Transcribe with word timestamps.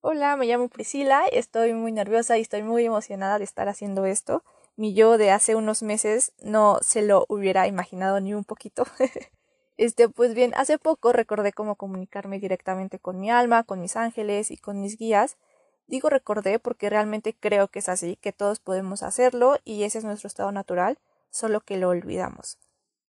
Hola, 0.00 0.36
me 0.36 0.46
llamo 0.46 0.68
Priscila, 0.68 1.24
estoy 1.32 1.74
muy 1.74 1.90
nerviosa 1.90 2.38
y 2.38 2.42
estoy 2.42 2.62
muy 2.62 2.84
emocionada 2.84 3.38
de 3.38 3.44
estar 3.44 3.68
haciendo 3.68 4.06
esto. 4.06 4.44
Mi 4.76 4.94
yo 4.94 5.18
de 5.18 5.32
hace 5.32 5.56
unos 5.56 5.82
meses 5.82 6.32
no 6.40 6.78
se 6.82 7.02
lo 7.02 7.26
hubiera 7.28 7.66
imaginado 7.66 8.20
ni 8.20 8.32
un 8.32 8.44
poquito. 8.44 8.84
este, 9.76 10.08
pues 10.08 10.34
bien, 10.34 10.52
hace 10.54 10.78
poco 10.78 11.12
recordé 11.12 11.52
cómo 11.52 11.74
comunicarme 11.74 12.38
directamente 12.38 13.00
con 13.00 13.18
mi 13.18 13.28
alma, 13.28 13.64
con 13.64 13.80
mis 13.80 13.96
ángeles 13.96 14.52
y 14.52 14.56
con 14.56 14.80
mis 14.80 14.96
guías. 14.96 15.36
Digo 15.88 16.08
recordé 16.10 16.60
porque 16.60 16.88
realmente 16.88 17.34
creo 17.34 17.66
que 17.66 17.80
es 17.80 17.88
así, 17.88 18.14
que 18.20 18.32
todos 18.32 18.60
podemos 18.60 19.02
hacerlo 19.02 19.58
y 19.64 19.82
ese 19.82 19.98
es 19.98 20.04
nuestro 20.04 20.28
estado 20.28 20.52
natural, 20.52 21.00
solo 21.30 21.60
que 21.60 21.76
lo 21.76 21.88
olvidamos. 21.88 22.56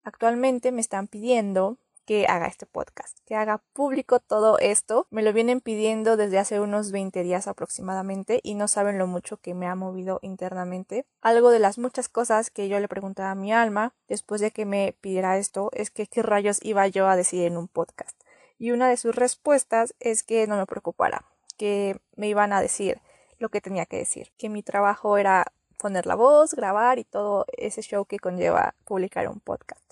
Actualmente 0.03 0.73
me 0.73 0.81
están 0.81 1.07
pidiendo 1.07 1.77
que 2.05 2.25
haga 2.27 2.47
este 2.47 2.65
podcast, 2.65 3.17
que 3.25 3.35
haga 3.35 3.61
público 3.73 4.19
todo 4.19 4.59
esto. 4.59 5.07
Me 5.09 5.23
lo 5.23 5.33
vienen 5.33 5.61
pidiendo 5.61 6.17
desde 6.17 6.39
hace 6.39 6.59
unos 6.59 6.91
20 6.91 7.23
días 7.23 7.47
aproximadamente 7.47 8.39
y 8.43 8.55
no 8.55 8.67
saben 8.67 8.97
lo 8.97 9.07
mucho 9.07 9.37
que 9.37 9.53
me 9.53 9.67
ha 9.67 9.75
movido 9.75 10.19
internamente. 10.21 11.05
Algo 11.21 11.49
de 11.49 11.59
las 11.59 11.77
muchas 11.77 12.09
cosas 12.09 12.49
que 12.49 12.67
yo 12.67 12.79
le 12.79 12.87
preguntaba 12.87 13.31
a 13.31 13.35
mi 13.35 13.53
alma 13.53 13.93
después 14.07 14.41
de 14.41 14.51
que 14.51 14.65
me 14.65 14.95
pidiera 15.01 15.37
esto 15.37 15.69
es 15.73 15.89
que 15.89 16.07
qué 16.07 16.21
rayos 16.21 16.59
iba 16.61 16.87
yo 16.87 17.07
a 17.07 17.15
decir 17.15 17.45
en 17.45 17.57
un 17.57 17.67
podcast. 17.67 18.19
Y 18.59 18.71
una 18.71 18.87
de 18.89 18.97
sus 18.97 19.15
respuestas 19.15 19.93
es 19.99 20.23
que 20.23 20.47
no 20.47 20.57
me 20.57 20.65
preocupara, 20.65 21.25
que 21.57 21.99
me 22.15 22.27
iban 22.27 22.53
a 22.53 22.61
decir 22.61 23.01
lo 23.39 23.49
que 23.49 23.61
tenía 23.61 23.85
que 23.85 23.97
decir, 23.97 24.31
que 24.37 24.49
mi 24.49 24.63
trabajo 24.63 25.17
era 25.17 25.51
poner 25.77 26.05
la 26.05 26.15
voz, 26.15 26.53
grabar 26.53 26.97
y 26.97 27.03
todo 27.03 27.45
ese 27.57 27.81
show 27.81 28.05
que 28.05 28.19
conlleva 28.19 28.73
publicar 28.85 29.27
un 29.27 29.41
podcast. 29.41 29.82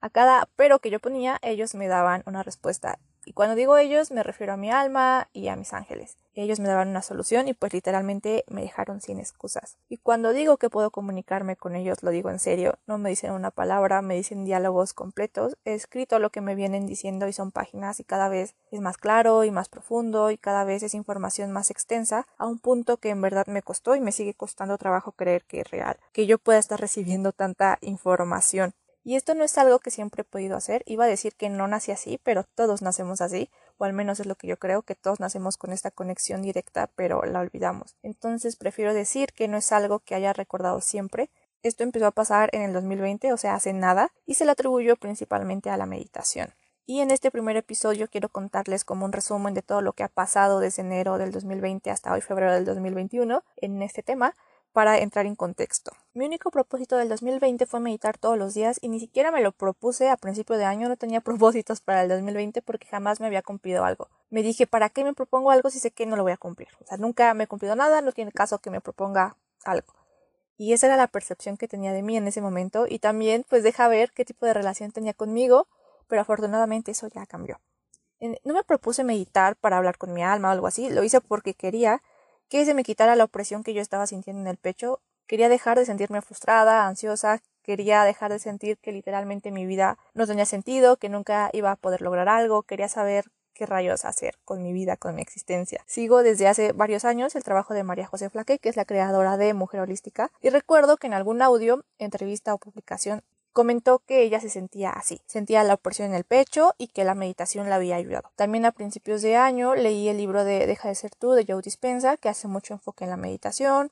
A 0.00 0.10
cada 0.10 0.48
pero 0.56 0.78
que 0.78 0.90
yo 0.90 1.00
ponía, 1.00 1.38
ellos 1.42 1.74
me 1.74 1.88
daban 1.88 2.22
una 2.26 2.42
respuesta. 2.42 2.98
Y 3.28 3.34
cuando 3.34 3.56
digo 3.56 3.76
ellos, 3.76 4.10
me 4.10 4.22
refiero 4.22 4.54
a 4.54 4.56
mi 4.56 4.70
alma 4.70 5.28
y 5.34 5.48
a 5.48 5.56
mis 5.56 5.74
ángeles. 5.74 6.16
Ellos 6.34 6.60
me 6.60 6.68
daban 6.68 6.88
una 6.88 7.02
solución 7.02 7.46
y 7.46 7.52
pues 7.52 7.74
literalmente 7.74 8.44
me 8.48 8.62
dejaron 8.62 9.02
sin 9.02 9.18
excusas. 9.18 9.76
Y 9.90 9.98
cuando 9.98 10.32
digo 10.32 10.56
que 10.56 10.70
puedo 10.70 10.90
comunicarme 10.90 11.54
con 11.54 11.76
ellos, 11.76 12.02
lo 12.02 12.10
digo 12.10 12.30
en 12.30 12.38
serio. 12.38 12.78
No 12.86 12.96
me 12.96 13.10
dicen 13.10 13.32
una 13.32 13.50
palabra, 13.50 14.00
me 14.00 14.14
dicen 14.14 14.46
diálogos 14.46 14.94
completos. 14.94 15.58
He 15.66 15.74
escrito 15.74 16.18
lo 16.20 16.30
que 16.30 16.40
me 16.40 16.54
vienen 16.54 16.86
diciendo 16.86 17.28
y 17.28 17.34
son 17.34 17.50
páginas 17.50 18.00
y 18.00 18.04
cada 18.04 18.30
vez 18.30 18.54
es 18.70 18.80
más 18.80 18.96
claro 18.96 19.44
y 19.44 19.50
más 19.50 19.68
profundo 19.68 20.30
y 20.30 20.38
cada 20.38 20.64
vez 20.64 20.82
es 20.82 20.94
información 20.94 21.50
más 21.52 21.70
extensa 21.70 22.26
a 22.38 22.46
un 22.46 22.58
punto 22.58 22.96
que 22.96 23.10
en 23.10 23.20
verdad 23.20 23.46
me 23.46 23.60
costó 23.60 23.94
y 23.94 24.00
me 24.00 24.12
sigue 24.12 24.32
costando 24.32 24.78
trabajo 24.78 25.12
creer 25.12 25.44
que 25.44 25.60
es 25.60 25.70
real. 25.70 25.98
Que 26.12 26.26
yo 26.26 26.38
pueda 26.38 26.58
estar 26.58 26.80
recibiendo 26.80 27.32
tanta 27.32 27.76
información. 27.82 28.72
Y 29.08 29.16
esto 29.16 29.34
no 29.34 29.42
es 29.42 29.56
algo 29.56 29.78
que 29.78 29.90
siempre 29.90 30.20
he 30.20 30.24
podido 30.24 30.54
hacer. 30.54 30.82
Iba 30.84 31.06
a 31.06 31.08
decir 31.08 31.34
que 31.34 31.48
no 31.48 31.66
nací 31.66 31.92
así, 31.92 32.20
pero 32.22 32.44
todos 32.44 32.82
nacemos 32.82 33.22
así, 33.22 33.48
o 33.78 33.86
al 33.86 33.94
menos 33.94 34.20
es 34.20 34.26
lo 34.26 34.34
que 34.34 34.46
yo 34.46 34.58
creo, 34.58 34.82
que 34.82 34.94
todos 34.94 35.18
nacemos 35.18 35.56
con 35.56 35.72
esta 35.72 35.90
conexión 35.90 36.42
directa, 36.42 36.90
pero 36.94 37.22
la 37.22 37.40
olvidamos. 37.40 37.96
Entonces 38.02 38.56
prefiero 38.56 38.92
decir 38.92 39.32
que 39.32 39.48
no 39.48 39.56
es 39.56 39.72
algo 39.72 40.00
que 40.00 40.14
haya 40.14 40.34
recordado 40.34 40.82
siempre. 40.82 41.30
Esto 41.62 41.84
empezó 41.84 42.04
a 42.04 42.10
pasar 42.10 42.50
en 42.52 42.60
el 42.60 42.74
2020, 42.74 43.32
o 43.32 43.38
sea, 43.38 43.54
hace 43.54 43.72
nada, 43.72 44.12
y 44.26 44.34
se 44.34 44.44
lo 44.44 44.52
atribuyo 44.52 44.94
principalmente 44.96 45.70
a 45.70 45.78
la 45.78 45.86
meditación. 45.86 46.52
Y 46.84 47.00
en 47.00 47.10
este 47.10 47.30
primer 47.30 47.56
episodio 47.56 48.08
quiero 48.08 48.28
contarles 48.28 48.84
como 48.84 49.06
un 49.06 49.12
resumen 49.12 49.54
de 49.54 49.62
todo 49.62 49.80
lo 49.80 49.94
que 49.94 50.02
ha 50.02 50.08
pasado 50.08 50.60
desde 50.60 50.82
enero 50.82 51.16
del 51.16 51.32
2020 51.32 51.90
hasta 51.90 52.12
hoy 52.12 52.20
febrero 52.20 52.52
del 52.52 52.66
2021 52.66 53.42
en 53.56 53.82
este 53.82 54.02
tema 54.02 54.34
para 54.78 54.98
entrar 54.98 55.26
en 55.26 55.34
contexto. 55.34 55.90
Mi 56.14 56.24
único 56.24 56.52
propósito 56.52 56.96
del 56.96 57.08
2020 57.08 57.66
fue 57.66 57.80
meditar 57.80 58.16
todos 58.16 58.38
los 58.38 58.54
días 58.54 58.78
y 58.80 58.88
ni 58.88 59.00
siquiera 59.00 59.32
me 59.32 59.42
lo 59.42 59.50
propuse 59.50 60.08
a 60.08 60.16
principio 60.16 60.56
de 60.56 60.66
año, 60.66 60.88
no 60.88 60.96
tenía 60.96 61.20
propósitos 61.28 61.80
para 61.80 62.04
el 62.04 62.08
2020 62.08 62.62
porque 62.62 62.86
jamás 62.86 63.18
me 63.18 63.26
había 63.26 63.42
cumplido 63.42 63.84
algo. 63.84 64.08
Me 64.30 64.44
dije, 64.44 64.68
¿para 64.68 64.88
qué 64.88 65.02
me 65.02 65.14
propongo 65.14 65.50
algo 65.50 65.68
si 65.70 65.80
sé 65.80 65.90
que 65.90 66.06
no 66.06 66.14
lo 66.14 66.22
voy 66.22 66.30
a 66.30 66.36
cumplir? 66.36 66.68
O 66.80 66.86
sea, 66.86 66.96
nunca 66.96 67.34
me 67.34 67.42
he 67.42 67.46
cumplido 67.48 67.74
nada, 67.74 68.02
no 68.02 68.12
tiene 68.12 68.30
caso 68.30 68.60
que 68.60 68.70
me 68.70 68.80
proponga 68.80 69.36
algo. 69.64 69.92
Y 70.56 70.72
esa 70.72 70.86
era 70.86 70.96
la 70.96 71.08
percepción 71.08 71.56
que 71.56 71.66
tenía 71.66 71.92
de 71.92 72.04
mí 72.04 72.16
en 72.16 72.28
ese 72.28 72.40
momento 72.40 72.86
y 72.88 73.00
también 73.00 73.44
pues 73.48 73.64
deja 73.64 73.88
ver 73.88 74.12
qué 74.12 74.24
tipo 74.24 74.46
de 74.46 74.54
relación 74.54 74.92
tenía 74.92 75.12
conmigo, 75.12 75.66
pero 76.06 76.22
afortunadamente 76.22 76.92
eso 76.92 77.08
ya 77.08 77.26
cambió. 77.26 77.58
No 78.44 78.54
me 78.54 78.62
propuse 78.62 79.02
meditar 79.02 79.56
para 79.56 79.76
hablar 79.76 79.98
con 79.98 80.12
mi 80.12 80.22
alma 80.22 80.50
o 80.50 80.52
algo 80.52 80.68
así, 80.68 80.88
lo 80.88 81.02
hice 81.02 81.20
porque 81.20 81.54
quería 81.54 82.00
que 82.48 82.64
se 82.64 82.74
me 82.74 82.84
quitara 82.84 83.16
la 83.16 83.24
opresión 83.24 83.62
que 83.62 83.74
yo 83.74 83.82
estaba 83.82 84.06
sintiendo 84.06 84.42
en 84.42 84.48
el 84.48 84.56
pecho. 84.56 85.00
Quería 85.26 85.48
dejar 85.48 85.78
de 85.78 85.84
sentirme 85.84 86.22
frustrada, 86.22 86.86
ansiosa, 86.86 87.42
quería 87.62 88.04
dejar 88.04 88.32
de 88.32 88.38
sentir 88.38 88.78
que 88.78 88.92
literalmente 88.92 89.50
mi 89.50 89.66
vida 89.66 89.98
no 90.14 90.26
tenía 90.26 90.46
sentido, 90.46 90.96
que 90.96 91.10
nunca 91.10 91.50
iba 91.52 91.70
a 91.70 91.76
poder 91.76 92.00
lograr 92.00 92.28
algo, 92.28 92.62
quería 92.62 92.88
saber 92.88 93.26
qué 93.52 93.66
rayos 93.66 94.04
hacer 94.04 94.36
con 94.44 94.62
mi 94.62 94.72
vida, 94.72 94.96
con 94.96 95.16
mi 95.16 95.20
existencia. 95.20 95.84
Sigo 95.86 96.22
desde 96.22 96.46
hace 96.46 96.72
varios 96.72 97.04
años 97.04 97.34
el 97.34 97.42
trabajo 97.42 97.74
de 97.74 97.82
María 97.82 98.06
José 98.06 98.30
Flaque, 98.30 98.58
que 98.58 98.68
es 98.68 98.76
la 98.76 98.84
creadora 98.84 99.36
de 99.36 99.52
Mujer 99.52 99.80
Holística, 99.80 100.30
y 100.40 100.48
recuerdo 100.48 100.96
que 100.96 101.08
en 101.08 101.14
algún 101.14 101.42
audio, 101.42 101.84
entrevista 101.98 102.54
o 102.54 102.58
publicación 102.58 103.22
comentó 103.58 103.98
que 103.98 104.22
ella 104.22 104.38
se 104.38 104.50
sentía 104.50 104.90
así, 104.90 105.20
sentía 105.26 105.64
la 105.64 105.74
opresión 105.74 106.10
en 106.10 106.14
el 106.14 106.22
pecho 106.22 106.76
y 106.78 106.86
que 106.86 107.02
la 107.02 107.16
meditación 107.16 107.68
la 107.68 107.74
había 107.74 107.96
ayudado. 107.96 108.30
También 108.36 108.64
a 108.64 108.70
principios 108.70 109.20
de 109.20 109.34
año 109.34 109.74
leí 109.74 110.08
el 110.08 110.16
libro 110.16 110.44
de 110.44 110.64
Deja 110.68 110.86
de 110.86 110.94
ser 110.94 111.10
tú 111.16 111.32
de 111.32 111.44
Joe 111.44 111.60
Dispenza, 111.60 112.16
que 112.16 112.28
hace 112.28 112.46
mucho 112.46 112.74
enfoque 112.74 113.02
en 113.02 113.10
la 113.10 113.16
meditación, 113.16 113.90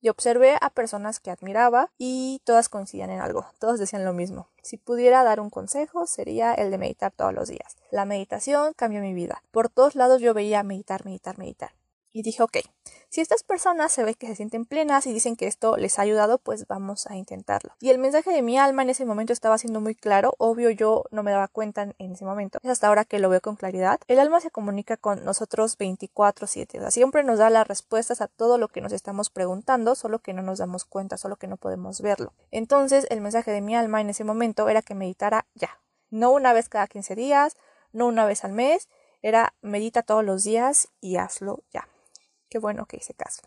y 0.00 0.08
observé 0.08 0.56
a 0.60 0.70
personas 0.70 1.18
que 1.18 1.32
admiraba 1.32 1.90
y 1.98 2.42
todas 2.44 2.68
coincidían 2.68 3.10
en 3.10 3.20
algo, 3.20 3.44
todos 3.58 3.80
decían 3.80 4.04
lo 4.04 4.12
mismo. 4.12 4.50
Si 4.62 4.76
pudiera 4.76 5.24
dar 5.24 5.40
un 5.40 5.50
consejo 5.50 6.06
sería 6.06 6.54
el 6.54 6.70
de 6.70 6.78
meditar 6.78 7.10
todos 7.10 7.34
los 7.34 7.48
días. 7.48 7.76
La 7.90 8.04
meditación 8.04 8.72
cambió 8.74 9.00
mi 9.00 9.14
vida. 9.14 9.42
Por 9.50 9.68
todos 9.68 9.96
lados 9.96 10.22
yo 10.22 10.32
veía 10.32 10.62
meditar, 10.62 11.04
meditar, 11.04 11.38
meditar. 11.38 11.72
Y 12.12 12.22
dije, 12.22 12.42
ok, 12.42 12.58
si 13.10 13.20
estas 13.20 13.42
personas 13.42 13.92
se 13.92 14.02
ve 14.02 14.14
que 14.14 14.26
se 14.26 14.36
sienten 14.36 14.64
plenas 14.64 15.06
y 15.06 15.12
dicen 15.12 15.36
que 15.36 15.46
esto 15.46 15.76
les 15.76 15.98
ha 15.98 16.02
ayudado, 16.02 16.38
pues 16.38 16.66
vamos 16.66 17.06
a 17.06 17.16
intentarlo. 17.16 17.74
Y 17.80 17.90
el 17.90 17.98
mensaje 17.98 18.30
de 18.30 18.42
mi 18.42 18.58
alma 18.58 18.82
en 18.82 18.90
ese 18.90 19.04
momento 19.04 19.32
estaba 19.32 19.58
siendo 19.58 19.80
muy 19.80 19.94
claro, 19.94 20.34
obvio 20.38 20.70
yo 20.70 21.04
no 21.10 21.22
me 21.22 21.30
daba 21.30 21.48
cuenta 21.48 21.82
en 21.98 22.12
ese 22.12 22.24
momento, 22.24 22.58
es 22.62 22.70
hasta 22.70 22.88
ahora 22.88 23.04
que 23.04 23.18
lo 23.18 23.28
veo 23.28 23.40
con 23.40 23.56
claridad. 23.56 24.00
El 24.08 24.18
alma 24.18 24.40
se 24.40 24.50
comunica 24.50 24.96
con 24.96 25.24
nosotros 25.24 25.76
24/7, 25.78 26.80
o 26.80 26.90
siempre 26.90 27.24
nos 27.24 27.38
da 27.38 27.50
las 27.50 27.68
respuestas 27.68 28.20
a 28.20 28.28
todo 28.28 28.58
lo 28.58 28.68
que 28.68 28.80
nos 28.80 28.92
estamos 28.92 29.30
preguntando, 29.30 29.94
solo 29.94 30.18
que 30.18 30.32
no 30.32 30.42
nos 30.42 30.58
damos 30.58 30.84
cuenta, 30.84 31.18
solo 31.18 31.36
que 31.36 31.46
no 31.46 31.56
podemos 31.56 32.00
verlo. 32.00 32.32
Entonces, 32.50 33.06
el 33.10 33.20
mensaje 33.20 33.50
de 33.50 33.60
mi 33.60 33.76
alma 33.76 34.00
en 34.00 34.10
ese 34.10 34.24
momento 34.24 34.68
era 34.68 34.82
que 34.82 34.94
meditara 34.94 35.46
ya, 35.54 35.80
no 36.10 36.30
una 36.30 36.52
vez 36.52 36.68
cada 36.68 36.86
15 36.86 37.14
días, 37.14 37.56
no 37.92 38.06
una 38.06 38.24
vez 38.24 38.44
al 38.44 38.52
mes, 38.52 38.88
era 39.22 39.54
medita 39.62 40.02
todos 40.02 40.24
los 40.24 40.44
días 40.44 40.88
y 41.00 41.16
hazlo 41.16 41.62
ya. 41.72 41.88
Qué 42.48 42.58
bueno 42.58 42.86
que 42.86 42.98
hice 42.98 43.14
caso. 43.14 43.42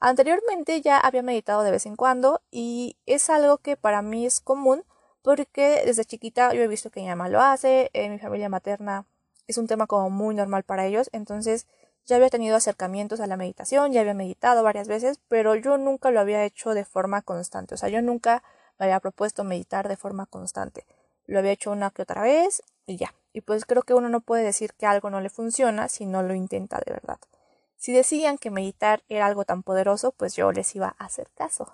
Anteriormente 0.00 0.80
ya 0.80 0.98
había 0.98 1.22
meditado 1.22 1.62
de 1.62 1.70
vez 1.70 1.84
en 1.86 1.96
cuando 1.96 2.40
y 2.50 2.96
es 3.06 3.28
algo 3.28 3.58
que 3.58 3.76
para 3.76 4.00
mí 4.02 4.24
es 4.24 4.40
común 4.40 4.84
porque 5.22 5.82
desde 5.84 6.04
chiquita 6.04 6.54
yo 6.54 6.62
he 6.62 6.68
visto 6.68 6.90
que 6.90 7.00
mi 7.00 7.08
mamá 7.08 7.28
lo 7.28 7.40
hace, 7.40 7.90
en 7.92 8.12
mi 8.12 8.18
familia 8.18 8.48
materna 8.48 9.04
es 9.46 9.58
un 9.58 9.66
tema 9.66 9.86
como 9.86 10.08
muy 10.08 10.34
normal 10.34 10.62
para 10.62 10.86
ellos, 10.86 11.10
entonces 11.12 11.66
ya 12.06 12.16
había 12.16 12.30
tenido 12.30 12.56
acercamientos 12.56 13.20
a 13.20 13.26
la 13.26 13.36
meditación, 13.36 13.92
ya 13.92 14.00
había 14.00 14.14
meditado 14.14 14.62
varias 14.62 14.88
veces, 14.88 15.20
pero 15.28 15.54
yo 15.54 15.76
nunca 15.76 16.10
lo 16.10 16.20
había 16.20 16.44
hecho 16.44 16.72
de 16.72 16.84
forma 16.84 17.20
constante, 17.20 17.74
o 17.74 17.76
sea, 17.76 17.88
yo 17.88 18.00
nunca 18.00 18.42
me 18.78 18.86
había 18.86 19.00
propuesto 19.00 19.44
meditar 19.44 19.88
de 19.88 19.96
forma 19.96 20.24
constante. 20.26 20.86
Lo 21.26 21.38
había 21.38 21.52
hecho 21.52 21.70
una 21.70 21.90
que 21.90 22.02
otra 22.02 22.22
vez 22.22 22.62
y 22.86 22.96
ya. 22.96 23.14
Y 23.32 23.42
pues 23.42 23.66
creo 23.66 23.82
que 23.82 23.94
uno 23.94 24.08
no 24.08 24.20
puede 24.20 24.42
decir 24.42 24.72
que 24.72 24.86
algo 24.86 25.10
no 25.10 25.20
le 25.20 25.28
funciona 25.28 25.88
si 25.88 26.06
no 26.06 26.22
lo 26.22 26.34
intenta 26.34 26.80
de 26.84 26.92
verdad. 26.92 27.18
Si 27.80 27.92
decían 27.92 28.36
que 28.36 28.50
meditar 28.50 29.02
era 29.08 29.24
algo 29.24 29.46
tan 29.46 29.62
poderoso, 29.62 30.12
pues 30.12 30.36
yo 30.36 30.52
les 30.52 30.76
iba 30.76 30.94
a 30.98 31.04
hacer 31.06 31.30
caso. 31.34 31.72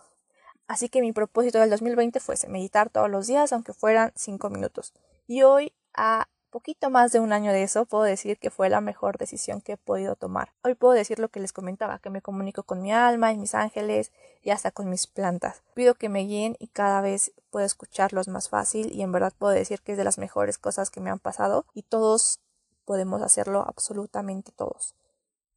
Así 0.69 0.89
que 0.89 1.01
mi 1.01 1.11
propósito 1.11 1.59
del 1.59 1.69
2020 1.69 2.21
fuese 2.21 2.47
meditar 2.47 2.91
todos 2.91 3.11
los 3.11 3.27
días, 3.27 3.53
aunque 3.53 3.73
fueran 3.73 4.13
cinco 4.15 4.49
minutos. 4.49 4.95
Y 5.27 5.43
hoy, 5.43 5.73
a 5.95 6.29
poquito 6.51 6.91
más 6.91 7.11
de 7.11 7.19
un 7.19 7.33
año 7.33 7.51
de 7.51 7.65
eso, 7.65 7.87
puedo 7.87 8.05
decir 8.05 8.39
que 8.39 8.51
fue 8.53 8.71
la 8.71 8.81
mejor 8.81 9.19
decisión 9.19 9.61
que 9.61 9.73
he 9.73 9.77
podido 9.77 10.15
tomar. 10.15 10.53
Hoy 10.63 10.77
puedo 10.77 10.93
decir 10.93 11.19
lo 11.19 11.29
que 11.29 11.41
les 11.41 11.53
comentaba, 11.53 11.99
que 11.99 12.09
me 12.09 12.23
comunico 12.23 12.63
con 12.63 12.83
mi 12.83 12.93
alma 12.93 13.33
y 13.33 13.37
mis 13.37 13.57
ángeles 13.57 14.13
y 14.45 14.51
hasta 14.51 14.71
con 14.71 14.89
mis 14.89 15.09
plantas. 15.09 15.65
Pido 15.75 15.95
que 15.95 16.09
me 16.09 16.21
guíen 16.21 16.55
y 16.61 16.69
cada 16.69 17.01
vez 17.01 17.33
puedo 17.51 17.67
escucharlos 17.67 18.29
más 18.29 18.49
fácil 18.49 18.93
y 18.93 19.03
en 19.03 19.11
verdad 19.11 19.33
puedo 19.37 19.53
decir 19.53 19.81
que 19.81 19.91
es 19.91 19.99
de 19.99 20.05
las 20.05 20.19
mejores 20.19 20.57
cosas 20.57 20.89
que 20.91 21.01
me 21.01 21.11
han 21.11 21.19
pasado 21.19 21.65
y 21.75 21.83
todos 21.83 22.39
podemos 22.85 23.23
hacerlo, 23.23 23.65
absolutamente 23.67 24.53
todos. 24.53 24.95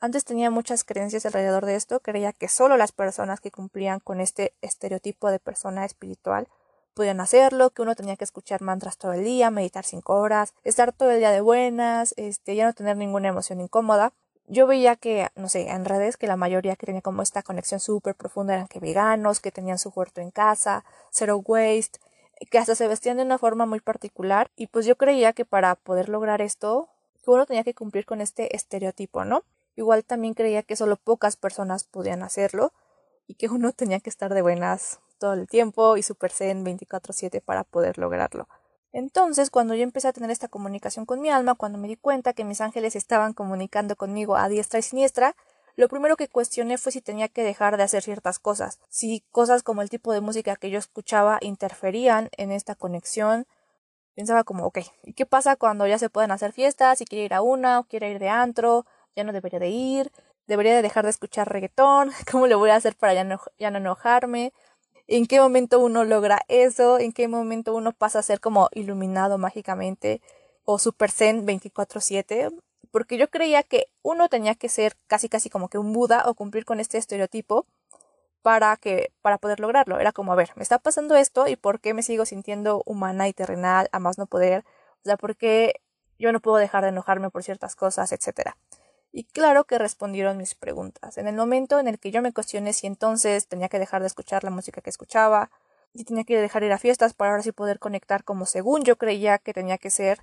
Antes 0.01 0.23
tenía 0.23 0.49
muchas 0.49 0.85
creencias 0.85 1.25
alrededor 1.25 1.65
de 1.65 1.75
esto, 1.75 1.99
creía 1.99 2.31
que 2.31 2.47
solo 2.47 2.77
las 2.77 2.93
personas 2.93 3.41
que 3.41 3.51
cumplían 3.51 3.99
con 3.99 4.21
este 4.21 4.53
estereotipo 4.61 5.29
de 5.29 5.39
persona 5.39 5.83
espiritual 5.83 6.47
podían 6.93 7.19
hacerlo, 7.19 7.71
que 7.71 7.81
uno 7.81 7.95
tenía 7.95 8.15
que 8.15 8.23
escuchar 8.23 8.61
mantras 8.61 8.97
todo 8.97 9.11
el 9.11 9.25
día, 9.25 9.51
meditar 9.51 9.83
cinco 9.83 10.15
horas, 10.15 10.53
estar 10.63 10.93
todo 10.93 11.11
el 11.11 11.19
día 11.19 11.31
de 11.31 11.41
buenas, 11.41 12.13
este, 12.15 12.55
ya 12.55 12.65
no 12.65 12.73
tener 12.73 12.95
ninguna 12.95 13.27
emoción 13.27 13.59
incómoda. 13.59 14.13
Yo 14.47 14.67
veía 14.67 14.95
que, 14.95 15.27
no 15.35 15.49
sé, 15.49 15.69
en 15.69 15.83
redes 15.83 16.15
que 16.15 16.27
la 16.27 16.37
mayoría 16.37 16.77
que 16.77 16.85
tenía 16.85 17.01
como 17.01 17.21
esta 17.21 17.43
conexión 17.43 17.81
súper 17.81 18.15
profunda 18.15 18.53
eran 18.53 18.67
que 18.67 18.79
veganos, 18.79 19.41
que 19.41 19.51
tenían 19.51 19.79
su 19.79 19.89
huerto 19.89 20.21
en 20.21 20.31
casa, 20.31 20.85
zero 21.11 21.43
waste, 21.45 21.99
que 22.49 22.57
hasta 22.57 22.73
se 22.73 22.87
vestían 22.87 23.17
de 23.17 23.23
una 23.23 23.37
forma 23.37 23.65
muy 23.65 23.81
particular 23.81 24.49
y 24.55 24.67
pues 24.67 24.85
yo 24.85 24.95
creía 24.95 25.33
que 25.33 25.43
para 25.43 25.75
poder 25.75 26.07
lograr 26.07 26.41
esto, 26.41 26.87
uno 27.25 27.45
tenía 27.45 27.63
que 27.63 27.75
cumplir 27.75 28.05
con 28.05 28.21
este 28.21 28.55
estereotipo, 28.55 29.25
¿no? 29.25 29.43
Igual 29.79 30.03
también 30.03 30.33
creía 30.33 30.61
que 30.61 30.75
solo 30.75 30.97
pocas 30.97 31.37
personas 31.37 31.85
podían 31.85 32.21
hacerlo 32.21 32.73
y 33.27 33.35
que 33.35 33.47
uno 33.47 33.71
tenía 33.77 34.01
que 34.01 34.09
estar 34.09 34.33
de 34.33 34.41
buenas 34.41 34.99
todo 35.19 35.31
el 35.31 35.47
tiempo 35.47 35.95
y 35.95 36.03
super 36.03 36.33
zen 36.33 36.65
24/7 36.65 37.39
para 37.39 37.63
poder 37.63 37.97
lograrlo. 37.97 38.49
Entonces, 38.91 39.49
cuando 39.49 39.75
yo 39.75 39.83
empecé 39.83 40.09
a 40.09 40.13
tener 40.13 40.31
esta 40.31 40.49
comunicación 40.49 41.05
con 41.05 41.21
mi 41.21 41.29
alma, 41.29 41.55
cuando 41.55 41.77
me 41.77 41.87
di 41.87 41.95
cuenta 41.95 42.33
que 42.33 42.43
mis 42.43 42.59
ángeles 42.59 42.97
estaban 42.97 43.31
comunicando 43.31 43.95
conmigo 43.95 44.35
a 44.35 44.49
diestra 44.49 44.79
y 44.79 44.81
siniestra, 44.81 45.37
lo 45.77 45.87
primero 45.87 46.17
que 46.17 46.27
cuestioné 46.27 46.77
fue 46.77 46.91
si 46.91 46.99
tenía 46.99 47.29
que 47.29 47.43
dejar 47.43 47.77
de 47.77 47.83
hacer 47.83 48.03
ciertas 48.03 48.37
cosas, 48.37 48.79
si 48.89 49.23
cosas 49.31 49.63
como 49.63 49.81
el 49.81 49.89
tipo 49.89 50.11
de 50.11 50.19
música 50.19 50.57
que 50.57 50.71
yo 50.71 50.77
escuchaba 50.77 51.37
interferían 51.39 52.27
en 52.35 52.51
esta 52.51 52.75
conexión. 52.75 53.47
Pensaba 54.13 54.43
como, 54.43 54.65
ok, 54.65 54.79
¿y 55.03 55.13
qué 55.13 55.25
pasa 55.25 55.55
cuando 55.55 55.87
ya 55.87 55.97
se 55.97 56.09
pueden 56.09 56.31
hacer 56.31 56.51
fiestas? 56.51 56.97
Si 56.97 57.05
quiere 57.05 57.23
ir 57.23 57.33
a 57.33 57.41
una 57.41 57.79
o 57.79 57.85
quiere 57.85 58.11
ir 58.11 58.19
de 58.19 58.27
antro, 58.27 58.85
ya 59.15 59.23
no 59.23 59.33
debería 59.33 59.59
de 59.59 59.69
ir, 59.69 60.11
debería 60.47 60.75
de 60.75 60.81
dejar 60.81 61.05
de 61.05 61.11
escuchar 61.11 61.51
reggaetón, 61.51 62.11
¿cómo 62.31 62.47
le 62.47 62.55
voy 62.55 62.69
a 62.69 62.75
hacer 62.75 62.95
para 62.95 63.13
ya 63.13 63.23
no, 63.23 63.39
ya 63.57 63.71
no 63.71 63.77
enojarme? 63.77 64.53
en 65.09 65.25
qué 65.25 65.39
momento 65.41 65.79
uno 65.79 66.05
logra 66.05 66.41
eso, 66.47 66.99
en 66.99 67.11
qué 67.11 67.27
momento 67.27 67.73
uno 67.75 67.93
pasa 67.93 68.19
a 68.19 68.23
ser 68.23 68.39
como 68.39 68.69
iluminado 68.71 69.37
mágicamente 69.39 70.21
o 70.65 70.77
super 70.79 71.11
zen 71.11 71.45
24/7, 71.45 72.51
porque 72.91 73.17
yo 73.17 73.29
creía 73.29 73.63
que 73.63 73.87
uno 74.03 74.29
tenía 74.29 74.55
que 74.55 74.69
ser 74.69 74.95
casi 75.07 75.27
casi 75.29 75.49
como 75.49 75.67
que 75.69 75.79
un 75.79 75.93
Buda 75.93 76.23
o 76.27 76.35
cumplir 76.35 76.63
con 76.65 76.79
este 76.79 76.97
estereotipo 76.99 77.65
para 78.43 78.77
que 78.77 79.11
para 79.21 79.37
poder 79.39 79.59
lograrlo. 79.59 79.99
Era 79.99 80.11
como, 80.11 80.33
a 80.33 80.35
ver, 80.35 80.51
me 80.55 80.63
está 80.63 80.79
pasando 80.79 81.15
esto 81.15 81.47
y 81.47 81.55
por 81.55 81.79
qué 81.81 81.93
me 81.93 82.03
sigo 82.03 82.25
sintiendo 82.25 82.83
humana 82.85 83.27
y 83.27 83.33
terrenal 83.33 83.89
a 83.91 83.99
más 83.99 84.17
no 84.17 84.27
poder, 84.27 84.63
o 85.01 85.05
sea, 85.05 85.17
por 85.17 85.35
qué 85.35 85.81
yo 86.19 86.31
no 86.31 86.39
puedo 86.39 86.57
dejar 86.57 86.83
de 86.83 86.89
enojarme 86.89 87.31
por 87.31 87.43
ciertas 87.43 87.75
cosas, 87.75 88.11
etcétera. 88.11 88.57
Y 89.11 89.23
claro 89.23 89.63
que 89.63 89.79
respondieron 89.79 90.37
mis 90.37 90.55
preguntas. 90.55 91.17
En 91.17 91.27
el 91.27 91.35
momento 91.35 91.79
en 91.79 91.87
el 91.87 91.99
que 91.99 92.11
yo 92.11 92.21
me 92.21 92.31
cuestioné 92.31 92.73
si 92.73 92.87
entonces 92.87 93.47
tenía 93.47 93.69
que 93.69 93.79
dejar 93.79 94.01
de 94.01 94.07
escuchar 94.07 94.43
la 94.43 94.51
música 94.51 94.81
que 94.81 94.89
escuchaba, 94.89 95.49
si 95.95 96.03
tenía 96.03 96.23
que 96.23 96.39
dejar 96.39 96.63
ir 96.63 96.71
a 96.71 96.77
fiestas 96.77 97.13
para 97.13 97.31
ahora 97.31 97.43
sí 97.43 97.51
poder 97.51 97.79
conectar 97.79 98.23
como 98.23 98.45
según 98.45 98.83
yo 98.83 98.97
creía 98.97 99.39
que 99.39 99.53
tenía 99.53 99.77
que 99.79 99.89
ser, 99.89 100.19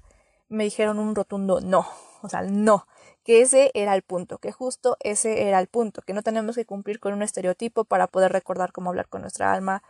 me 0.48 0.64
dijeron 0.64 0.98
un 0.98 1.14
rotundo 1.14 1.60
no. 1.60 1.86
O 2.22 2.28
sea, 2.28 2.42
no. 2.42 2.86
Que 3.24 3.42
ese 3.42 3.70
era 3.74 3.94
el 3.94 4.02
punto, 4.02 4.38
que 4.38 4.52
justo 4.52 4.96
ese 5.00 5.48
era 5.48 5.58
el 5.58 5.66
punto, 5.66 6.02
que 6.02 6.12
no 6.12 6.22
tenemos 6.22 6.56
que 6.56 6.64
cumplir 6.64 7.00
con 7.00 7.12
un 7.12 7.22
estereotipo 7.22 7.84
para 7.84 8.06
poder 8.06 8.32
recordar 8.32 8.72
cómo 8.72 8.90
hablar 8.90 9.08
con 9.08 9.20
nuestra 9.20 9.52
alma, 9.52 9.82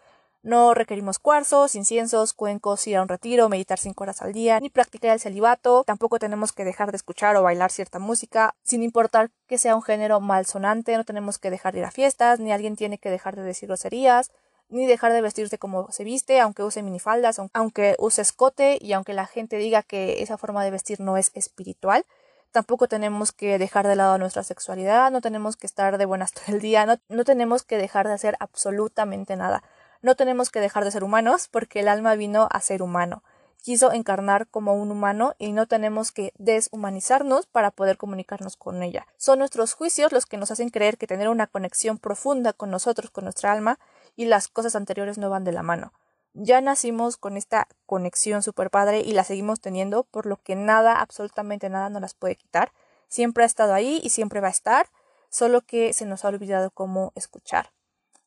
no 0.46 0.74
requerimos 0.74 1.18
cuarzos, 1.18 1.74
inciensos, 1.74 2.32
cuencos, 2.32 2.86
ir 2.86 2.96
a 2.96 3.02
un 3.02 3.08
retiro, 3.08 3.48
meditar 3.48 3.80
cinco 3.80 4.04
horas 4.04 4.22
al 4.22 4.32
día, 4.32 4.60
ni 4.60 4.70
practicar 4.70 5.10
el 5.10 5.18
celibato. 5.18 5.82
Tampoco 5.84 6.20
tenemos 6.20 6.52
que 6.52 6.64
dejar 6.64 6.92
de 6.92 6.96
escuchar 6.96 7.34
o 7.34 7.42
bailar 7.42 7.72
cierta 7.72 7.98
música, 7.98 8.54
sin 8.62 8.84
importar 8.84 9.30
que 9.48 9.58
sea 9.58 9.74
un 9.74 9.82
género 9.82 10.20
malsonante. 10.20 10.96
No 10.96 11.02
tenemos 11.02 11.38
que 11.38 11.50
dejar 11.50 11.74
de 11.74 11.80
ir 11.80 11.84
a 11.84 11.90
fiestas, 11.90 12.38
ni 12.38 12.52
alguien 12.52 12.76
tiene 12.76 12.98
que 12.98 13.10
dejar 13.10 13.34
de 13.34 13.42
decir 13.42 13.66
groserías, 13.68 14.30
ni 14.68 14.86
dejar 14.86 15.12
de 15.12 15.20
vestirse 15.20 15.58
como 15.58 15.90
se 15.90 16.04
viste, 16.04 16.38
aunque 16.38 16.62
use 16.62 16.80
minifaldas, 16.80 17.40
aunque 17.52 17.96
use 17.98 18.22
escote 18.22 18.78
y 18.80 18.92
aunque 18.92 19.14
la 19.14 19.26
gente 19.26 19.56
diga 19.56 19.82
que 19.82 20.22
esa 20.22 20.38
forma 20.38 20.62
de 20.62 20.70
vestir 20.70 21.00
no 21.00 21.16
es 21.16 21.32
espiritual. 21.34 22.06
Tampoco 22.52 22.86
tenemos 22.86 23.32
que 23.32 23.58
dejar 23.58 23.88
de 23.88 23.96
lado 23.96 24.16
nuestra 24.16 24.44
sexualidad, 24.44 25.10
no 25.10 25.20
tenemos 25.20 25.56
que 25.56 25.66
estar 25.66 25.98
de 25.98 26.04
buenas 26.04 26.30
todo 26.34 26.54
el 26.54 26.60
día, 26.60 26.86
no, 26.86 26.98
no 27.08 27.24
tenemos 27.24 27.64
que 27.64 27.78
dejar 27.78 28.06
de 28.06 28.14
hacer 28.14 28.36
absolutamente 28.38 29.34
nada. 29.34 29.64
No 30.02 30.14
tenemos 30.14 30.50
que 30.50 30.60
dejar 30.60 30.84
de 30.84 30.90
ser 30.90 31.04
humanos 31.04 31.48
porque 31.50 31.80
el 31.80 31.88
alma 31.88 32.14
vino 32.14 32.48
a 32.50 32.60
ser 32.60 32.82
humano. 32.82 33.22
Quiso 33.62 33.92
encarnar 33.92 34.46
como 34.46 34.74
un 34.74 34.92
humano 34.92 35.34
y 35.38 35.52
no 35.52 35.66
tenemos 35.66 36.12
que 36.12 36.32
deshumanizarnos 36.38 37.46
para 37.46 37.70
poder 37.70 37.96
comunicarnos 37.96 38.56
con 38.56 38.82
ella. 38.82 39.06
Son 39.16 39.40
nuestros 39.40 39.74
juicios 39.74 40.12
los 40.12 40.26
que 40.26 40.36
nos 40.36 40.50
hacen 40.50 40.68
creer 40.68 40.98
que 40.98 41.08
tener 41.08 41.28
una 41.28 41.48
conexión 41.48 41.98
profunda 41.98 42.52
con 42.52 42.70
nosotros, 42.70 43.10
con 43.10 43.24
nuestra 43.24 43.50
alma, 43.50 43.78
y 44.14 44.26
las 44.26 44.48
cosas 44.48 44.76
anteriores 44.76 45.18
no 45.18 45.30
van 45.30 45.44
de 45.44 45.52
la 45.52 45.62
mano. 45.62 45.92
Ya 46.38 46.60
nacimos 46.60 47.16
con 47.16 47.36
esta 47.36 47.66
conexión 47.86 48.42
super 48.42 48.70
padre 48.70 49.00
y 49.00 49.12
la 49.12 49.24
seguimos 49.24 49.60
teniendo, 49.60 50.04
por 50.04 50.26
lo 50.26 50.36
que 50.36 50.54
nada, 50.54 51.00
absolutamente 51.00 51.70
nada 51.70 51.88
nos 51.88 52.02
las 52.02 52.14
puede 52.14 52.36
quitar. 52.36 52.72
Siempre 53.08 53.42
ha 53.42 53.46
estado 53.46 53.72
ahí 53.72 54.00
y 54.02 54.10
siempre 54.10 54.40
va 54.40 54.48
a 54.48 54.50
estar, 54.50 54.86
solo 55.30 55.62
que 55.62 55.92
se 55.92 56.04
nos 56.04 56.24
ha 56.24 56.28
olvidado 56.28 56.70
cómo 56.70 57.12
escuchar. 57.14 57.70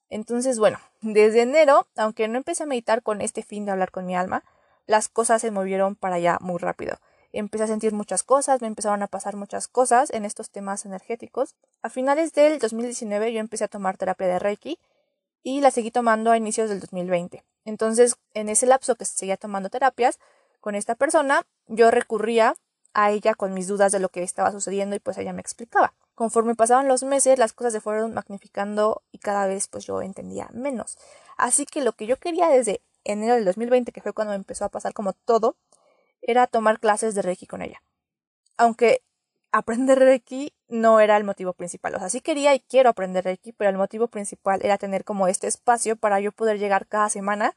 Entonces, 0.09 0.59
bueno, 0.59 0.79
desde 1.01 1.41
enero, 1.41 1.87
aunque 1.95 2.27
no 2.27 2.37
empecé 2.37 2.63
a 2.63 2.67
meditar 2.67 3.03
con 3.03 3.21
este 3.21 3.43
fin 3.43 3.65
de 3.65 3.71
hablar 3.71 3.91
con 3.91 4.05
mi 4.05 4.15
alma, 4.15 4.43
las 4.87 5.07
cosas 5.07 5.41
se 5.41 5.51
movieron 5.51 5.95
para 5.95 6.15
allá 6.15 6.37
muy 6.41 6.57
rápido. 6.57 6.97
Empecé 7.31 7.65
a 7.65 7.67
sentir 7.67 7.93
muchas 7.93 8.23
cosas, 8.23 8.59
me 8.61 8.67
empezaron 8.67 9.03
a 9.03 9.07
pasar 9.07 9.35
muchas 9.35 9.67
cosas 9.67 10.09
en 10.09 10.25
estos 10.25 10.49
temas 10.49 10.85
energéticos. 10.85 11.55
A 11.83 11.89
finales 11.89 12.33
del 12.33 12.57
2019 12.57 13.31
yo 13.33 13.39
empecé 13.39 13.65
a 13.65 13.67
tomar 13.67 13.97
terapia 13.97 14.27
de 14.27 14.39
Reiki 14.39 14.79
y 15.43 15.61
la 15.61 15.69
seguí 15.69 15.91
tomando 15.91 16.31
a 16.31 16.37
inicios 16.37 16.69
del 16.69 16.79
2020. 16.79 17.43
Entonces, 17.65 18.15
en 18.33 18.49
ese 18.49 18.65
lapso 18.65 18.95
que 18.95 19.05
seguía 19.05 19.37
tomando 19.37 19.69
terapias 19.69 20.17
con 20.59 20.73
esta 20.73 20.95
persona, 20.95 21.45
yo 21.67 21.91
recurría 21.91 22.55
a 22.93 23.11
ella 23.11 23.35
con 23.35 23.53
mis 23.53 23.67
dudas 23.67 23.91
de 23.91 23.99
lo 23.99 24.09
que 24.09 24.23
estaba 24.23 24.51
sucediendo 24.51 24.95
y 24.95 24.99
pues 24.99 25.17
ella 25.19 25.33
me 25.33 25.41
explicaba. 25.41 25.93
Conforme 26.19 26.53
pasaban 26.53 26.89
los 26.89 27.03
meses, 27.03 27.39
las 27.39 27.53
cosas 27.53 27.71
se 27.71 27.79
fueron 27.79 28.13
magnificando 28.13 29.03
y 29.13 29.19
cada 29.19 29.47
vez 29.47 29.69
pues 29.69 29.85
yo 29.85 30.01
entendía 30.01 30.49
menos. 30.51 30.97
Así 31.37 31.65
que 31.65 31.81
lo 31.81 31.93
que 31.93 32.07
yo 32.07 32.17
quería 32.17 32.49
desde 32.49 32.81
enero 33.05 33.35
del 33.35 33.45
2020, 33.45 33.93
que 33.93 34.01
fue 34.01 34.11
cuando 34.11 34.33
empezó 34.33 34.65
a 34.65 34.69
pasar 34.69 34.91
como 34.91 35.13
todo, 35.13 35.55
era 36.21 36.45
tomar 36.45 36.81
clases 36.81 37.15
de 37.15 37.21
Reiki 37.21 37.47
con 37.47 37.61
ella. 37.61 37.81
Aunque 38.57 39.01
aprender 39.53 39.97
Reiki 39.97 40.53
no 40.67 40.99
era 40.99 41.15
el 41.15 41.23
motivo 41.23 41.53
principal. 41.53 41.95
O 41.95 41.99
sea, 41.99 42.09
sí 42.09 42.19
quería 42.19 42.53
y 42.53 42.59
quiero 42.59 42.89
aprender 42.89 43.23
Reiki, 43.23 43.53
pero 43.53 43.69
el 43.69 43.77
motivo 43.77 44.09
principal 44.09 44.59
era 44.61 44.77
tener 44.77 45.05
como 45.05 45.29
este 45.29 45.47
espacio 45.47 45.95
para 45.95 46.19
yo 46.19 46.33
poder 46.33 46.59
llegar 46.59 46.87
cada 46.87 47.07
semana 47.07 47.55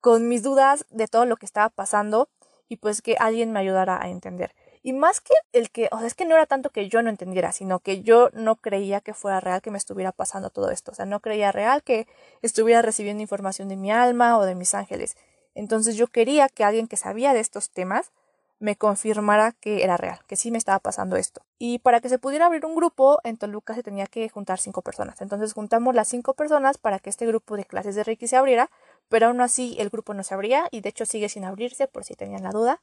con 0.00 0.28
mis 0.28 0.42
dudas 0.42 0.86
de 0.88 1.08
todo 1.08 1.26
lo 1.26 1.36
que 1.36 1.44
estaba 1.44 1.68
pasando 1.68 2.30
y 2.70 2.76
pues 2.76 3.02
que 3.02 3.16
alguien 3.18 3.52
me 3.52 3.60
ayudara 3.60 4.02
a 4.02 4.08
entender. 4.08 4.54
Y 4.88 4.94
más 4.94 5.20
que 5.20 5.34
el 5.52 5.70
que, 5.70 5.90
o 5.92 5.98
sea, 5.98 6.06
es 6.06 6.14
que 6.14 6.24
no 6.24 6.34
era 6.34 6.46
tanto 6.46 6.70
que 6.70 6.88
yo 6.88 7.02
no 7.02 7.10
entendiera, 7.10 7.52
sino 7.52 7.80
que 7.80 8.00
yo 8.00 8.30
no 8.32 8.56
creía 8.56 9.02
que 9.02 9.12
fuera 9.12 9.38
real 9.38 9.60
que 9.60 9.70
me 9.70 9.76
estuviera 9.76 10.12
pasando 10.12 10.48
todo 10.48 10.70
esto. 10.70 10.92
O 10.92 10.94
sea, 10.94 11.04
no 11.04 11.20
creía 11.20 11.52
real 11.52 11.82
que 11.82 12.06
estuviera 12.40 12.80
recibiendo 12.80 13.20
información 13.20 13.68
de 13.68 13.76
mi 13.76 13.90
alma 13.90 14.38
o 14.38 14.46
de 14.46 14.54
mis 14.54 14.72
ángeles. 14.72 15.18
Entonces 15.54 15.96
yo 15.96 16.06
quería 16.06 16.48
que 16.48 16.64
alguien 16.64 16.88
que 16.88 16.96
sabía 16.96 17.34
de 17.34 17.40
estos 17.40 17.68
temas 17.70 18.12
me 18.60 18.76
confirmara 18.76 19.52
que 19.52 19.84
era 19.84 19.98
real, 19.98 20.20
que 20.26 20.36
sí 20.36 20.50
me 20.50 20.56
estaba 20.56 20.78
pasando 20.78 21.16
esto. 21.16 21.42
Y 21.58 21.80
para 21.80 22.00
que 22.00 22.08
se 22.08 22.18
pudiera 22.18 22.46
abrir 22.46 22.64
un 22.64 22.74
grupo, 22.74 23.20
en 23.24 23.36
Toluca 23.36 23.74
se 23.74 23.82
tenía 23.82 24.06
que 24.06 24.26
juntar 24.30 24.58
cinco 24.58 24.80
personas. 24.80 25.20
Entonces 25.20 25.52
juntamos 25.52 25.94
las 25.94 26.08
cinco 26.08 26.32
personas 26.32 26.78
para 26.78 26.98
que 26.98 27.10
este 27.10 27.26
grupo 27.26 27.58
de 27.58 27.66
clases 27.66 27.94
de 27.94 28.04
Reiki 28.04 28.26
se 28.26 28.36
abriera, 28.38 28.70
pero 29.10 29.26
aún 29.26 29.42
así 29.42 29.76
el 29.78 29.90
grupo 29.90 30.14
no 30.14 30.22
se 30.22 30.32
abría 30.32 30.66
y 30.70 30.80
de 30.80 30.88
hecho 30.88 31.04
sigue 31.04 31.28
sin 31.28 31.44
abrirse 31.44 31.88
por 31.88 32.04
si 32.04 32.14
tenían 32.14 32.42
la 32.42 32.52
duda. 32.52 32.80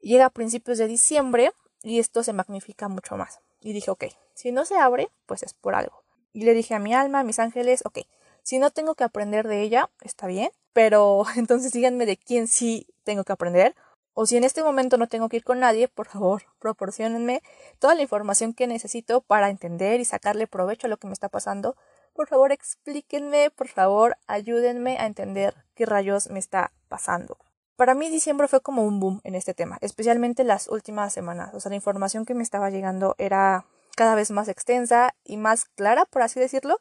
Llega 0.00 0.26
a 0.26 0.30
principios 0.30 0.78
de 0.78 0.86
diciembre 0.86 1.52
y 1.82 1.98
esto 1.98 2.22
se 2.22 2.32
magnifica 2.32 2.88
mucho 2.88 3.16
más. 3.16 3.40
Y 3.60 3.72
dije, 3.72 3.90
ok, 3.90 4.04
si 4.34 4.52
no 4.52 4.64
se 4.64 4.76
abre, 4.76 5.10
pues 5.26 5.42
es 5.42 5.54
por 5.54 5.74
algo. 5.74 6.02
Y 6.32 6.44
le 6.44 6.54
dije 6.54 6.74
a 6.74 6.78
mi 6.78 6.94
alma, 6.94 7.20
a 7.20 7.24
mis 7.24 7.38
ángeles, 7.38 7.82
ok, 7.84 8.00
si 8.42 8.58
no 8.58 8.70
tengo 8.70 8.94
que 8.94 9.04
aprender 9.04 9.46
de 9.46 9.62
ella, 9.62 9.90
está 10.00 10.26
bien, 10.26 10.50
pero 10.72 11.24
entonces 11.36 11.72
díganme 11.72 12.06
de 12.06 12.16
quién 12.16 12.48
sí 12.48 12.86
tengo 13.04 13.24
que 13.24 13.32
aprender. 13.32 13.74
O 14.14 14.26
si 14.26 14.36
en 14.36 14.44
este 14.44 14.64
momento 14.64 14.96
no 14.96 15.06
tengo 15.06 15.28
que 15.28 15.36
ir 15.36 15.44
con 15.44 15.60
nadie, 15.60 15.86
por 15.88 16.08
favor, 16.08 16.42
proporcionenme 16.58 17.42
toda 17.78 17.94
la 17.94 18.02
información 18.02 18.54
que 18.54 18.66
necesito 18.66 19.20
para 19.20 19.50
entender 19.50 20.00
y 20.00 20.04
sacarle 20.04 20.46
provecho 20.46 20.86
a 20.86 20.90
lo 20.90 20.96
que 20.96 21.06
me 21.06 21.12
está 21.12 21.28
pasando. 21.28 21.76
Por 22.14 22.26
favor, 22.26 22.50
explíquenme, 22.50 23.50
por 23.50 23.68
favor, 23.68 24.16
ayúdenme 24.26 24.98
a 24.98 25.06
entender 25.06 25.54
qué 25.74 25.86
rayos 25.86 26.30
me 26.30 26.38
está 26.38 26.72
pasando. 26.88 27.38
Para 27.78 27.94
mí 27.94 28.10
diciembre 28.10 28.48
fue 28.48 28.60
como 28.60 28.84
un 28.84 28.98
boom 28.98 29.20
en 29.22 29.36
este 29.36 29.54
tema, 29.54 29.78
especialmente 29.80 30.42
las 30.42 30.66
últimas 30.66 31.12
semanas. 31.12 31.54
O 31.54 31.60
sea, 31.60 31.70
la 31.70 31.76
información 31.76 32.24
que 32.24 32.34
me 32.34 32.42
estaba 32.42 32.70
llegando 32.70 33.14
era 33.18 33.66
cada 33.94 34.16
vez 34.16 34.32
más 34.32 34.48
extensa 34.48 35.14
y 35.22 35.36
más 35.36 35.66
clara, 35.76 36.04
por 36.04 36.22
así 36.22 36.40
decirlo, 36.40 36.80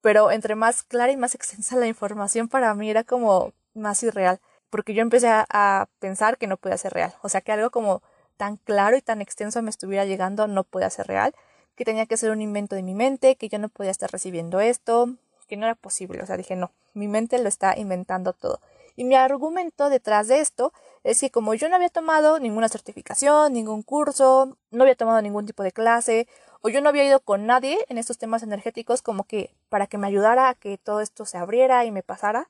pero 0.00 0.32
entre 0.32 0.56
más 0.56 0.82
clara 0.82 1.12
y 1.12 1.16
más 1.16 1.36
extensa 1.36 1.76
la 1.76 1.86
información 1.86 2.48
para 2.48 2.74
mí 2.74 2.90
era 2.90 3.04
como 3.04 3.52
más 3.72 4.02
irreal, 4.02 4.40
porque 4.68 4.94
yo 4.94 5.02
empecé 5.02 5.28
a, 5.28 5.86
pensar 6.00 6.36
que 6.38 6.48
no 6.48 6.56
podía 6.56 6.76
ser 6.76 6.92
real. 6.92 7.14
O 7.22 7.28
sea, 7.28 7.40
que 7.40 7.52
algo 7.52 7.70
como 7.70 8.02
tan 8.36 8.56
claro 8.56 8.96
y 8.96 9.00
tan 9.00 9.20
extenso 9.22 9.62
me 9.62 9.70
estuviera 9.70 10.06
llegando 10.06 10.48
no 10.48 10.64
podía 10.64 10.90
ser 10.90 11.06
real, 11.06 11.36
que 11.76 11.84
tenía 11.84 12.06
que 12.06 12.16
ser 12.16 12.32
un 12.32 12.42
invento 12.42 12.74
de 12.74 12.82
mi 12.82 12.94
mente, 12.94 13.36
que 13.36 13.48
yo 13.48 13.60
no 13.60 13.68
podía 13.68 13.92
estar 13.92 14.10
recibiendo 14.10 14.58
esto, 14.58 15.08
que 15.46 15.56
no 15.56 15.66
era 15.66 15.76
posible. 15.76 16.20
O 16.20 16.26
sea, 16.26 16.36
dije, 16.36 16.56
no, 16.56 16.72
mi 16.94 17.06
mente 17.06 17.38
lo 17.38 17.48
está 17.48 17.78
inventando 17.78 18.32
todo. 18.32 18.58
Y 19.02 19.04
mi 19.04 19.16
argumento 19.16 19.90
detrás 19.90 20.28
de 20.28 20.38
esto 20.38 20.72
es 21.02 21.18
que 21.20 21.32
como 21.32 21.54
yo 21.54 21.68
no 21.68 21.74
había 21.74 21.88
tomado 21.88 22.38
ninguna 22.38 22.68
certificación, 22.68 23.52
ningún 23.52 23.82
curso, 23.82 24.56
no 24.70 24.84
había 24.84 24.94
tomado 24.94 25.20
ningún 25.20 25.44
tipo 25.44 25.64
de 25.64 25.72
clase, 25.72 26.28
o 26.60 26.68
yo 26.68 26.80
no 26.80 26.88
había 26.88 27.04
ido 27.04 27.18
con 27.18 27.44
nadie 27.44 27.84
en 27.88 27.98
estos 27.98 28.16
temas 28.16 28.44
energéticos 28.44 29.02
como 29.02 29.24
que 29.24 29.56
para 29.68 29.88
que 29.88 29.98
me 29.98 30.06
ayudara 30.06 30.48
a 30.48 30.54
que 30.54 30.78
todo 30.78 31.00
esto 31.00 31.24
se 31.24 31.36
abriera 31.36 31.84
y 31.84 31.90
me 31.90 32.04
pasara, 32.04 32.48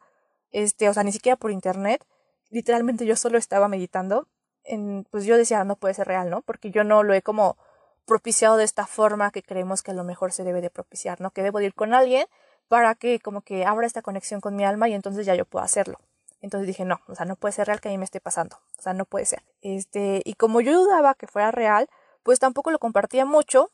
este, 0.50 0.90
o 0.90 0.92
sea, 0.92 1.04
ni 1.04 1.12
siquiera 1.12 1.36
por 1.36 1.52
internet, 1.52 2.04
literalmente 2.50 3.06
yo 3.06 3.16
solo 3.16 3.38
estaba 3.38 3.66
meditando, 3.66 4.28
en, 4.64 5.06
pues 5.10 5.24
yo 5.24 5.38
decía, 5.38 5.64
no 5.64 5.76
puede 5.76 5.94
ser 5.94 6.06
real, 6.06 6.28
¿no? 6.28 6.42
Porque 6.42 6.70
yo 6.70 6.84
no 6.84 7.02
lo 7.02 7.14
he 7.14 7.22
como 7.22 7.56
propiciado 8.04 8.58
de 8.58 8.64
esta 8.64 8.86
forma 8.86 9.30
que 9.30 9.42
creemos 9.42 9.82
que 9.82 9.92
a 9.92 9.94
lo 9.94 10.04
mejor 10.04 10.32
se 10.32 10.44
debe 10.44 10.60
de 10.60 10.68
propiciar, 10.68 11.18
¿no? 11.22 11.30
Que 11.30 11.42
debo 11.42 11.60
de 11.60 11.64
ir 11.64 11.74
con 11.74 11.94
alguien 11.94 12.26
para 12.68 12.94
que 12.94 13.20
como 13.20 13.40
que 13.40 13.64
abra 13.64 13.86
esta 13.86 14.02
conexión 14.02 14.42
con 14.42 14.54
mi 14.54 14.66
alma 14.66 14.90
y 14.90 14.92
entonces 14.92 15.24
ya 15.24 15.34
yo 15.34 15.46
puedo 15.46 15.64
hacerlo. 15.64 15.98
Entonces 16.42 16.66
dije, 16.66 16.84
no, 16.84 17.00
o 17.06 17.14
sea, 17.14 17.24
no 17.24 17.36
puede 17.36 17.52
ser 17.52 17.68
real 17.68 17.80
que 17.80 17.88
a 17.88 17.92
mí 17.92 17.98
me 17.98 18.04
esté 18.04 18.20
pasando. 18.20 18.56
O 18.78 18.82
sea, 18.82 18.92
no 18.92 19.04
puede 19.04 19.24
ser. 19.24 19.42
Este, 19.62 20.22
y 20.24 20.34
como 20.34 20.60
yo 20.60 20.74
dudaba 20.74 21.14
que 21.14 21.26
fuera 21.26 21.52
real, 21.52 21.88
pues 22.24 22.40
tampoco 22.40 22.70
lo 22.70 22.78
compartía 22.78 23.24
mucho. 23.24 23.70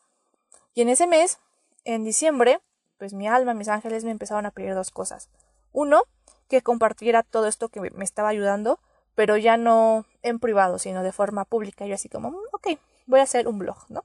Y 0.74 0.82
en 0.82 0.90
ese 0.90 1.06
mes, 1.06 1.38
en 1.84 2.04
diciembre, 2.04 2.60
pues 2.98 3.14
mi 3.14 3.26
alma, 3.26 3.54
mis 3.54 3.68
ángeles 3.68 4.04
me 4.04 4.10
empezaron 4.10 4.44
a 4.46 4.50
pedir 4.50 4.74
dos 4.74 4.90
cosas. 4.90 5.30
Uno, 5.72 6.02
que 6.48 6.62
compartiera 6.62 7.22
todo 7.22 7.46
esto 7.46 7.68
que 7.68 7.80
me 7.80 8.04
estaba 8.04 8.28
ayudando, 8.28 8.78
pero 9.14 9.36
ya 9.36 9.56
no 9.56 10.04
en 10.22 10.38
privado, 10.38 10.78
sino 10.78 11.02
de 11.02 11.12
forma 11.12 11.44
pública. 11.44 11.86
Yo 11.86 11.94
así 11.94 12.08
como, 12.08 12.36
ok, 12.52 12.78
voy 13.06 13.20
a 13.20 13.24
hacer 13.24 13.48
un 13.48 13.58
blog, 13.58 13.78
¿no? 13.88 14.04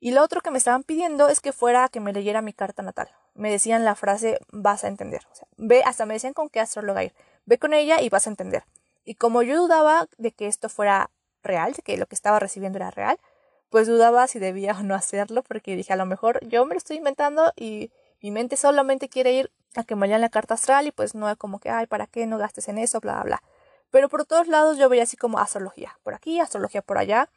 Y 0.00 0.12
lo 0.12 0.22
otro 0.22 0.40
que 0.42 0.50
me 0.50 0.58
estaban 0.58 0.82
pidiendo 0.82 1.28
es 1.28 1.40
que 1.40 1.52
fuera 1.52 1.84
a 1.84 1.88
que 1.88 2.00
me 2.00 2.12
leyera 2.12 2.42
mi 2.42 2.52
carta 2.52 2.82
natal. 2.82 3.08
Me 3.34 3.50
decían 3.50 3.84
la 3.84 3.94
frase, 3.94 4.38
vas 4.52 4.84
a 4.84 4.88
entender. 4.88 5.22
O 5.32 5.34
sea, 5.34 5.48
ve, 5.56 5.82
hasta 5.84 6.06
me 6.06 6.14
decían 6.14 6.34
con 6.34 6.48
qué 6.48 6.60
astróloga 6.60 7.04
ir. 7.04 7.14
Ve 7.46 7.58
con 7.58 7.72
ella 7.74 8.00
y 8.02 8.08
vas 8.08 8.26
a 8.26 8.30
entender. 8.30 8.64
Y 9.04 9.14
como 9.14 9.42
yo 9.42 9.56
dudaba 9.56 10.08
de 10.18 10.32
que 10.32 10.46
esto 10.46 10.68
fuera 10.68 11.10
real, 11.42 11.72
de 11.72 11.82
que 11.82 11.96
lo 11.96 12.06
que 12.06 12.14
estaba 12.14 12.38
recibiendo 12.38 12.78
era 12.78 12.90
real, 12.90 13.18
pues 13.70 13.86
dudaba 13.86 14.26
si 14.26 14.38
debía 14.38 14.76
o 14.78 14.82
no 14.82 14.94
hacerlo, 14.94 15.42
porque 15.42 15.76
dije, 15.76 15.92
a 15.92 15.96
lo 15.96 16.06
mejor 16.06 16.40
yo 16.46 16.64
me 16.66 16.74
lo 16.74 16.78
estoy 16.78 16.96
inventando 16.96 17.52
y 17.56 17.90
mi 18.20 18.30
mente 18.30 18.56
solamente 18.56 19.08
quiere 19.08 19.32
ir 19.32 19.50
a 19.76 19.84
que 19.84 19.96
me 19.96 20.08
la 20.08 20.28
carta 20.28 20.54
astral 20.54 20.86
y 20.86 20.90
pues 20.90 21.14
no 21.14 21.30
es 21.30 21.36
como 21.36 21.58
que, 21.58 21.70
ay, 21.70 21.86
¿para 21.86 22.06
qué 22.06 22.26
no 22.26 22.38
gastes 22.38 22.68
en 22.68 22.78
eso? 22.78 23.00
Bla, 23.00 23.14
bla, 23.14 23.22
bla. 23.24 23.42
Pero 23.90 24.08
por 24.08 24.24
todos 24.24 24.48
lados 24.48 24.78
yo 24.78 24.88
veía 24.88 25.04
así 25.04 25.16
como 25.16 25.38
astrología, 25.38 25.98
por 26.02 26.14
aquí, 26.14 26.40
astrología 26.40 26.82
por 26.82 26.98
allá. 26.98 27.28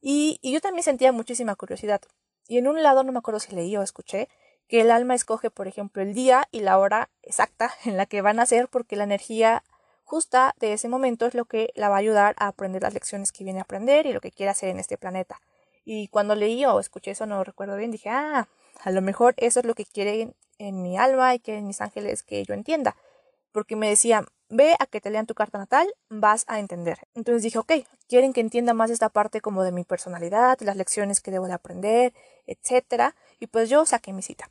Y 0.00 0.40
yo 0.42 0.60
también 0.60 0.82
sentía 0.82 1.12
muchísima 1.12 1.54
curiosidad. 1.54 2.00
Y 2.48 2.58
en 2.58 2.66
un 2.66 2.82
lado, 2.82 3.04
no 3.04 3.12
me 3.12 3.18
acuerdo 3.18 3.38
si 3.38 3.54
leí 3.54 3.76
o 3.76 3.82
escuché, 3.82 4.28
que 4.72 4.80
el 4.80 4.90
alma 4.90 5.14
escoge, 5.14 5.50
por 5.50 5.68
ejemplo, 5.68 6.00
el 6.00 6.14
día 6.14 6.48
y 6.50 6.60
la 6.60 6.78
hora 6.78 7.10
exacta 7.20 7.74
en 7.84 7.98
la 7.98 8.06
que 8.06 8.22
van 8.22 8.40
a 8.40 8.46
ser, 8.46 8.68
porque 8.68 8.96
la 8.96 9.04
energía 9.04 9.64
justa 10.02 10.54
de 10.60 10.72
ese 10.72 10.88
momento 10.88 11.26
es 11.26 11.34
lo 11.34 11.44
que 11.44 11.68
la 11.74 11.90
va 11.90 11.96
a 11.96 11.98
ayudar 11.98 12.34
a 12.38 12.46
aprender 12.46 12.80
las 12.80 12.94
lecciones 12.94 13.32
que 13.32 13.44
viene 13.44 13.58
a 13.58 13.64
aprender 13.64 14.06
y 14.06 14.14
lo 14.14 14.22
que 14.22 14.30
quiere 14.30 14.48
hacer 14.48 14.70
en 14.70 14.78
este 14.78 14.96
planeta. 14.96 15.42
Y 15.84 16.08
cuando 16.08 16.34
leí 16.34 16.64
o 16.64 16.80
escuché 16.80 17.10
eso, 17.10 17.26
no 17.26 17.44
recuerdo 17.44 17.76
bien, 17.76 17.90
dije, 17.90 18.08
ah, 18.08 18.48
a 18.82 18.90
lo 18.90 19.02
mejor 19.02 19.34
eso 19.36 19.60
es 19.60 19.66
lo 19.66 19.74
que 19.74 19.84
quieren 19.84 20.34
en 20.56 20.80
mi 20.80 20.96
alma 20.96 21.34
y 21.34 21.38
que 21.38 21.60
mis 21.60 21.82
ángeles 21.82 22.22
que 22.22 22.42
yo 22.42 22.54
entienda. 22.54 22.96
Porque 23.52 23.76
me 23.76 23.90
decía, 23.90 24.24
ve 24.48 24.74
a 24.78 24.86
que 24.86 25.02
te 25.02 25.10
lean 25.10 25.26
tu 25.26 25.34
carta 25.34 25.58
natal, 25.58 25.86
vas 26.08 26.46
a 26.48 26.60
entender. 26.60 26.98
Entonces 27.12 27.42
dije, 27.42 27.58
ok, 27.58 27.72
quieren 28.08 28.32
que 28.32 28.40
entienda 28.40 28.72
más 28.72 28.90
esta 28.90 29.10
parte 29.10 29.42
como 29.42 29.64
de 29.64 29.72
mi 29.72 29.84
personalidad, 29.84 30.58
las 30.62 30.76
lecciones 30.76 31.20
que 31.20 31.30
debo 31.30 31.46
de 31.46 31.52
aprender, 31.52 32.14
etcétera. 32.46 33.14
Y 33.38 33.48
pues 33.48 33.68
yo 33.68 33.84
saqué 33.84 34.14
mi 34.14 34.22
cita. 34.22 34.48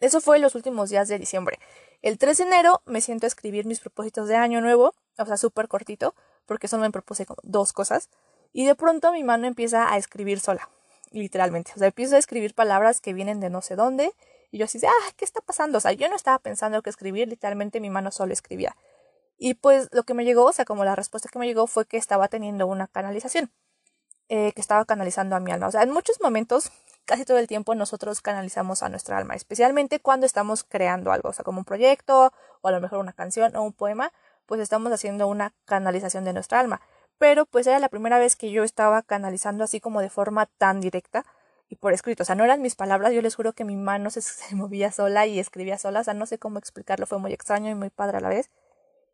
Eso 0.00 0.20
fue 0.20 0.38
los 0.38 0.54
últimos 0.54 0.90
días 0.90 1.08
de 1.08 1.18
diciembre. 1.18 1.58
El 2.02 2.18
3 2.18 2.38
de 2.38 2.44
enero 2.44 2.82
me 2.86 3.00
siento 3.00 3.26
a 3.26 3.28
escribir 3.28 3.66
mis 3.66 3.80
propósitos 3.80 4.28
de 4.28 4.36
año 4.36 4.60
nuevo, 4.60 4.94
o 5.18 5.26
sea, 5.26 5.36
súper 5.36 5.68
cortito, 5.68 6.14
porque 6.46 6.68
solo 6.68 6.82
me 6.82 6.90
propuse 6.90 7.26
dos 7.42 7.72
cosas. 7.72 8.08
Y 8.52 8.64
de 8.64 8.74
pronto 8.74 9.12
mi 9.12 9.24
mano 9.24 9.46
empieza 9.46 9.92
a 9.92 9.96
escribir 9.96 10.40
sola, 10.40 10.70
literalmente. 11.10 11.72
O 11.74 11.78
sea, 11.78 11.88
empiezo 11.88 12.16
a 12.16 12.18
escribir 12.18 12.54
palabras 12.54 13.00
que 13.00 13.12
vienen 13.12 13.40
de 13.40 13.50
no 13.50 13.60
sé 13.60 13.76
dónde. 13.76 14.12
Y 14.50 14.58
yo 14.58 14.64
así, 14.64 14.80
ah, 14.86 15.12
¿qué 15.16 15.24
está 15.24 15.40
pasando? 15.40 15.78
O 15.78 15.80
sea, 15.80 15.92
yo 15.92 16.08
no 16.08 16.16
estaba 16.16 16.38
pensando 16.38 16.80
que 16.82 16.90
escribir, 16.90 17.28
literalmente 17.28 17.80
mi 17.80 17.90
mano 17.90 18.10
solo 18.10 18.32
escribía. 18.32 18.76
Y 19.36 19.54
pues 19.54 19.88
lo 19.92 20.04
que 20.04 20.14
me 20.14 20.24
llegó, 20.24 20.44
o 20.44 20.52
sea, 20.52 20.64
como 20.64 20.84
la 20.84 20.96
respuesta 20.96 21.28
que 21.30 21.38
me 21.38 21.46
llegó 21.46 21.66
fue 21.66 21.86
que 21.86 21.96
estaba 21.96 22.28
teniendo 22.28 22.66
una 22.66 22.88
canalización, 22.88 23.52
eh, 24.28 24.52
que 24.52 24.60
estaba 24.60 24.84
canalizando 24.84 25.36
a 25.36 25.40
mi 25.40 25.52
alma. 25.52 25.68
O 25.68 25.70
sea, 25.70 25.82
en 25.82 25.92
muchos 25.92 26.20
momentos, 26.20 26.72
casi 27.08 27.24
todo 27.24 27.38
el 27.38 27.46
tiempo, 27.46 27.74
nosotros 27.74 28.20
canalizamos 28.20 28.82
a 28.82 28.90
nuestra 28.90 29.16
alma, 29.16 29.34
especialmente 29.34 29.98
cuando 29.98 30.26
estamos 30.26 30.62
creando 30.62 31.10
algo, 31.10 31.30
o 31.30 31.32
sea, 31.32 31.42
como 31.42 31.58
un 31.58 31.64
proyecto, 31.64 32.32
o 32.60 32.68
a 32.68 32.70
lo 32.70 32.80
mejor 32.80 32.98
una 32.98 33.14
canción 33.14 33.56
o 33.56 33.62
un 33.62 33.72
poema, 33.72 34.12
pues 34.44 34.60
estamos 34.60 34.92
haciendo 34.92 35.26
una 35.26 35.54
canalización 35.64 36.24
de 36.24 36.34
nuestra 36.34 36.60
alma. 36.60 36.82
Pero 37.16 37.46
pues 37.46 37.66
era 37.66 37.78
la 37.78 37.88
primera 37.88 38.18
vez 38.18 38.36
que 38.36 38.50
yo 38.50 38.62
estaba 38.62 39.02
canalizando 39.02 39.64
así 39.64 39.80
como 39.80 40.02
de 40.02 40.10
forma 40.10 40.46
tan 40.58 40.80
directa 40.80 41.24
y 41.68 41.76
por 41.76 41.94
escrito. 41.94 42.22
O 42.24 42.26
sea, 42.26 42.34
no 42.34 42.44
eran 42.44 42.60
mis 42.60 42.74
palabras, 42.74 43.12
yo 43.12 43.22
les 43.22 43.34
juro 43.34 43.54
que 43.54 43.64
mi 43.64 43.76
mano 43.76 44.10
se, 44.10 44.22
movía 44.54 44.92
sola 44.92 45.26
y 45.26 45.40
escribía 45.40 45.78
sola. 45.78 46.00
O 46.00 46.04
sea, 46.04 46.14
no 46.14 46.26
sé 46.26 46.38
cómo 46.38 46.58
explicarlo, 46.58 47.06
fue 47.06 47.18
muy 47.18 47.32
extraño 47.32 47.70
y 47.70 47.74
muy 47.74 47.90
padre 47.90 48.18
a 48.18 48.20
la 48.20 48.28
vez. 48.28 48.50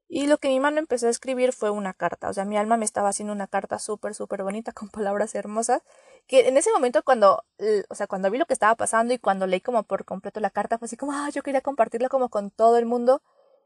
Y 0.08 0.26
lo 0.26 0.38
que 0.38 0.49
mi 0.49 0.61
mano 0.61 0.78
empezó 0.78 1.06
a 1.06 1.11
escribir 1.11 1.52
fue 1.52 1.70
una 1.70 1.94
carta. 1.94 2.28
O 2.28 2.32
sea, 2.32 2.44
mi 2.44 2.56
alma 2.56 2.76
me 2.76 2.84
estaba 2.84 3.08
haciendo 3.08 3.32
una 3.32 3.46
carta 3.46 3.78
súper, 3.78 4.14
súper 4.14 4.42
bonita 4.42 4.73
con 4.73 4.88
palabras 4.88 5.34
hermosas. 5.34 5.82
Que 6.26 6.49
en 6.49 6.56
ese 6.56 6.73
momento 6.73 7.02
cuando, 7.02 7.44
o 7.88 7.94
sea, 7.94 8.06
cuando 8.06 8.30
vi 8.30 8.38
lo 8.38 8.46
que 8.46 8.54
estaba 8.54 8.75
pasando 8.76 9.14
y 9.14 9.18
cuando 9.18 9.46
leí 9.46 9.61
como 9.61 9.82
por 9.82 10.04
completo 10.04 10.40
la 10.40 10.50
carta, 10.50 10.78
fue 10.78 10.87
así 10.87 10.96
como, 10.96 11.12
ah, 11.12 11.28
yo 11.30 11.42
quería 11.42 11.61
compartirla 11.61 12.08
como 12.08 12.28
con 12.28 12.50
todo 12.50 12.78
el 12.78 12.87
mundo. 12.87 13.23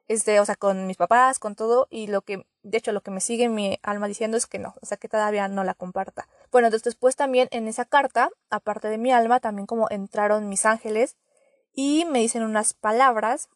Este, 0.09 0.40
o 0.40 0.45
sea, 0.47 0.57
con 0.57 0.87
mis 0.87 0.97
papás, 0.97 1.38
con 1.38 1.54
todo. 1.54 1.87
Y 1.90 2.07
lo 2.07 2.23
que, 2.23 2.47
de 2.62 2.78
hecho, 2.78 2.92
lo 2.92 3.02
que 3.02 3.11
me 3.11 3.21
sigue 3.21 3.49
mi 3.49 3.78
alma 3.83 4.09
diciendo 4.09 4.37
es 4.37 4.47
que 4.47 4.59
no. 4.59 4.75
O 4.80 4.87
sea, 4.87 4.97
que 4.97 5.09
todavía 5.09 5.49
no 5.49 5.64
la 5.64 5.75
comparta. 5.75 6.28
Bueno, 6.50 6.68
entonces 6.68 6.85
después 6.85 7.14
también 7.16 7.49
en 7.50 7.68
esa 7.68 7.85
carta, 7.85 8.30
aparte 8.50 8.88
de 8.88 8.99
mi 8.99 9.12
alma, 9.12 9.40
también 9.40 9.66
como 9.66 9.88
entraron 9.90 10.49
mis 10.49 10.64
ángeles 10.66 11.16
y 11.73 12.07
me 12.07 12.21
dicen 12.21 12.42
unas 12.42 12.75
palabras 12.75 13.49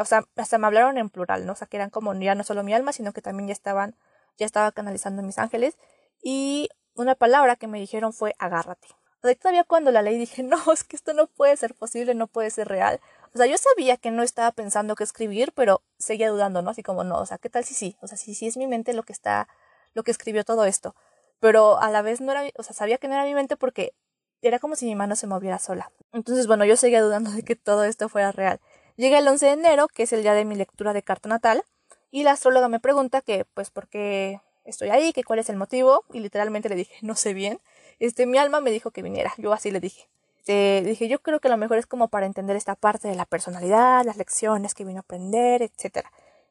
o 0.00 0.04
sea, 0.04 0.24
hasta 0.36 0.58
me 0.58 0.66
hablaron 0.66 0.98
en 0.98 1.10
plural, 1.10 1.44
¿no? 1.44 1.52
O 1.52 1.56
sea, 1.56 1.66
que 1.66 1.76
eran 1.76 1.90
como 1.90 2.14
ya 2.14 2.34
no 2.34 2.44
solo 2.44 2.62
mi 2.62 2.74
alma, 2.74 2.92
sino 2.92 3.12
que 3.12 3.22
también 3.22 3.48
ya 3.48 3.52
estaban, 3.52 3.96
ya 4.36 4.46
estaba 4.46 4.70
canalizando 4.72 5.22
mis 5.22 5.38
ángeles. 5.38 5.76
Y 6.22 6.68
una 6.94 7.14
palabra 7.14 7.56
que 7.56 7.66
me 7.66 7.80
dijeron 7.80 8.12
fue 8.12 8.34
agárrate. 8.38 8.88
O 9.20 9.26
sea, 9.26 9.34
todavía 9.34 9.64
cuando 9.64 9.90
la 9.90 10.02
leí 10.02 10.16
dije, 10.16 10.42
no, 10.44 10.58
es 10.72 10.84
que 10.84 10.96
esto 10.96 11.12
no 11.12 11.26
puede 11.26 11.56
ser 11.56 11.74
posible, 11.74 12.14
no 12.14 12.28
puede 12.28 12.50
ser 12.50 12.68
real. 12.68 13.00
O 13.34 13.38
sea, 13.38 13.46
yo 13.46 13.56
sabía 13.58 13.96
que 13.96 14.10
no 14.10 14.22
estaba 14.22 14.52
pensando 14.52 14.94
qué 14.94 15.04
escribir, 15.04 15.52
pero 15.54 15.82
seguía 15.98 16.30
dudando, 16.30 16.62
¿no? 16.62 16.70
Así 16.70 16.82
como, 16.82 17.04
no, 17.04 17.18
o 17.18 17.26
sea, 17.26 17.38
¿qué 17.38 17.50
tal 17.50 17.64
si 17.64 17.74
sí? 17.74 17.96
O 18.00 18.06
sea, 18.06 18.16
si 18.16 18.34
sí 18.34 18.46
es 18.46 18.56
mi 18.56 18.66
mente 18.66 18.94
lo 18.94 19.02
que 19.02 19.12
está, 19.12 19.48
lo 19.94 20.04
que 20.04 20.12
escribió 20.12 20.44
todo 20.44 20.64
esto. 20.64 20.94
Pero 21.40 21.80
a 21.80 21.90
la 21.90 22.02
vez 22.02 22.20
no 22.20 22.32
era, 22.32 22.44
o 22.56 22.62
sea, 22.62 22.74
sabía 22.74 22.98
que 22.98 23.08
no 23.08 23.14
era 23.14 23.24
mi 23.24 23.34
mente 23.34 23.56
porque 23.56 23.94
era 24.40 24.58
como 24.58 24.76
si 24.76 24.86
mi 24.86 24.94
mano 24.94 25.16
se 25.16 25.26
moviera 25.26 25.58
sola. 25.58 25.90
Entonces, 26.12 26.46
bueno, 26.46 26.64
yo 26.64 26.76
seguía 26.76 27.02
dudando 27.02 27.30
de 27.32 27.42
que 27.42 27.56
todo 27.56 27.84
esto 27.84 28.08
fuera 28.08 28.32
real. 28.32 28.60
Llega 28.98 29.20
el 29.20 29.28
11 29.28 29.46
de 29.46 29.52
enero, 29.52 29.86
que 29.86 30.02
es 30.02 30.12
el 30.12 30.22
día 30.22 30.34
de 30.34 30.44
mi 30.44 30.56
lectura 30.56 30.92
de 30.92 31.04
carta 31.04 31.28
natal, 31.28 31.62
y 32.10 32.24
la 32.24 32.32
astróloga 32.32 32.68
me 32.68 32.80
pregunta 32.80 33.20
que, 33.20 33.44
pues, 33.54 33.70
por 33.70 33.86
qué 33.86 34.40
estoy 34.64 34.88
ahí, 34.88 35.12
que 35.12 35.22
cuál 35.22 35.38
es 35.38 35.48
el 35.48 35.56
motivo, 35.56 36.04
y 36.12 36.18
literalmente 36.18 36.68
le 36.68 36.74
dije, 36.74 36.96
no 37.02 37.14
sé 37.14 37.32
bien. 37.32 37.60
Este, 38.00 38.26
mi 38.26 38.38
alma 38.38 38.60
me 38.60 38.72
dijo 38.72 38.90
que 38.90 39.02
viniera, 39.02 39.32
yo 39.38 39.52
así 39.52 39.70
le 39.70 39.78
dije. 39.78 40.08
Este, 40.38 40.82
dije, 40.84 41.06
yo 41.06 41.20
creo 41.22 41.38
que 41.38 41.48
lo 41.48 41.56
mejor 41.56 41.78
es 41.78 41.86
como 41.86 42.08
para 42.08 42.26
entender 42.26 42.56
esta 42.56 42.74
parte 42.74 43.06
de 43.06 43.14
la 43.14 43.24
personalidad, 43.24 44.04
las 44.04 44.16
lecciones 44.16 44.74
que 44.74 44.84
vino 44.84 44.98
a 44.98 45.02
aprender, 45.02 45.62
etc. 45.62 46.04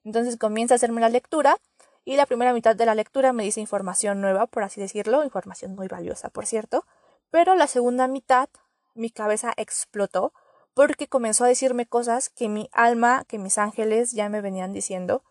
Entonces 0.05 0.37
comienza 0.37 0.73
a 0.73 0.77
hacerme 0.77 1.01
la 1.01 1.09
lectura, 1.09 1.57
y 2.05 2.15
la 2.15 2.27
primera 2.27 2.53
mitad 2.53 2.77
de 2.77 2.85
la 2.85 2.95
lectura 2.95 3.33
me 3.33 3.43
dice 3.43 3.59
información 3.59 4.21
nueva, 4.21 4.47
por 4.47 4.63
así 4.63 4.79
decirlo, 4.79 5.25
información 5.25 5.75
muy 5.75 5.89
valiosa, 5.89 6.29
por 6.29 6.45
cierto. 6.45 6.85
Pero 7.29 7.55
la 7.55 7.67
segunda 7.67 8.07
mitad, 8.07 8.47
mi 8.95 9.09
cabeza 9.09 9.53
explotó 9.57 10.31
porque 10.77 11.07
comenzó 11.07 11.43
a 11.43 11.47
decirme 11.47 11.87
cosas 11.87 12.29
que 12.29 12.49
mi 12.49 12.69
alma, 12.71 13.25
que 13.27 13.39
mis 13.39 13.57
ángeles 13.57 14.11
ya 14.11 14.29
me 14.29 14.41
venían 14.41 14.73
diciendo, 14.73 15.23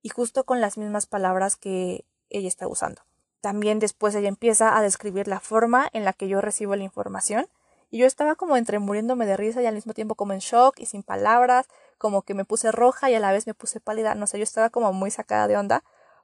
y 0.00 0.10
justo 0.10 0.44
con 0.44 0.60
las 0.60 0.78
mismas 0.78 1.06
palabras 1.06 1.56
que 1.56 2.04
ella 2.30 2.46
está 2.46 2.68
usando. 2.68 3.02
También 3.40 3.80
después 3.80 4.14
ella 4.14 4.28
empieza 4.28 4.76
a 4.76 4.80
describir 4.80 5.26
la 5.26 5.40
forma 5.40 5.88
en 5.92 6.04
la 6.04 6.12
que 6.12 6.28
yo 6.28 6.40
recibo 6.40 6.76
la 6.76 6.84
información, 6.84 7.48
y 7.90 7.98
yo 7.98 8.06
estaba 8.06 8.36
como 8.36 8.56
entre 8.56 8.78
muriéndome 8.78 9.26
de 9.26 9.36
risa 9.36 9.60
y 9.60 9.66
al 9.66 9.74
mismo 9.74 9.92
tiempo 9.92 10.14
como 10.14 10.34
en 10.34 10.38
shock 10.38 10.78
y 10.78 10.86
sin 10.86 11.02
palabras, 11.02 11.66
como 11.98 12.22
que 12.22 12.34
me 12.34 12.44
puse 12.44 12.70
roja 12.70 13.10
y 13.10 13.16
a 13.16 13.20
la 13.20 13.32
vez 13.32 13.48
me 13.48 13.54
puse 13.54 13.80
pálida, 13.80 14.14
no 14.14 14.28
sé, 14.28 14.38
yo 14.38 14.44
estaba 14.44 14.70
como 14.70 14.92
muy 14.92 15.10
sacada 15.10 15.48
de 15.48 15.56
onda, 15.56 15.82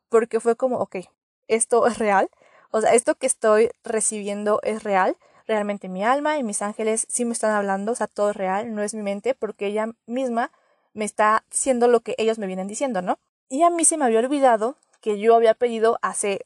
porque 0.09 0.39
fue 0.39 0.55
como, 0.55 0.79
ok, 0.79 0.99
esto 1.49 1.85
es 1.89 1.99
real, 1.99 2.31
o 2.71 2.81
sea, 2.81 2.95
esto 2.95 3.17
que 3.17 3.27
estoy 3.27 3.73
recibiendo 3.83 4.61
es 4.63 4.85
real, 4.85 5.17
realmente 5.49 5.89
mi 5.89 6.05
alma 6.05 6.39
y 6.39 6.45
mis 6.45 6.63
ángeles 6.63 7.07
sí 7.09 7.25
me 7.25 7.33
están 7.33 7.53
hablando, 7.53 7.93
o 7.93 7.95
sea, 7.95 8.07
todo 8.07 8.31
es 8.31 8.37
real, 8.37 8.75
no 8.75 8.83
es 8.83 8.95
mi 8.95 9.03
mente, 9.03 9.35
porque 9.35 9.67
ella 9.67 9.89
misma 10.07 10.53
me 10.93 11.05
está 11.05 11.45
diciendo 11.51 11.89
lo 11.89 12.01
que 12.01 12.15
ellos 12.19 12.39
me 12.39 12.47
vienen 12.47 12.69
diciendo, 12.69 13.03
¿no? 13.03 13.19
Y 13.49 13.63
a 13.63 13.71
mí 13.71 13.85
se 13.85 13.97
me 13.97 14.05
había 14.05 14.21
olvidado 14.21 14.77
que 15.01 15.19
yo 15.19 15.35
había 15.35 15.55
pedido 15.55 15.99
hace 16.03 16.45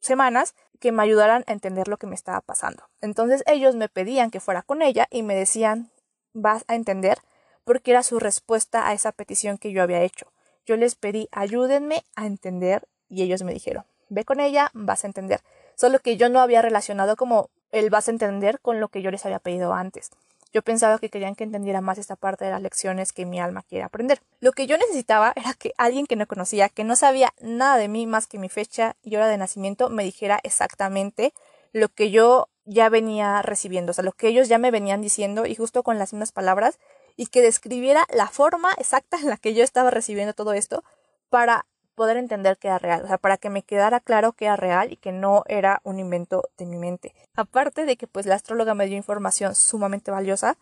semanas 0.00 0.54
que 0.80 0.92
me 0.92 1.02
ayudaran 1.02 1.44
a 1.46 1.52
entender 1.52 1.88
lo 1.88 1.96
que 1.96 2.06
me 2.06 2.14
estaba 2.14 2.40
pasando. 2.40 2.84
Entonces 3.00 3.42
ellos 3.46 3.74
me 3.74 3.88
pedían 3.88 4.30
que 4.30 4.40
fuera 4.40 4.62
con 4.62 4.82
ella 4.82 5.06
y 5.10 5.22
me 5.22 5.34
decían, 5.34 5.90
vas 6.34 6.64
a 6.68 6.74
entender, 6.74 7.18
porque 7.64 7.92
era 7.92 8.02
su 8.02 8.18
respuesta 8.18 8.86
a 8.86 8.92
esa 8.92 9.12
petición 9.12 9.56
que 9.56 9.72
yo 9.72 9.82
había 9.82 10.02
hecho. 10.02 10.26
Yo 10.66 10.76
les 10.76 10.94
pedí, 10.94 11.28
ayúdenme 11.32 12.04
a 12.16 12.26
entender 12.26 12.86
y 13.08 13.22
ellos 13.22 13.42
me 13.42 13.54
dijeron, 13.54 13.84
ve 14.08 14.24
con 14.24 14.40
ella, 14.40 14.70
vas 14.74 15.04
a 15.04 15.06
entender. 15.06 15.40
Solo 15.74 16.00
que 16.00 16.16
yo 16.16 16.28
no 16.28 16.40
había 16.40 16.60
relacionado 16.60 17.16
como 17.16 17.48
él 17.72 17.90
vas 17.90 18.08
a 18.08 18.12
entender 18.12 18.60
con 18.60 18.80
lo 18.80 18.88
que 18.88 19.02
yo 19.02 19.10
les 19.10 19.24
había 19.26 19.38
pedido 19.38 19.72
antes. 19.74 20.10
Yo 20.52 20.60
pensaba 20.60 20.98
que 20.98 21.08
querían 21.08 21.34
que 21.34 21.44
entendiera 21.44 21.80
más 21.80 21.96
esta 21.96 22.14
parte 22.14 22.44
de 22.44 22.50
las 22.50 22.60
lecciones 22.60 23.12
que 23.12 23.24
mi 23.24 23.40
alma 23.40 23.62
quiere 23.62 23.84
aprender. 23.84 24.20
Lo 24.40 24.52
que 24.52 24.66
yo 24.66 24.76
necesitaba 24.76 25.32
era 25.34 25.54
que 25.54 25.72
alguien 25.78 26.06
que 26.06 26.14
no 26.14 26.26
conocía, 26.26 26.68
que 26.68 26.84
no 26.84 26.94
sabía 26.94 27.32
nada 27.40 27.78
de 27.78 27.88
mí 27.88 28.06
más 28.06 28.26
que 28.26 28.38
mi 28.38 28.50
fecha 28.50 28.94
y 29.02 29.16
hora 29.16 29.28
de 29.28 29.38
nacimiento, 29.38 29.88
me 29.88 30.04
dijera 30.04 30.40
exactamente 30.42 31.32
lo 31.72 31.88
que 31.88 32.10
yo 32.10 32.48
ya 32.64 32.90
venía 32.90 33.40
recibiendo, 33.42 33.90
o 33.90 33.94
sea, 33.94 34.04
lo 34.04 34.12
que 34.12 34.28
ellos 34.28 34.48
ya 34.48 34.58
me 34.58 34.70
venían 34.70 35.00
diciendo 35.00 35.46
y 35.46 35.54
justo 35.54 35.82
con 35.82 35.98
las 35.98 36.12
mismas 36.12 36.32
palabras 36.32 36.78
y 37.16 37.26
que 37.26 37.40
describiera 37.40 38.06
la 38.12 38.28
forma 38.28 38.72
exacta 38.78 39.18
en 39.18 39.30
la 39.30 39.36
que 39.36 39.54
yo 39.54 39.64
estaba 39.64 39.90
recibiendo 39.90 40.34
todo 40.34 40.52
esto 40.52 40.84
para 41.28 41.66
poder 41.94 42.16
entender 42.16 42.56
que 42.58 42.68
era 42.68 42.78
real, 42.78 43.04
o 43.04 43.06
sea, 43.06 43.18
para 43.18 43.36
que 43.36 43.50
me 43.50 43.62
quedara 43.62 44.00
claro 44.00 44.32
que 44.32 44.46
era 44.46 44.56
real 44.56 44.92
y 44.92 44.96
que 44.96 45.12
no 45.12 45.44
era 45.46 45.80
un 45.84 45.98
invento 45.98 46.48
de 46.58 46.66
mi 46.66 46.76
mente. 46.76 47.14
Aparte 47.34 47.84
de 47.84 47.96
que 47.96 48.06
pues 48.06 48.26
la 48.26 48.34
astróloga 48.34 48.74
me 48.74 48.86
dio 48.86 48.96
información 48.96 49.54
sumamente 49.54 50.10
valiosa, 50.10 50.56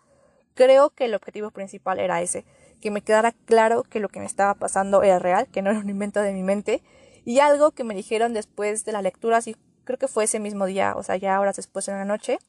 creo 0.53 0.89
que 0.89 1.05
el 1.05 1.15
objetivo 1.15 1.51
principal 1.51 1.99
era 1.99 2.21
ese, 2.21 2.45
que 2.81 2.91
me 2.91 3.01
quedara 3.01 3.31
claro 3.45 3.83
que 3.83 3.99
lo 3.99 4.09
que 4.09 4.19
me 4.19 4.25
estaba 4.25 4.55
pasando 4.55 5.03
era 5.03 5.19
real, 5.19 5.47
que 5.47 5.61
no 5.61 5.69
era 5.71 5.79
un 5.79 5.89
invento 5.89 6.21
de 6.21 6.33
mi 6.33 6.43
mente, 6.43 6.83
y 7.23 7.39
algo 7.39 7.71
que 7.71 7.83
me 7.83 7.93
dijeron 7.93 8.33
después 8.33 8.83
de 8.83 8.91
la 8.91 9.01
lectura, 9.01 9.37
así 9.37 9.55
creo 9.83 9.97
que 9.97 10.07
fue 10.07 10.25
ese 10.25 10.39
mismo 10.39 10.65
día, 10.65 10.93
o 10.95 11.03
sea, 11.03 11.15
ya 11.15 11.39
horas 11.39 11.55
después 11.55 11.87
en 11.87 11.95
la 11.95 12.05
noche, 12.05 12.39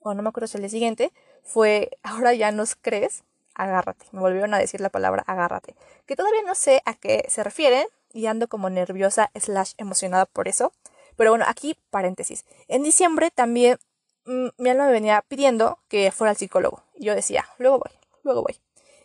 o 0.00 0.14
no 0.14 0.22
me 0.22 0.30
acuerdo 0.30 0.48
si 0.48 0.58
el 0.58 0.70
siguiente, 0.70 1.12
fue, 1.42 1.90
ahora 2.02 2.34
ya 2.34 2.50
nos 2.50 2.74
crees, 2.74 3.24
agárrate. 3.54 4.06
Me 4.12 4.20
volvieron 4.20 4.54
a 4.54 4.58
decir 4.58 4.80
la 4.80 4.88
palabra 4.88 5.24
agárrate, 5.26 5.76
que 6.06 6.16
todavía 6.16 6.42
no 6.46 6.54
sé 6.54 6.82
a 6.84 6.94
qué 6.94 7.24
se 7.28 7.44
refieren 7.44 7.86
y 8.12 8.26
ando 8.26 8.48
como 8.48 8.70
nerviosa 8.70 9.30
slash 9.34 9.72
emocionada 9.78 10.26
por 10.26 10.48
eso. 10.48 10.72
Pero 11.16 11.30
bueno, 11.30 11.44
aquí 11.46 11.76
paréntesis. 11.90 12.44
En 12.68 12.82
diciembre 12.82 13.30
también 13.30 13.78
mm, 14.24 14.48
mi 14.58 14.70
alma 14.70 14.86
me 14.86 14.92
venía 14.92 15.24
pidiendo 15.26 15.78
que 15.88 16.10
fuera 16.10 16.30
al 16.30 16.36
psicólogo. 16.36 16.82
Y 16.94 17.06
yo 17.06 17.14
decía, 17.14 17.46
luego 17.58 17.78
voy, 17.78 17.92
luego 18.22 18.42
voy. 18.42 18.60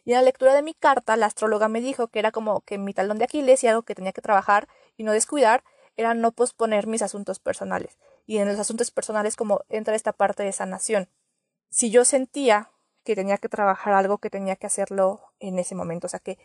Y 0.05 0.11
en 0.11 0.17
la 0.17 0.21
lectura 0.21 0.53
de 0.53 0.61
mi 0.61 0.73
carta, 0.73 1.17
la 1.17 1.25
astróloga 1.25 1.67
me 1.67 1.81
dijo 1.81 2.07
que 2.07 2.19
era 2.19 2.31
como 2.31 2.61
que 2.61 2.77
mi 2.77 2.93
talón 2.93 3.17
de 3.17 3.25
Aquiles 3.25 3.63
y 3.63 3.67
algo 3.67 3.83
que 3.83 3.95
tenía 3.95 4.13
que 4.13 4.21
trabajar 4.21 4.67
y 4.95 5.03
no 5.03 5.11
descuidar 5.11 5.63
era 5.97 6.13
no 6.13 6.31
posponer 6.31 6.87
mis 6.87 7.01
asuntos 7.01 7.39
personales. 7.39 7.97
Y 8.25 8.37
en 8.37 8.47
los 8.47 8.59
asuntos 8.59 8.91
personales 8.91 9.35
como 9.35 9.61
entra 9.67 9.95
esta 9.95 10.13
parte 10.13 10.43
de 10.43 10.53
sanación. 10.53 11.09
Si 11.69 11.89
yo 11.91 12.05
sentía 12.05 12.71
que 13.07 13.15
tenía 13.15 13.37
que 13.37 13.47
trabajar 13.47 13.93
algo, 13.93 14.17
que 14.17 14.29
tenía 14.29 14.57
que 14.57 14.67
hacerlo 14.67 15.21
en 15.39 15.59
ese 15.59 15.75
momento. 15.75 16.07
O 16.07 16.09
sea 16.09 16.19
que 16.19 16.37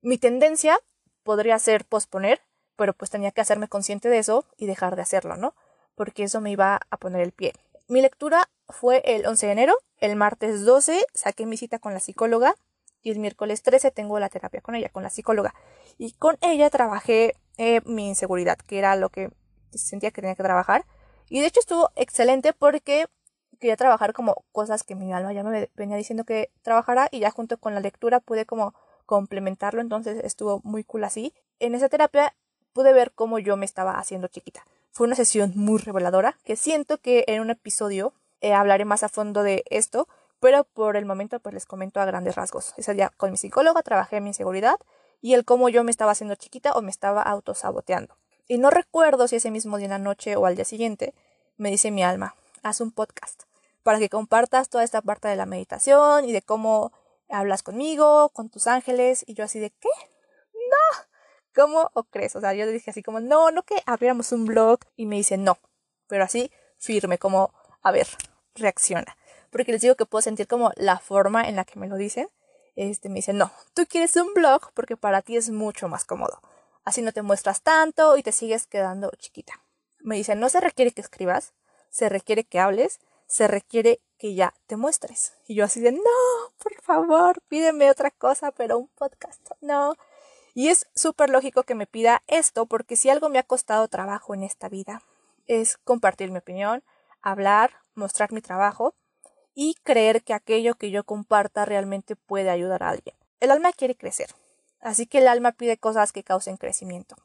mi 0.00 0.18
tendencia 0.18 0.80
podría 1.28 1.58
ser 1.58 1.84
posponer, 1.84 2.40
pero 2.74 2.94
pues 2.94 3.10
tenía 3.10 3.32
que 3.32 3.42
hacerme 3.42 3.68
consciente 3.68 4.08
de 4.08 4.16
eso 4.16 4.46
y 4.56 4.64
dejar 4.64 4.96
de 4.96 5.02
hacerlo, 5.02 5.36
¿no? 5.36 5.54
Porque 5.94 6.22
eso 6.22 6.40
me 6.40 6.50
iba 6.50 6.80
a 6.88 6.96
poner 6.96 7.20
el 7.20 7.32
pie. 7.32 7.52
Mi 7.86 8.00
lectura 8.00 8.48
fue 8.70 9.02
el 9.04 9.26
11 9.26 9.44
de 9.44 9.52
enero, 9.52 9.74
el 9.98 10.16
martes 10.16 10.64
12 10.64 11.04
saqué 11.12 11.44
mi 11.44 11.58
cita 11.58 11.80
con 11.80 11.92
la 11.92 12.00
psicóloga 12.00 12.54
y 13.02 13.10
el 13.10 13.18
miércoles 13.18 13.62
13 13.62 13.90
tengo 13.90 14.18
la 14.18 14.30
terapia 14.30 14.62
con 14.62 14.74
ella, 14.74 14.88
con 14.88 15.02
la 15.02 15.10
psicóloga. 15.10 15.54
Y 15.98 16.12
con 16.12 16.38
ella 16.40 16.70
trabajé 16.70 17.34
eh, 17.58 17.82
mi 17.84 18.08
inseguridad, 18.08 18.56
que 18.56 18.78
era 18.78 18.96
lo 18.96 19.10
que 19.10 19.30
sentía 19.70 20.12
que 20.12 20.22
tenía 20.22 20.34
que 20.34 20.42
trabajar. 20.42 20.86
Y 21.28 21.42
de 21.42 21.48
hecho 21.48 21.60
estuvo 21.60 21.90
excelente 21.94 22.54
porque 22.54 23.04
quería 23.60 23.76
trabajar 23.76 24.14
como 24.14 24.46
cosas 24.50 24.82
que 24.82 24.94
mi 24.94 25.12
alma 25.12 25.34
ya 25.34 25.44
me 25.44 25.68
venía 25.74 25.98
diciendo 25.98 26.24
que 26.24 26.50
trabajara 26.62 27.08
y 27.10 27.18
ya 27.18 27.30
junto 27.30 27.58
con 27.58 27.74
la 27.74 27.80
lectura 27.80 28.20
pude 28.20 28.46
como 28.46 28.72
complementarlo, 29.08 29.80
entonces 29.80 30.22
estuvo 30.22 30.60
muy 30.64 30.84
cool 30.84 31.02
así. 31.02 31.32
En 31.60 31.74
esa 31.74 31.88
terapia 31.88 32.34
pude 32.74 32.92
ver 32.92 33.10
cómo 33.12 33.38
yo 33.38 33.56
me 33.56 33.64
estaba 33.64 33.98
haciendo 33.98 34.28
chiquita. 34.28 34.66
Fue 34.90 35.06
una 35.06 35.16
sesión 35.16 35.52
muy 35.56 35.78
reveladora 35.78 36.36
que 36.44 36.56
siento 36.56 36.98
que 36.98 37.24
en 37.26 37.40
un 37.40 37.48
episodio 37.48 38.12
eh, 38.42 38.52
hablaré 38.52 38.84
más 38.84 39.02
a 39.02 39.08
fondo 39.08 39.42
de 39.42 39.64
esto, 39.70 40.08
pero 40.40 40.64
por 40.64 40.96
el 40.96 41.06
momento 41.06 41.40
pues 41.40 41.54
les 41.54 41.64
comento 41.64 42.00
a 42.00 42.04
grandes 42.04 42.36
rasgos. 42.36 42.74
Ese 42.76 42.92
día 42.92 43.10
con 43.16 43.30
mi 43.30 43.38
psicóloga 43.38 43.82
trabajé 43.82 44.20
mi 44.20 44.28
inseguridad 44.28 44.76
y 45.22 45.32
el 45.32 45.46
cómo 45.46 45.70
yo 45.70 45.84
me 45.84 45.90
estaba 45.90 46.12
haciendo 46.12 46.34
chiquita 46.34 46.72
o 46.72 46.82
me 46.82 46.90
estaba 46.90 47.22
autosaboteando. 47.22 48.14
Y 48.46 48.58
no 48.58 48.68
recuerdo 48.68 49.26
si 49.26 49.36
ese 49.36 49.50
mismo 49.50 49.78
día 49.78 49.86
en 49.86 49.92
la 49.92 49.98
noche 49.98 50.36
o 50.36 50.44
al 50.44 50.54
día 50.54 50.66
siguiente 50.66 51.14
me 51.56 51.70
dice 51.70 51.90
mi 51.90 52.02
alma, 52.04 52.34
haz 52.62 52.82
un 52.82 52.92
podcast 52.92 53.44
para 53.82 53.98
que 53.98 54.10
compartas 54.10 54.68
toda 54.68 54.84
esta 54.84 55.00
parte 55.00 55.28
de 55.28 55.36
la 55.36 55.46
meditación 55.46 56.26
y 56.26 56.32
de 56.32 56.42
cómo 56.42 56.92
hablas 57.28 57.62
conmigo, 57.62 58.30
con 58.30 58.48
tus 58.50 58.66
ángeles. 58.66 59.24
Y 59.26 59.34
yo 59.34 59.44
así 59.44 59.58
de, 59.58 59.70
¿qué? 59.70 59.88
No. 60.54 61.04
¿Cómo 61.54 61.90
o 61.94 62.04
crees? 62.04 62.36
O 62.36 62.40
sea, 62.40 62.54
yo 62.54 62.66
le 62.66 62.72
dije 62.72 62.90
así 62.90 63.02
como, 63.02 63.20
no, 63.20 63.50
no 63.50 63.62
que 63.62 63.82
abriéramos 63.86 64.32
un 64.32 64.44
blog. 64.44 64.80
Y 64.96 65.06
me 65.06 65.16
dice, 65.16 65.36
no. 65.36 65.58
Pero 66.06 66.24
así, 66.24 66.50
firme, 66.78 67.18
como, 67.18 67.52
a 67.82 67.90
ver, 67.90 68.06
reacciona. 68.54 69.16
Porque 69.50 69.72
les 69.72 69.80
digo 69.80 69.94
que 69.94 70.06
puedo 70.06 70.22
sentir 70.22 70.46
como 70.46 70.72
la 70.76 70.98
forma 70.98 71.48
en 71.48 71.56
la 71.56 71.64
que 71.64 71.78
me 71.78 71.88
lo 71.88 71.96
dicen. 71.96 72.28
Este 72.76 73.08
me 73.08 73.16
dice, 73.16 73.32
no, 73.32 73.50
tú 73.74 73.86
quieres 73.88 74.14
un 74.16 74.32
blog 74.34 74.72
porque 74.72 74.96
para 74.96 75.22
ti 75.22 75.36
es 75.36 75.50
mucho 75.50 75.88
más 75.88 76.04
cómodo. 76.04 76.40
Así 76.84 77.02
no 77.02 77.12
te 77.12 77.22
muestras 77.22 77.62
tanto 77.62 78.16
y 78.16 78.22
te 78.22 78.30
sigues 78.30 78.66
quedando 78.66 79.10
chiquita. 79.18 79.64
Me 79.98 80.14
dice, 80.14 80.36
no 80.36 80.48
se 80.48 80.60
requiere 80.60 80.92
que 80.92 81.00
escribas, 81.00 81.54
se 81.90 82.08
requiere 82.08 82.44
que 82.44 82.60
hables 82.60 83.00
se 83.28 83.46
requiere 83.46 84.00
que 84.18 84.34
ya 84.34 84.52
te 84.66 84.76
muestres. 84.76 85.32
Y 85.46 85.54
yo 85.54 85.64
así 85.64 85.80
de, 85.80 85.92
no, 85.92 86.00
por 86.62 86.74
favor, 86.82 87.40
pídeme 87.48 87.90
otra 87.90 88.10
cosa, 88.10 88.50
pero 88.52 88.78
un 88.78 88.88
podcast, 88.88 89.50
no. 89.60 89.94
Y 90.54 90.68
es 90.68 90.86
súper 90.94 91.30
lógico 91.30 91.62
que 91.62 91.74
me 91.74 91.86
pida 91.86 92.22
esto, 92.26 92.66
porque 92.66 92.96
si 92.96 93.08
algo 93.08 93.28
me 93.28 93.38
ha 93.38 93.44
costado 93.44 93.86
trabajo 93.88 94.34
en 94.34 94.42
esta 94.42 94.68
vida, 94.68 95.02
es 95.46 95.78
compartir 95.78 96.30
mi 96.30 96.38
opinión, 96.38 96.82
hablar, 97.22 97.72
mostrar 97.94 98.32
mi 98.32 98.40
trabajo 98.40 98.94
y 99.54 99.74
creer 99.82 100.22
que 100.22 100.34
aquello 100.34 100.74
que 100.74 100.90
yo 100.90 101.04
comparta 101.04 101.64
realmente 101.64 102.16
puede 102.16 102.50
ayudar 102.50 102.82
a 102.82 102.90
alguien. 102.90 103.16
El 103.40 103.50
alma 103.50 103.72
quiere 103.72 103.94
crecer, 103.94 104.34
así 104.80 105.06
que 105.06 105.18
el 105.18 105.28
alma 105.28 105.52
pide 105.52 105.78
cosas 105.78 106.12
que 106.12 106.24
causen 106.24 106.56
crecimiento. 106.56 107.16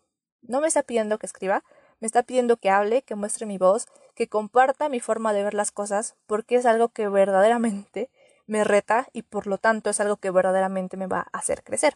No 0.42 0.62
me 0.62 0.68
está 0.68 0.84
pidiendo 0.84 1.18
que 1.18 1.26
escriba, 1.26 1.64
me 2.04 2.08
está 2.08 2.22
pidiendo 2.22 2.58
que 2.58 2.70
hable, 2.70 3.02
que 3.02 3.16
muestre 3.16 3.46
mi 3.46 3.58
voz, 3.58 3.88
que 4.14 4.28
comparta 4.28 4.90
mi 4.90 5.00
forma 5.00 5.32
de 5.32 5.42
ver 5.42 5.54
las 5.54 5.72
cosas, 5.72 6.16
porque 6.26 6.56
es 6.56 6.66
algo 6.66 6.90
que 6.90 7.08
verdaderamente 7.08 8.10
me 8.46 8.66
reta 8.66 9.08
y 9.14 9.22
por 9.22 9.48
lo 9.48 9.58
tanto 9.58 9.90
es 9.90 10.02
algo 10.02 10.18
que 10.18 10.30
verdaderamente 10.30 10.98
me 10.98 11.08
va 11.08 11.30
a 11.32 11.38
hacer 11.38 11.64
crecer. 11.64 11.96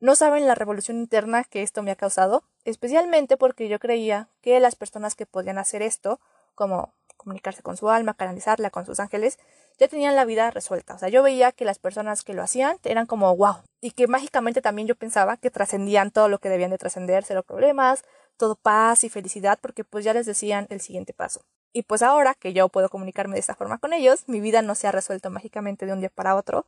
No 0.00 0.16
saben 0.16 0.48
la 0.48 0.56
revolución 0.56 0.96
interna 0.96 1.44
que 1.44 1.62
esto 1.62 1.84
me 1.84 1.92
ha 1.92 1.94
causado, 1.94 2.42
especialmente 2.64 3.36
porque 3.36 3.68
yo 3.68 3.78
creía 3.78 4.26
que 4.40 4.58
las 4.58 4.74
personas 4.74 5.14
que 5.14 5.26
podían 5.26 5.58
hacer 5.58 5.80
esto, 5.82 6.18
como 6.56 6.92
comunicarse 7.16 7.62
con 7.62 7.76
su 7.76 7.88
alma, 7.88 8.14
canalizarla 8.14 8.70
con 8.70 8.84
sus 8.84 8.98
ángeles, 8.98 9.38
ya 9.80 9.88
tenían 9.88 10.14
la 10.14 10.26
vida 10.26 10.50
resuelta. 10.50 10.94
O 10.94 10.98
sea, 10.98 11.08
yo 11.08 11.22
veía 11.22 11.52
que 11.52 11.64
las 11.64 11.78
personas 11.78 12.22
que 12.22 12.34
lo 12.34 12.42
hacían 12.42 12.76
eran 12.84 13.06
como 13.06 13.34
wow. 13.34 13.56
Y 13.80 13.92
que 13.92 14.06
mágicamente 14.06 14.60
también 14.60 14.86
yo 14.86 14.94
pensaba 14.94 15.38
que 15.38 15.50
trascendían 15.50 16.10
todo 16.10 16.28
lo 16.28 16.38
que 16.38 16.50
debían 16.50 16.70
de 16.70 16.78
trascender, 16.78 17.24
cero 17.24 17.42
problemas, 17.42 18.04
todo 18.36 18.56
paz 18.56 19.04
y 19.04 19.08
felicidad 19.08 19.58
porque 19.60 19.82
pues 19.82 20.04
ya 20.04 20.12
les 20.12 20.26
decían 20.26 20.66
el 20.68 20.82
siguiente 20.82 21.14
paso. 21.14 21.40
Y 21.72 21.84
pues 21.84 22.02
ahora 22.02 22.34
que 22.34 22.52
yo 22.52 22.68
puedo 22.68 22.90
comunicarme 22.90 23.34
de 23.34 23.40
esta 23.40 23.54
forma 23.54 23.78
con 23.78 23.94
ellos, 23.94 24.24
mi 24.26 24.40
vida 24.40 24.60
no 24.60 24.74
se 24.74 24.86
ha 24.86 24.92
resuelto 24.92 25.30
mágicamente 25.30 25.86
de 25.86 25.94
un 25.94 26.00
día 26.00 26.10
para 26.10 26.36
otro, 26.36 26.66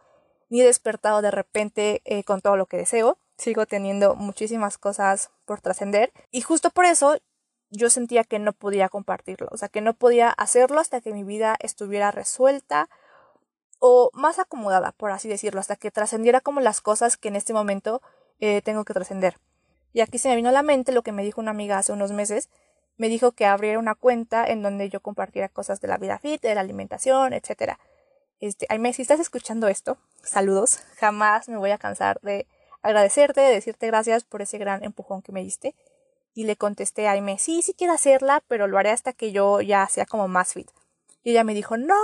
ni 0.48 0.62
he 0.62 0.64
despertado 0.64 1.20
de 1.20 1.30
repente 1.30 2.00
eh, 2.04 2.24
con 2.24 2.40
todo 2.40 2.56
lo 2.56 2.66
que 2.66 2.78
deseo. 2.78 3.18
Sigo 3.36 3.66
teniendo 3.66 4.14
muchísimas 4.14 4.78
cosas 4.78 5.30
por 5.44 5.60
trascender 5.60 6.12
y 6.30 6.40
justo 6.40 6.70
por 6.70 6.86
eso 6.86 7.18
yo 7.70 7.90
sentía 7.90 8.24
que 8.24 8.38
no 8.38 8.52
podía 8.52 8.88
compartirlo, 8.88 9.48
o 9.50 9.56
sea, 9.56 9.68
que 9.68 9.80
no 9.80 9.94
podía 9.94 10.30
hacerlo 10.30 10.78
hasta 10.78 11.00
que 11.00 11.12
mi 11.12 11.24
vida 11.24 11.56
estuviera 11.58 12.10
resuelta 12.10 12.88
o 13.84 14.10
más 14.12 14.38
acomodada, 14.38 14.92
por 14.92 15.10
así 15.10 15.28
decirlo, 15.28 15.58
hasta 15.58 15.74
que 15.74 15.90
trascendiera 15.90 16.40
como 16.40 16.60
las 16.60 16.80
cosas 16.80 17.16
que 17.16 17.26
en 17.26 17.34
este 17.34 17.52
momento 17.52 18.00
eh, 18.38 18.62
tengo 18.62 18.84
que 18.84 18.94
trascender. 18.94 19.38
Y 19.92 20.02
aquí 20.02 20.18
se 20.18 20.28
me 20.28 20.36
vino 20.36 20.50
a 20.50 20.52
la 20.52 20.62
mente 20.62 20.92
lo 20.92 21.02
que 21.02 21.10
me 21.10 21.24
dijo 21.24 21.40
una 21.40 21.50
amiga 21.50 21.78
hace 21.78 21.92
unos 21.92 22.12
meses. 22.12 22.48
Me 22.96 23.08
dijo 23.08 23.32
que 23.32 23.44
abriera 23.44 23.80
una 23.80 23.96
cuenta 23.96 24.46
en 24.46 24.62
donde 24.62 24.88
yo 24.88 25.00
compartiera 25.00 25.48
cosas 25.48 25.80
de 25.80 25.88
la 25.88 25.98
vida 25.98 26.20
fit, 26.20 26.40
de 26.40 26.54
la 26.54 26.60
alimentación, 26.60 27.32
etc. 27.32 27.72
Este, 28.38 28.66
Aime, 28.68 28.92
si 28.92 29.02
estás 29.02 29.18
escuchando 29.18 29.66
esto, 29.66 29.98
saludos. 30.22 30.78
Jamás 31.00 31.48
me 31.48 31.56
voy 31.56 31.72
a 31.72 31.78
cansar 31.78 32.20
de 32.22 32.46
agradecerte, 32.82 33.40
de 33.40 33.52
decirte 33.52 33.88
gracias 33.88 34.22
por 34.22 34.42
ese 34.42 34.58
gran 34.58 34.84
empujón 34.84 35.22
que 35.22 35.32
me 35.32 35.42
diste. 35.42 35.74
Y 36.34 36.44
le 36.44 36.54
contesté 36.54 37.08
a 37.08 37.12
Aime, 37.12 37.36
sí, 37.40 37.62
sí 37.62 37.74
quiero 37.74 37.94
hacerla, 37.94 38.44
pero 38.46 38.68
lo 38.68 38.78
haré 38.78 38.90
hasta 38.90 39.12
que 39.12 39.32
yo 39.32 39.60
ya 39.60 39.88
sea 39.88 40.06
como 40.06 40.28
más 40.28 40.52
fit. 40.52 40.70
Y 41.24 41.32
ella 41.32 41.42
me 41.42 41.52
dijo, 41.52 41.76
no. 41.76 41.96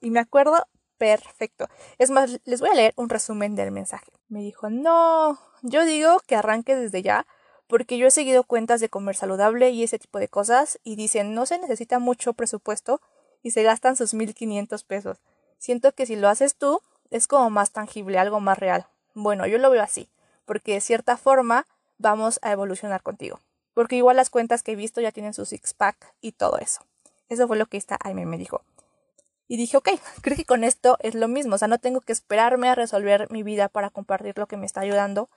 Y 0.00 0.10
me 0.10 0.20
acuerdo 0.20 0.66
perfecto. 0.98 1.68
Es 1.98 2.10
más, 2.10 2.40
les 2.44 2.60
voy 2.60 2.70
a 2.70 2.74
leer 2.74 2.92
un 2.96 3.08
resumen 3.08 3.56
del 3.56 3.70
mensaje. 3.70 4.10
Me 4.28 4.40
dijo, 4.40 4.68
no, 4.68 5.38
yo 5.62 5.84
digo 5.84 6.20
que 6.26 6.36
arranque 6.36 6.76
desde 6.76 7.02
ya, 7.02 7.26
porque 7.66 7.98
yo 7.98 8.06
he 8.06 8.10
seguido 8.10 8.44
cuentas 8.44 8.80
de 8.80 8.88
comer 8.88 9.16
saludable 9.16 9.70
y 9.70 9.82
ese 9.82 9.98
tipo 9.98 10.18
de 10.18 10.28
cosas, 10.28 10.78
y 10.84 10.96
dicen, 10.96 11.34
no 11.34 11.46
se 11.46 11.58
necesita 11.58 11.98
mucho 11.98 12.32
presupuesto 12.32 13.00
y 13.42 13.52
se 13.52 13.62
gastan 13.62 13.96
sus 13.96 14.14
1500 14.14 14.84
pesos. 14.84 15.18
Siento 15.58 15.92
que 15.92 16.06
si 16.06 16.16
lo 16.16 16.28
haces 16.28 16.56
tú, 16.56 16.80
es 17.10 17.26
como 17.26 17.50
más 17.50 17.70
tangible, 17.70 18.18
algo 18.18 18.40
más 18.40 18.58
real. 18.58 18.86
Bueno, 19.14 19.46
yo 19.46 19.58
lo 19.58 19.70
veo 19.70 19.82
así, 19.82 20.08
porque 20.44 20.74
de 20.74 20.80
cierta 20.80 21.16
forma 21.16 21.66
vamos 21.98 22.38
a 22.42 22.52
evolucionar 22.52 23.02
contigo. 23.02 23.40
Porque 23.74 23.96
igual 23.96 24.16
las 24.16 24.30
cuentas 24.30 24.62
que 24.62 24.72
he 24.72 24.76
visto 24.76 25.00
ya 25.00 25.12
tienen 25.12 25.34
su 25.34 25.44
six 25.44 25.74
pack 25.74 26.14
y 26.20 26.32
todo 26.32 26.58
eso. 26.58 26.80
Eso 27.28 27.46
fue 27.46 27.56
lo 27.56 27.66
que 27.66 27.76
esta 27.76 27.98
Aime 28.02 28.26
me 28.26 28.38
dijo. 28.38 28.62
Y 29.48 29.56
dije, 29.56 29.76
ok, 29.78 29.88
creo 30.22 30.36
que 30.36 30.44
con 30.44 30.62
esto 30.62 30.98
es 31.00 31.14
lo 31.14 31.26
mismo, 31.26 31.56
o 31.56 31.58
sea, 31.58 31.68
no 31.68 31.78
tengo 31.78 32.00
que 32.00 32.12
esperarme 32.12 32.68
a 32.68 32.74
resolver 32.74 33.30
mi 33.30 33.42
vida 33.42 33.68
para 33.68 33.90
compartir 33.90 34.38
lo 34.38 34.46
que 34.46 34.56
me 34.56 34.66
está 34.66 34.82
ayudando, 34.82 35.28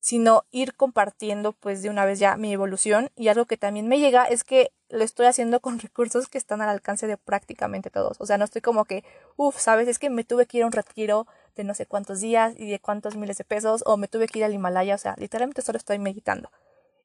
sino 0.00 0.44
ir 0.50 0.74
compartiendo 0.74 1.52
pues 1.52 1.80
de 1.80 1.88
una 1.88 2.04
vez 2.04 2.18
ya 2.18 2.36
mi 2.36 2.52
evolución. 2.52 3.10
Y 3.14 3.28
algo 3.28 3.46
que 3.46 3.56
también 3.56 3.86
me 3.86 4.00
llega 4.00 4.24
es 4.24 4.42
que 4.42 4.72
lo 4.88 5.04
estoy 5.04 5.26
haciendo 5.26 5.60
con 5.60 5.78
recursos 5.80 6.28
que 6.28 6.38
están 6.38 6.60
al 6.60 6.70
alcance 6.70 7.06
de 7.06 7.16
prácticamente 7.16 7.88
todos. 7.90 8.16
O 8.20 8.26
sea, 8.26 8.36
no 8.36 8.44
estoy 8.44 8.62
como 8.62 8.84
que, 8.84 9.04
uff, 9.36 9.58
sabes, 9.60 9.86
es 9.86 10.00
que 10.00 10.10
me 10.10 10.24
tuve 10.24 10.46
que 10.46 10.58
ir 10.58 10.64
a 10.64 10.66
un 10.66 10.72
retiro 10.72 11.28
de 11.54 11.64
no 11.64 11.74
sé 11.74 11.86
cuántos 11.86 12.20
días 12.20 12.54
y 12.56 12.68
de 12.68 12.80
cuántos 12.80 13.14
miles 13.14 13.38
de 13.38 13.44
pesos, 13.44 13.82
o 13.86 13.96
me 13.96 14.08
tuve 14.08 14.26
que 14.26 14.38
ir 14.38 14.44
al 14.44 14.54
Himalaya, 14.54 14.94
o 14.94 14.98
sea, 14.98 15.14
literalmente 15.18 15.62
solo 15.62 15.76
estoy 15.76 15.98
meditando. 15.98 16.50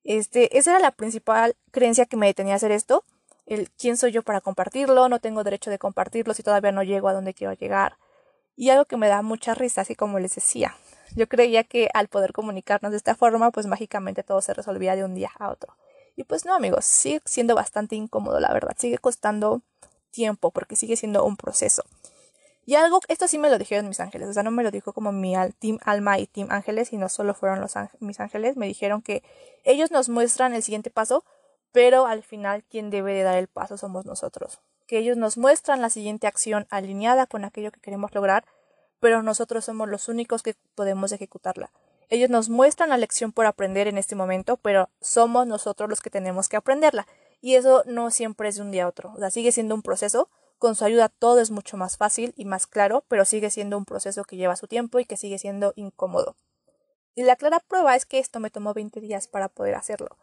Este, 0.04 0.58
esa 0.58 0.72
era 0.72 0.80
la 0.80 0.92
principal 0.92 1.56
creencia 1.72 2.06
que 2.06 2.16
me 2.16 2.28
detenía 2.28 2.54
a 2.54 2.56
hacer 2.56 2.72
esto, 2.72 3.04
el 3.48 3.72
quién 3.72 3.98
soy 3.98 4.12
yo 4.12 4.22
para 4.22 4.42
compartirlo, 4.42 5.10
no 5.10 5.20
tengo 5.20 5.44
derecho 5.44 5.72
de 5.72 5.80
compartirlo 5.80 6.34
si 6.34 6.44
todavía 6.44 6.72
no 6.72 6.84
llego 6.84 7.08
a 7.08 7.14
donde 7.14 7.34
quiero 7.34 7.54
llegar. 7.54 7.98
Y 8.56 8.70
algo 8.70 8.86
que 8.86 8.98
me 8.98 9.08
da 9.08 9.22
mucha 9.22 9.54
risa, 9.56 9.82
así 9.82 9.96
como 9.96 10.20
les 10.20 10.36
decía, 10.36 10.76
yo 11.16 11.28
creía 11.28 11.64
que 11.64 11.90
al 11.94 12.08
poder 12.08 12.34
comunicarnos 12.34 12.92
de 12.92 12.98
esta 12.98 13.16
forma, 13.16 13.52
pues 13.52 13.66
mágicamente 13.66 14.24
todo 14.24 14.42
se 14.42 14.54
resolvía 14.54 14.96
de 14.96 15.04
un 15.04 15.16
día 15.16 15.32
a 15.40 15.50
otro. 15.50 15.76
Y 16.16 16.24
pues 16.24 16.46
no, 16.46 16.56
amigos, 16.56 16.86
sigue 16.86 17.22
siendo 17.26 17.56
bastante 17.56 17.96
incómodo, 17.96 18.40
la 18.40 18.52
verdad. 18.52 18.76
Sigue 18.78 18.98
costando 18.98 19.62
tiempo 20.12 20.52
porque 20.52 20.76
sigue 20.76 20.98
siendo 20.98 21.24
un 21.24 21.38
proceso. 21.38 21.84
Y 22.66 22.76
algo, 22.76 23.00
esto 23.08 23.30
sí 23.30 23.38
me 23.38 23.50
lo 23.50 23.58
dijeron 23.58 23.88
mis 23.88 24.02
ángeles, 24.02 24.28
o 24.28 24.34
sea, 24.34 24.44
no 24.44 24.52
me 24.52 24.62
lo 24.62 24.72
dijo 24.72 24.92
como 24.92 25.14
mi 25.14 25.36
team 25.60 25.78
alma 25.86 26.20
y 26.20 26.28
team 26.28 26.48
ángeles, 26.52 26.90
sino 26.90 27.08
solo 27.08 27.34
fueron 27.34 27.62
los 27.62 27.76
mis 28.00 28.20
ángeles. 28.20 28.58
Me 28.58 28.68
dijeron 28.68 29.02
que 29.02 29.24
ellos 29.64 29.90
nos 29.90 30.10
muestran 30.10 30.54
el 30.54 30.64
siguiente 30.64 30.90
paso, 30.90 31.24
pero 31.72 32.08
al 32.08 32.24
final 32.24 32.64
quien 32.64 32.90
debe 32.90 33.14
de 33.14 33.24
dar 33.24 33.38
el 33.38 33.48
paso 33.48 33.78
somos 33.78 34.06
nosotros. 34.06 34.60
Que 34.88 35.00
ellos 35.00 35.18
nos 35.18 35.38
muestran 35.38 35.82
la 35.82 35.90
siguiente 35.90 36.28
acción 36.28 36.66
alineada 36.70 37.28
con 37.28 37.46
aquello 37.46 37.72
que 37.72 37.82
queremos 37.82 38.14
lograr, 38.14 38.46
pero 39.00 39.22
nosotros 39.24 39.66
somos 39.66 39.90
los 39.90 40.08
únicos 40.08 40.44
que 40.44 40.56
podemos 40.76 41.12
ejecutarla. 41.12 41.72
Ellos 42.10 42.30
nos 42.30 42.50
muestran 42.50 42.90
la 42.90 42.98
lección 42.98 43.34
por 43.34 43.46
aprender 43.46 43.88
en 43.88 43.98
este 43.98 44.16
momento, 44.16 44.58
pero 44.58 44.90
somos 45.02 45.46
nosotros 45.46 45.90
los 45.90 46.02
que 46.02 46.10
tenemos 46.10 46.48
que 46.48 46.56
aprenderla. 46.56 47.06
Y 47.42 47.56
eso 47.56 47.84
no 47.86 48.12
siempre 48.12 48.50
es 48.50 48.56
de 48.56 48.62
un 48.62 48.72
día 48.72 48.86
a 48.86 48.88
otro. 48.88 49.14
O 49.16 49.20
sea, 49.20 49.30
sigue 49.30 49.52
siendo 49.52 49.76
un 49.76 49.82
proceso. 49.82 50.30
Con 50.58 50.76
su 50.76 50.86
ayuda 50.86 51.10
todo 51.10 51.40
es 51.40 51.52
mucho 51.52 51.78
más 51.78 51.98
fácil 51.98 52.34
y 52.36 52.46
más 52.46 52.66
claro, 52.66 53.04
pero 53.08 53.26
sigue 53.26 53.50
siendo 53.50 53.78
un 53.78 53.86
proceso 53.86 54.24
que 54.24 54.38
lleva 54.38 54.56
su 54.56 54.68
tiempo 54.68 55.00
y 55.00 55.06
que 55.06 55.18
sigue 55.18 55.38
siendo 55.38 55.74
incómodo. 55.76 56.36
Y 57.14 57.24
la 57.24 57.36
clara 57.36 57.60
prueba 57.60 57.96
es 57.96 58.06
que 58.06 58.20
esto 58.20 58.40
me 58.40 58.50
tomó 58.50 58.74
20 58.74 59.02
días 59.02 59.28
para 59.28 59.50
poder 59.50 59.76
hacerlo. 59.76 60.18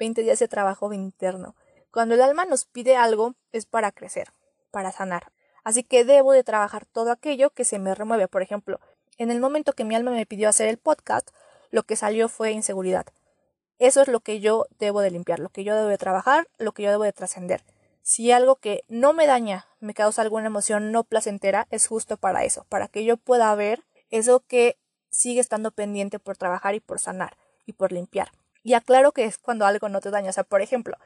20 0.00 0.22
días 0.22 0.38
de 0.38 0.48
trabajo 0.48 0.92
interno. 0.94 1.54
Cuando 1.92 2.14
el 2.14 2.22
alma 2.22 2.46
nos 2.46 2.64
pide 2.64 2.96
algo 2.96 3.34
es 3.52 3.66
para 3.66 3.92
crecer, 3.92 4.32
para 4.70 4.92
sanar. 4.92 5.30
Así 5.62 5.84
que 5.84 6.06
debo 6.06 6.32
de 6.32 6.42
trabajar 6.42 6.86
todo 6.86 7.12
aquello 7.12 7.50
que 7.50 7.66
se 7.66 7.78
me 7.78 7.94
remueve. 7.94 8.26
Por 8.26 8.40
ejemplo, 8.40 8.80
en 9.18 9.30
el 9.30 9.40
momento 9.40 9.74
que 9.74 9.84
mi 9.84 9.94
alma 9.94 10.10
me 10.10 10.24
pidió 10.24 10.48
hacer 10.48 10.68
el 10.68 10.78
podcast, 10.78 11.28
lo 11.70 11.82
que 11.82 11.96
salió 11.96 12.30
fue 12.30 12.52
inseguridad. 12.52 13.04
Eso 13.78 14.00
es 14.00 14.08
lo 14.08 14.20
que 14.20 14.40
yo 14.40 14.66
debo 14.78 15.02
de 15.02 15.10
limpiar, 15.10 15.38
lo 15.38 15.50
que 15.50 15.64
yo 15.64 15.76
debo 15.76 15.88
de 15.88 15.98
trabajar, 15.98 16.48
lo 16.56 16.72
que 16.72 16.82
yo 16.82 16.90
debo 16.90 17.04
de 17.04 17.12
trascender. 17.12 17.62
Si 18.02 18.32
algo 18.32 18.56
que 18.56 18.84
no 18.88 19.12
me 19.12 19.26
daña 19.26 19.66
me 19.80 19.92
causa 19.92 20.22
alguna 20.22 20.46
emoción 20.46 20.92
no 20.92 21.04
placentera, 21.04 21.66
es 21.70 21.86
justo 21.86 22.16
para 22.16 22.44
eso, 22.44 22.64
para 22.70 22.88
que 22.88 23.04
yo 23.04 23.18
pueda 23.18 23.54
ver 23.54 23.84
eso 24.08 24.40
que 24.40 24.78
sigue 25.10 25.40
estando 25.40 25.70
pendiente 25.70 26.18
por 26.18 26.38
trabajar 26.38 26.74
y 26.74 26.80
por 26.80 26.98
sanar 26.98 27.36
y 27.66 27.74
por 27.74 27.92
limpiar. 27.92 28.32
Y 28.62 28.74
aclaro 28.74 29.12
que 29.12 29.24
es 29.24 29.38
cuando 29.38 29.66
algo 29.66 29.88
no 29.88 30.00
te 30.00 30.10
daña. 30.10 30.30
O 30.30 30.32
sea, 30.32 30.44
por 30.44 30.62
ejemplo, 30.62 30.96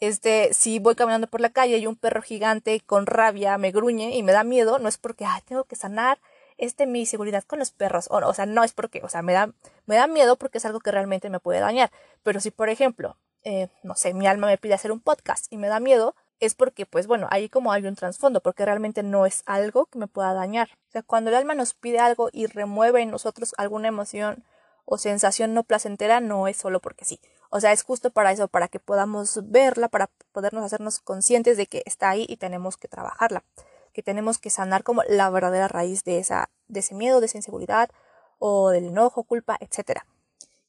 este, 0.00 0.52
si 0.52 0.78
voy 0.78 0.94
caminando 0.94 1.26
por 1.26 1.40
la 1.40 1.50
calle 1.50 1.78
y 1.78 1.86
un 1.86 1.96
perro 1.96 2.22
gigante 2.22 2.80
con 2.80 3.06
rabia 3.06 3.56
me 3.58 3.70
gruñe 3.70 4.16
y 4.16 4.22
me 4.22 4.32
da 4.32 4.44
miedo, 4.44 4.78
no 4.78 4.88
es 4.88 4.98
porque, 4.98 5.26
tengo 5.46 5.64
que 5.64 5.76
sanar 5.76 6.18
este 6.58 6.86
mi 6.86 7.06
seguridad 7.06 7.44
con 7.44 7.58
los 7.58 7.70
perros, 7.70 8.08
o, 8.10 8.16
o 8.16 8.34
sea, 8.34 8.46
no 8.46 8.64
es 8.64 8.72
porque, 8.72 9.00
o 9.02 9.08
sea, 9.08 9.22
me 9.22 9.32
da, 9.32 9.52
me 9.86 9.96
da 9.96 10.06
miedo 10.06 10.36
porque 10.36 10.58
es 10.58 10.64
algo 10.64 10.80
que 10.80 10.90
realmente 10.90 11.30
me 11.30 11.40
puede 11.40 11.60
dañar, 11.60 11.90
pero 12.22 12.40
si, 12.40 12.50
por 12.50 12.68
ejemplo, 12.68 13.16
eh, 13.44 13.68
no 13.82 13.94
sé, 13.94 14.14
mi 14.14 14.26
alma 14.26 14.46
me 14.46 14.58
pide 14.58 14.74
hacer 14.74 14.92
un 14.92 15.00
podcast 15.00 15.52
y 15.52 15.56
me 15.56 15.68
da 15.68 15.80
miedo, 15.80 16.14
es 16.40 16.54
porque, 16.54 16.86
pues 16.86 17.06
bueno, 17.06 17.28
ahí 17.30 17.48
como 17.48 17.72
hay 17.72 17.86
un 17.86 17.94
trasfondo, 17.94 18.40
porque 18.40 18.64
realmente 18.64 19.04
no 19.04 19.26
es 19.26 19.42
algo 19.46 19.86
que 19.86 19.98
me 19.98 20.08
pueda 20.08 20.34
dañar. 20.34 20.70
O 20.88 20.90
sea, 20.90 21.02
cuando 21.02 21.30
el 21.30 21.36
alma 21.36 21.54
nos 21.54 21.74
pide 21.74 22.00
algo 22.00 22.28
y 22.32 22.46
remueve 22.46 23.02
en 23.02 23.12
nosotros 23.12 23.54
alguna 23.58 23.86
emoción 23.88 24.44
o 24.84 24.98
sensación 24.98 25.54
no 25.54 25.64
placentera, 25.64 26.20
no 26.20 26.48
es 26.48 26.56
solo 26.56 26.80
porque 26.80 27.04
sí. 27.04 27.20
O 27.50 27.60
sea, 27.60 27.72
es 27.72 27.82
justo 27.82 28.10
para 28.10 28.32
eso, 28.32 28.48
para 28.48 28.68
que 28.68 28.78
podamos 28.78 29.40
verla, 29.50 29.88
para 29.88 30.10
podernos 30.32 30.64
hacernos 30.64 31.00
conscientes 31.00 31.56
de 31.56 31.66
que 31.66 31.82
está 31.86 32.10
ahí 32.10 32.26
y 32.28 32.36
tenemos 32.36 32.76
que 32.76 32.88
trabajarla, 32.88 33.44
que 33.92 34.02
tenemos 34.02 34.38
que 34.38 34.50
sanar 34.50 34.82
como 34.82 35.02
la 35.04 35.28
verdadera 35.30 35.68
raíz 35.68 36.04
de, 36.04 36.18
esa, 36.18 36.50
de 36.68 36.80
ese 36.80 36.94
miedo, 36.94 37.20
de 37.20 37.26
esa 37.26 37.38
inseguridad 37.38 37.90
o 38.38 38.70
del 38.70 38.86
enojo, 38.86 39.24
culpa, 39.24 39.58
etc. 39.60 40.00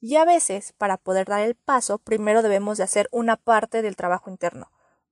Y 0.02 0.17
a 0.17 0.26
veces, 0.26 0.73
para 0.78 0.97
poder 0.97 1.28
dar 1.28 1.41
el 1.41 1.56
paso, 1.56 1.97
primero 1.97 2.41
debemos 2.41 2.78
de 2.78 2.84
hacer 2.84 3.08
una 3.12 3.38
parte 3.38 3.82
del 3.82 3.95
trabajo 3.95 4.30
interno, 4.30 4.69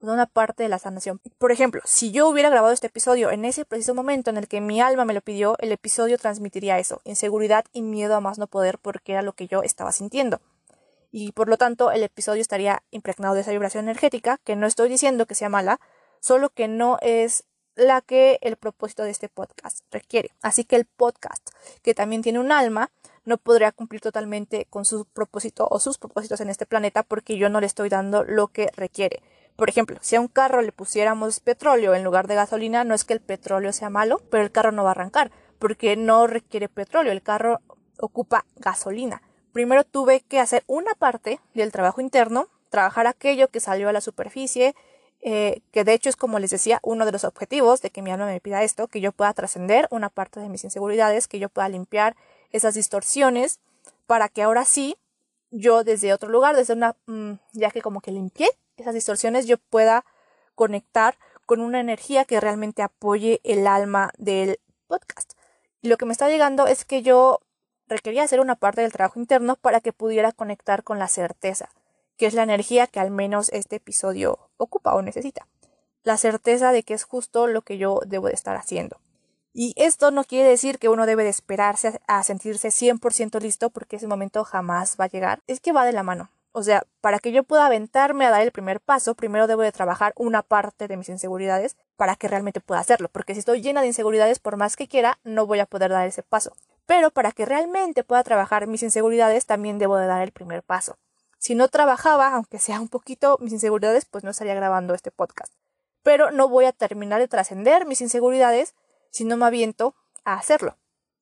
una 0.10 0.26
parte 0.26 0.64
de 0.64 0.70
la 0.70 0.80
sanación. 0.80 1.20
Por 1.38 1.52
ejemplo, 1.52 1.82
si 1.86 2.12
yo 2.12 2.28
hubiera 2.28 2.50
grabado 2.50 2.74
este 2.74 2.88
episodio 2.88 3.32
en 3.32 3.46
ese 3.46 3.66
preciso 3.66 3.94
momento 3.94 4.30
en 4.30 4.38
el 4.38 4.48
que 4.48 4.62
mi 4.62 4.82
alma 4.82 5.06
me 5.06 5.14
lo 5.14 5.22
pidió, 5.22 5.56
el 5.60 5.72
episodio 5.72 6.18
transmitiría 6.18 6.80
eso, 6.80 7.02
inseguridad 7.04 7.66
y 7.72 7.82
miedo 7.82 8.16
a 8.16 8.22
más 8.22 8.38
no 8.38 8.48
poder 8.48 8.80
porque 8.80 9.14
era 9.14 9.22
lo 9.22 9.34
que 9.34 9.48
yo 9.48 9.64
estaba 9.64 9.92
sintiendo 9.92 10.42
y 11.12 11.34
por 11.34 11.50
lo 11.50 11.58
tanto 11.58 11.92
el 11.92 12.04
episodio 12.04 12.42
estaría 12.42 12.84
impregnado 12.90 13.36
de 13.36 13.42
esa 13.42 13.52
vibración 13.52 13.86
energética, 13.86 14.40
que 14.44 14.56
no 14.56 14.66
estoy 14.66 14.90
diciendo 14.90 15.26
que 15.26 15.36
sea 15.36 15.50
mala, 15.50 15.80
solo 16.20 16.50
que 16.50 16.68
no 16.68 16.98
es 17.02 17.44
la 17.76 18.02
que 18.02 18.38
el 18.42 18.56
propósito 18.58 19.04
de 19.04 19.12
este 19.12 19.30
podcast 19.30 19.82
requiere. 19.92 20.32
Así 20.42 20.64
que 20.64 20.76
el 20.76 20.86
podcast, 20.86 21.50
que 21.82 21.94
también 21.94 22.22
tiene 22.22 22.40
un 22.40 22.52
alma, 22.52 22.92
no 23.24 23.38
podría 23.38 23.72
cumplir 23.72 24.02
totalmente 24.02 24.66
con 24.70 24.86
su 24.86 25.06
propósito 25.06 25.68
o 25.70 25.80
sus 25.80 25.98
propósitos 25.98 26.42
en 26.42 26.50
este 26.50 26.66
planeta 26.66 27.04
porque 27.04 27.38
yo 27.38 27.50
no 27.50 27.60
le 27.60 27.68
estoy 27.68 27.90
dando 27.90 28.24
lo 28.24 28.48
que 28.48 28.70
requiere. 28.76 29.22
Por 29.62 29.70
ejemplo, 29.70 30.00
si 30.02 30.16
a 30.16 30.20
un 30.20 30.28
carro 30.28 30.64
le 30.64 30.72
pusiéramos 30.72 31.40
petróleo 31.40 31.94
en 31.94 32.04
lugar 32.04 32.26
de 32.26 32.34
gasolina, 32.34 32.84
no 32.84 32.96
es 32.96 33.04
que 33.04 33.14
el 33.14 33.20
petróleo 33.20 33.72
sea 33.74 33.92
malo, 33.92 34.20
pero 34.32 34.42
el 34.42 34.52
carro 34.52 34.72
no 34.72 34.84
va 34.84 34.90
a 34.90 34.94
arrancar 34.94 35.30
porque 35.60 35.96
no 35.96 36.26
requiere 36.26 36.68
petróleo, 36.68 37.12
el 37.12 37.22
carro 37.22 37.62
ocupa 38.00 38.44
gasolina. 38.56 39.22
Primero 39.54 39.84
tuve 39.84 40.22
que 40.22 40.40
hacer 40.40 40.64
una 40.66 40.96
parte 40.96 41.40
del 41.54 41.72
trabajo 41.72 42.02
interno, 42.02 42.48
trabajar 42.72 43.06
aquello 43.06 43.50
que 43.50 43.60
salió 43.60 43.88
a 43.88 43.94
la 43.94 44.02
superficie, 44.02 44.74
eh, 45.22 45.62
que 45.72 45.84
de 45.84 45.94
hecho 45.94 46.10
es 46.10 46.16
como 46.16 46.40
les 46.40 46.50
decía, 46.50 46.80
uno 46.82 47.06
de 47.06 47.12
los 47.12 47.24
objetivos 47.24 47.84
de 47.84 47.92
que 47.92 48.02
mi 48.02 48.10
alma 48.10 48.26
me 48.26 48.42
pida 48.42 48.64
esto, 48.64 48.88
que 48.88 49.00
yo 49.00 49.12
pueda 49.12 49.32
trascender 49.36 49.88
una 49.92 50.10
parte 50.10 50.40
de 50.40 50.50
mis 50.50 50.64
inseguridades, 50.64 51.28
que 51.28 51.38
yo 51.38 51.50
pueda 51.50 51.70
limpiar 51.70 52.16
esas 52.50 52.74
distorsiones, 52.74 53.60
para 54.08 54.28
que 54.28 54.42
ahora 54.42 54.66
sí, 54.66 54.98
yo 55.52 55.84
desde 55.84 56.14
otro 56.14 56.30
lugar, 56.30 56.56
desde 56.56 56.74
una, 56.74 56.96
mm, 57.06 57.34
ya 57.54 57.70
que 57.70 57.84
como 57.84 58.02
que 58.02 58.10
limpié 58.10 58.50
esas 58.82 58.94
distorsiones, 58.94 59.48
yo 59.48 59.58
pueda 59.58 60.06
conectar 60.56 61.18
con 61.46 61.62
una 61.62 61.80
energía 61.80 62.26
que 62.26 62.40
realmente 62.40 62.82
apoye 62.82 63.42
el 63.44 63.68
alma 63.68 64.12
del 64.18 64.60
podcast. 64.88 65.34
Y 65.82 65.90
lo 65.90 65.98
que 65.98 66.06
me 66.06 66.12
está 66.12 66.30
llegando 66.30 66.68
es 66.68 66.86
que 66.86 67.02
yo 67.02 67.40
requería 67.88 68.24
hacer 68.24 68.40
una 68.40 68.56
parte 68.56 68.82
del 68.82 68.92
trabajo 68.92 69.20
interno 69.20 69.56
para 69.56 69.82
que 69.82 69.94
pudiera 69.94 70.32
conectar 70.32 70.84
con 70.84 71.00
la 71.00 71.08
certeza, 71.08 71.70
que 72.18 72.26
es 72.26 72.34
la 72.34 72.44
energía 72.44 72.88
que 72.88 73.00
al 73.00 73.12
menos 73.12 73.50
este 73.50 73.78
episodio 73.78 74.50
ocupa 74.58 74.96
o 74.96 75.02
necesita. 75.02 75.48
La 76.04 76.18
certeza 76.18 76.72
de 76.72 76.84
que 76.84 76.94
es 76.94 77.04
justo 77.04 77.48
lo 77.48 77.62
que 77.62 77.78
yo 77.78 78.00
debo 78.06 78.28
de 78.28 78.34
estar 78.34 78.56
haciendo. 78.56 79.00
Y 79.54 79.74
esto 79.76 80.12
no 80.12 80.24
quiere 80.24 80.48
decir 80.48 80.80
que 80.80 80.88
uno 80.88 81.06
debe 81.06 81.24
de 81.24 81.30
esperarse 81.30 82.00
a 82.08 82.24
sentirse 82.24 82.70
100% 82.70 83.42
listo 83.42 83.70
porque 83.70 83.98
ese 83.98 84.08
momento 84.08 84.44
jamás 84.46 84.96
va 85.00 85.06
a 85.06 85.10
llegar. 85.10 85.42
Es 85.48 85.60
que 85.60 85.74
va 85.74 85.86
de 85.86 85.92
la 85.92 86.04
mano. 86.04 86.30
O 86.54 86.64
sea, 86.64 86.84
para 87.00 87.20
que 87.20 87.32
yo 87.32 87.44
pueda 87.44 87.66
aventarme 87.66 88.26
a 88.26 88.30
dar 88.30 88.42
el 88.42 88.52
primer 88.52 88.82
paso, 88.82 89.16
primero 89.16 89.48
debo 89.48 89.62
de 89.62 89.72
trabajar 89.72 90.14
una 90.18 90.42
parte 90.44 90.88
de 90.88 90.98
mis 90.98 91.08
inseguridades 91.08 91.78
para 91.96 92.16
que 92.16 92.28
realmente 92.28 92.60
pueda 92.60 92.82
hacerlo. 92.82 93.10
Porque 93.10 93.34
si 93.34 93.40
estoy 93.40 93.62
llena 93.62 93.82
de 93.82 93.88
inseguridades, 93.88 94.40
por 94.40 94.58
más 94.58 94.76
que 94.76 94.88
quiera, 94.88 95.20
no 95.24 95.46
voy 95.46 95.60
a 95.60 95.66
poder 95.66 95.92
dar 95.92 96.08
ese 96.08 96.24
paso. 96.24 96.54
Pero 96.86 97.10
para 97.12 97.32
que 97.32 97.46
realmente 97.46 98.04
pueda 98.04 98.24
trabajar 98.24 98.68
mis 98.68 98.84
inseguridades, 98.84 99.46
también 99.46 99.78
debo 99.80 99.96
de 99.96 100.08
dar 100.08 100.22
el 100.22 100.34
primer 100.34 100.62
paso. 100.62 100.98
Si 101.38 101.56
no 101.56 101.70
trabajaba, 101.70 102.34
aunque 102.34 102.60
sea 102.60 102.82
un 102.82 102.90
poquito 102.90 103.38
mis 103.40 103.54
inseguridades, 103.54 104.06
pues 104.06 104.24
no 104.24 104.32
estaría 104.32 104.54
grabando 104.54 104.94
este 104.94 105.10
podcast. 105.10 105.54
Pero 106.04 106.32
no 106.32 106.50
voy 106.50 106.66
a 106.66 106.74
terminar 106.74 107.20
de 107.22 107.28
trascender 107.28 107.86
mis 107.86 108.02
inseguridades 108.02 108.76
si 109.10 109.24
no 109.24 109.38
me 109.38 109.46
aviento 109.46 109.96
a 110.26 110.34
hacerlo. 110.34 110.78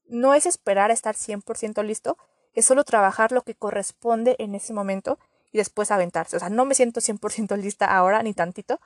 No 0.06 0.34
es 0.34 0.46
esperar 0.46 0.90
a 0.90 0.94
estar 0.94 1.16
100% 1.16 1.84
listo, 1.84 2.18
es 2.54 2.66
solo 2.66 2.84
trabajar 2.84 3.32
lo 3.32 3.42
que 3.42 3.56
corresponde 3.56 4.36
en 4.40 4.56
ese 4.56 4.74
momento 4.74 5.20
y 5.52 5.58
después 5.58 5.92
aventarse. 5.92 6.38
O 6.38 6.40
sea, 6.40 6.50
no 6.50 6.66
me 6.66 6.76
siento 6.76 7.02
100% 7.02 7.58
lista 7.58 7.86
ahora, 7.86 8.22
ni 8.24 8.34
tantito, 8.34 8.80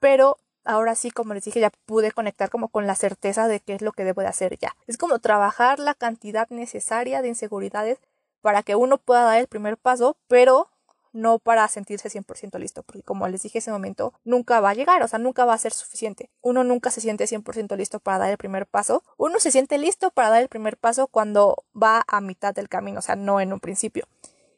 pero 0.00 0.38
ahora 0.64 0.94
sí, 0.94 1.10
como 1.10 1.34
les 1.34 1.44
dije, 1.44 1.60
ya 1.60 1.70
pude 1.86 2.12
conectar 2.12 2.50
como 2.50 2.68
con 2.68 2.86
la 2.86 2.94
certeza 2.94 3.48
de 3.48 3.60
qué 3.60 3.74
es 3.74 3.82
lo 3.82 3.92
que 3.92 4.04
debo 4.04 4.20
de 4.20 4.28
hacer 4.28 4.58
ya. 4.58 4.76
Es 4.86 4.98
como 4.98 5.18
trabajar 5.18 5.78
la 5.78 5.94
cantidad 5.94 6.48
necesaria 6.50 7.22
de 7.22 7.28
inseguridades 7.28 7.98
para 8.40 8.62
que 8.62 8.76
uno 8.76 8.98
pueda 8.98 9.22
dar 9.22 9.38
el 9.38 9.46
primer 9.46 9.76
paso, 9.76 10.16
pero 10.28 10.68
no 11.16 11.38
para 11.38 11.66
sentirse 11.68 12.08
100% 12.08 12.58
listo, 12.58 12.82
porque 12.82 13.02
como 13.02 13.26
les 13.26 13.42
dije 13.42 13.58
ese 13.58 13.70
momento, 13.70 14.12
nunca 14.24 14.60
va 14.60 14.70
a 14.70 14.74
llegar, 14.74 15.02
o 15.02 15.08
sea, 15.08 15.18
nunca 15.18 15.44
va 15.44 15.54
a 15.54 15.58
ser 15.58 15.72
suficiente. 15.72 16.30
Uno 16.42 16.62
nunca 16.62 16.90
se 16.90 17.00
siente 17.00 17.26
100% 17.26 17.76
listo 17.76 17.98
para 17.98 18.18
dar 18.18 18.30
el 18.30 18.36
primer 18.36 18.66
paso. 18.66 19.02
Uno 19.16 19.40
se 19.40 19.50
siente 19.50 19.78
listo 19.78 20.10
para 20.10 20.30
dar 20.30 20.42
el 20.42 20.48
primer 20.48 20.76
paso 20.76 21.08
cuando 21.08 21.64
va 21.74 22.04
a 22.06 22.20
mitad 22.20 22.54
del 22.54 22.68
camino, 22.68 22.98
o 23.00 23.02
sea, 23.02 23.16
no 23.16 23.40
en 23.40 23.52
un 23.52 23.60
principio. 23.60 24.06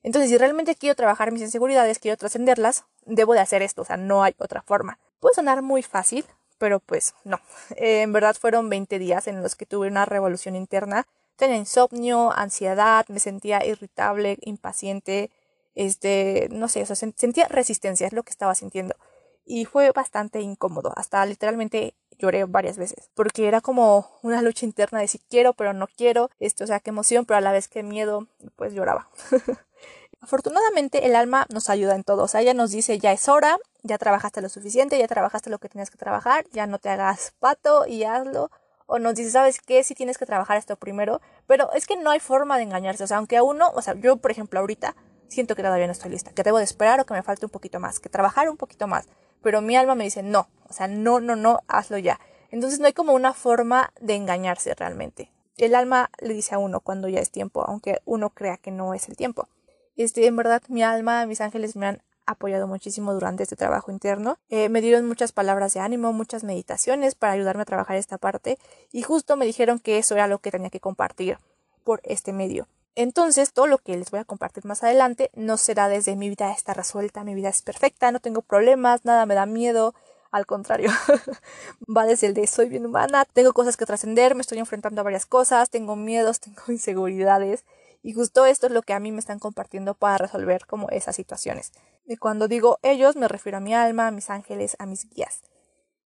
Entonces, 0.02 0.30
si 0.30 0.38
realmente 0.38 0.74
quiero 0.74 0.94
trabajar 0.94 1.32
mis 1.32 1.42
inseguridades, 1.42 1.98
quiero 1.98 2.16
trascenderlas, 2.16 2.84
debo 3.04 3.34
de 3.34 3.40
hacer 3.40 3.62
esto, 3.62 3.82
o 3.82 3.84
sea, 3.84 3.96
no 3.96 4.22
hay 4.22 4.34
otra 4.38 4.62
forma. 4.62 4.98
Puede 5.20 5.34
sonar 5.34 5.62
muy 5.62 5.82
fácil, 5.82 6.24
pero 6.58 6.80
pues 6.80 7.14
no. 7.24 7.40
Eh, 7.76 8.02
en 8.02 8.12
verdad 8.12 8.36
fueron 8.38 8.68
20 8.68 8.98
días 8.98 9.28
en 9.28 9.42
los 9.42 9.54
que 9.54 9.66
tuve 9.66 9.88
una 9.88 10.04
revolución 10.04 10.56
interna. 10.56 11.06
Tenía 11.36 11.56
insomnio, 11.56 12.32
ansiedad, 12.32 13.06
me 13.08 13.20
sentía 13.20 13.64
irritable, 13.64 14.38
impaciente, 14.40 15.30
este, 15.78 16.48
no 16.50 16.68
sé, 16.68 16.82
o 16.82 16.86
sea, 16.86 16.96
sentía 16.96 17.46
resistencia, 17.46 18.06
es 18.06 18.12
lo 18.12 18.24
que 18.24 18.30
estaba 18.30 18.54
sintiendo. 18.56 18.96
Y 19.44 19.64
fue 19.64 19.92
bastante 19.92 20.40
incómodo, 20.40 20.92
hasta 20.96 21.24
literalmente 21.24 21.94
lloré 22.18 22.44
varias 22.44 22.76
veces, 22.76 23.10
porque 23.14 23.46
era 23.46 23.60
como 23.60 24.10
una 24.22 24.42
lucha 24.42 24.66
interna 24.66 24.98
de 24.98 25.06
si 25.06 25.20
quiero, 25.20 25.54
pero 25.54 25.72
no 25.72 25.86
quiero, 25.86 26.30
esto, 26.40 26.64
o 26.64 26.66
sea, 26.66 26.80
qué 26.80 26.90
emoción, 26.90 27.24
pero 27.26 27.38
a 27.38 27.40
la 27.40 27.52
vez 27.52 27.68
qué 27.68 27.84
miedo, 27.84 28.26
pues 28.56 28.74
lloraba. 28.74 29.08
Afortunadamente 30.20 31.06
el 31.06 31.14
alma 31.14 31.46
nos 31.48 31.70
ayuda 31.70 31.94
en 31.94 32.02
todo, 32.02 32.24
o 32.24 32.28
sea, 32.28 32.40
ella 32.40 32.54
nos 32.54 32.72
dice 32.72 32.98
ya 32.98 33.12
es 33.12 33.28
hora, 33.28 33.56
ya 33.84 33.98
trabajaste 33.98 34.42
lo 34.42 34.48
suficiente, 34.48 34.98
ya 34.98 35.06
trabajaste 35.06 35.48
lo 35.48 35.58
que 35.60 35.68
tenías 35.68 35.90
que 35.90 35.96
trabajar, 35.96 36.44
ya 36.50 36.66
no 36.66 36.80
te 36.80 36.88
hagas 36.88 37.34
pato 37.38 37.86
y 37.86 38.02
hazlo. 38.02 38.50
O 38.90 38.98
nos 38.98 39.14
dice, 39.14 39.30
¿sabes 39.30 39.60
qué? 39.60 39.84
Si 39.84 39.94
tienes 39.94 40.16
que 40.16 40.24
trabajar 40.24 40.56
esto 40.56 40.74
primero. 40.76 41.20
Pero 41.46 41.70
es 41.74 41.86
que 41.86 41.96
no 41.98 42.10
hay 42.10 42.20
forma 42.20 42.56
de 42.56 42.62
engañarse. 42.62 43.04
O 43.04 43.06
sea, 43.06 43.18
aunque 43.18 43.36
a 43.36 43.42
uno, 43.42 43.70
o 43.74 43.82
sea, 43.82 43.94
yo 43.94 44.16
por 44.16 44.30
ejemplo 44.30 44.58
ahorita 44.60 44.96
siento 45.28 45.54
que 45.54 45.62
todavía 45.62 45.86
no 45.86 45.92
estoy 45.92 46.10
lista, 46.10 46.32
que 46.32 46.42
debo 46.42 46.58
de 46.58 46.64
esperar 46.64 47.00
o 47.00 47.06
que 47.06 47.14
me 47.14 47.22
falte 47.22 47.46
un 47.46 47.50
poquito 47.50 47.80
más, 47.80 48.00
que 48.00 48.08
trabajar 48.08 48.48
un 48.48 48.56
poquito 48.56 48.86
más. 48.86 49.06
Pero 49.42 49.60
mi 49.60 49.76
alma 49.76 49.94
me 49.94 50.04
dice, 50.04 50.22
no, 50.22 50.48
o 50.68 50.72
sea, 50.72 50.88
no, 50.88 51.20
no, 51.20 51.36
no, 51.36 51.60
hazlo 51.68 51.98
ya. 51.98 52.18
Entonces 52.50 52.80
no 52.80 52.86
hay 52.86 52.92
como 52.92 53.12
una 53.12 53.34
forma 53.34 53.92
de 54.00 54.14
engañarse 54.14 54.74
realmente. 54.74 55.32
El 55.56 55.74
alma 55.74 56.10
le 56.20 56.34
dice 56.34 56.54
a 56.54 56.58
uno 56.58 56.80
cuando 56.80 57.08
ya 57.08 57.20
es 57.20 57.30
tiempo, 57.30 57.64
aunque 57.66 58.00
uno 58.04 58.30
crea 58.30 58.56
que 58.56 58.70
no 58.70 58.94
es 58.94 59.08
el 59.08 59.16
tiempo. 59.16 59.48
Este, 59.96 60.26
en 60.26 60.36
verdad, 60.36 60.62
mi 60.68 60.82
alma, 60.82 61.26
mis 61.26 61.40
ángeles 61.40 61.76
me 61.76 61.86
han 61.86 62.02
apoyado 62.28 62.68
muchísimo 62.68 63.14
durante 63.14 63.42
este 63.42 63.56
trabajo 63.56 63.90
interno. 63.90 64.38
Eh, 64.50 64.68
me 64.68 64.80
dieron 64.80 65.06
muchas 65.06 65.32
palabras 65.32 65.74
de 65.74 65.80
ánimo, 65.80 66.12
muchas 66.12 66.44
meditaciones 66.44 67.14
para 67.14 67.32
ayudarme 67.32 67.62
a 67.62 67.66
trabajar 67.66 67.96
esta 67.96 68.18
parte 68.18 68.58
y 68.92 69.02
justo 69.02 69.36
me 69.36 69.46
dijeron 69.46 69.78
que 69.80 69.98
eso 69.98 70.14
era 70.14 70.28
lo 70.28 70.38
que 70.38 70.50
tenía 70.50 70.70
que 70.70 70.80
compartir 70.80 71.38
por 71.84 72.00
este 72.04 72.32
medio. 72.32 72.68
Entonces, 73.00 73.52
todo 73.52 73.68
lo 73.68 73.78
que 73.78 73.96
les 73.96 74.10
voy 74.10 74.18
a 74.18 74.24
compartir 74.24 74.64
más 74.64 74.82
adelante 74.82 75.30
no 75.36 75.56
será 75.56 75.88
desde 75.88 76.16
mi 76.16 76.28
vida 76.28 76.50
está 76.50 76.74
resuelta, 76.74 77.22
mi 77.22 77.36
vida 77.36 77.48
es 77.48 77.62
perfecta, 77.62 78.10
no 78.10 78.18
tengo 78.18 78.42
problemas, 78.42 79.04
nada 79.04 79.24
me 79.24 79.36
da 79.36 79.46
miedo, 79.46 79.94
al 80.32 80.46
contrario, 80.46 80.90
va 81.96 82.06
desde 82.06 82.26
el 82.26 82.34
de 82.34 82.48
soy 82.48 82.68
bien 82.68 82.84
humana, 82.86 83.24
tengo 83.24 83.52
cosas 83.52 83.76
que 83.76 83.86
trascender, 83.86 84.34
me 84.34 84.40
estoy 84.40 84.58
enfrentando 84.58 85.00
a 85.00 85.04
varias 85.04 85.26
cosas, 85.26 85.70
tengo 85.70 85.94
miedos, 85.94 86.40
tengo 86.40 86.60
inseguridades 86.66 87.64
y 88.02 88.14
justo 88.14 88.46
esto 88.46 88.66
es 88.66 88.72
lo 88.72 88.82
que 88.82 88.94
a 88.94 88.98
mí 88.98 89.12
me 89.12 89.20
están 89.20 89.38
compartiendo 89.38 89.94
para 89.94 90.18
resolver 90.18 90.66
como 90.66 90.90
esas 90.90 91.14
situaciones. 91.14 91.70
Y 92.04 92.16
cuando 92.16 92.48
digo 92.48 92.80
ellos 92.82 93.14
me 93.14 93.28
refiero 93.28 93.58
a 93.58 93.60
mi 93.60 93.74
alma, 93.74 94.08
a 94.08 94.10
mis 94.10 94.28
ángeles, 94.28 94.74
a 94.80 94.86
mis 94.86 95.08
guías. 95.08 95.42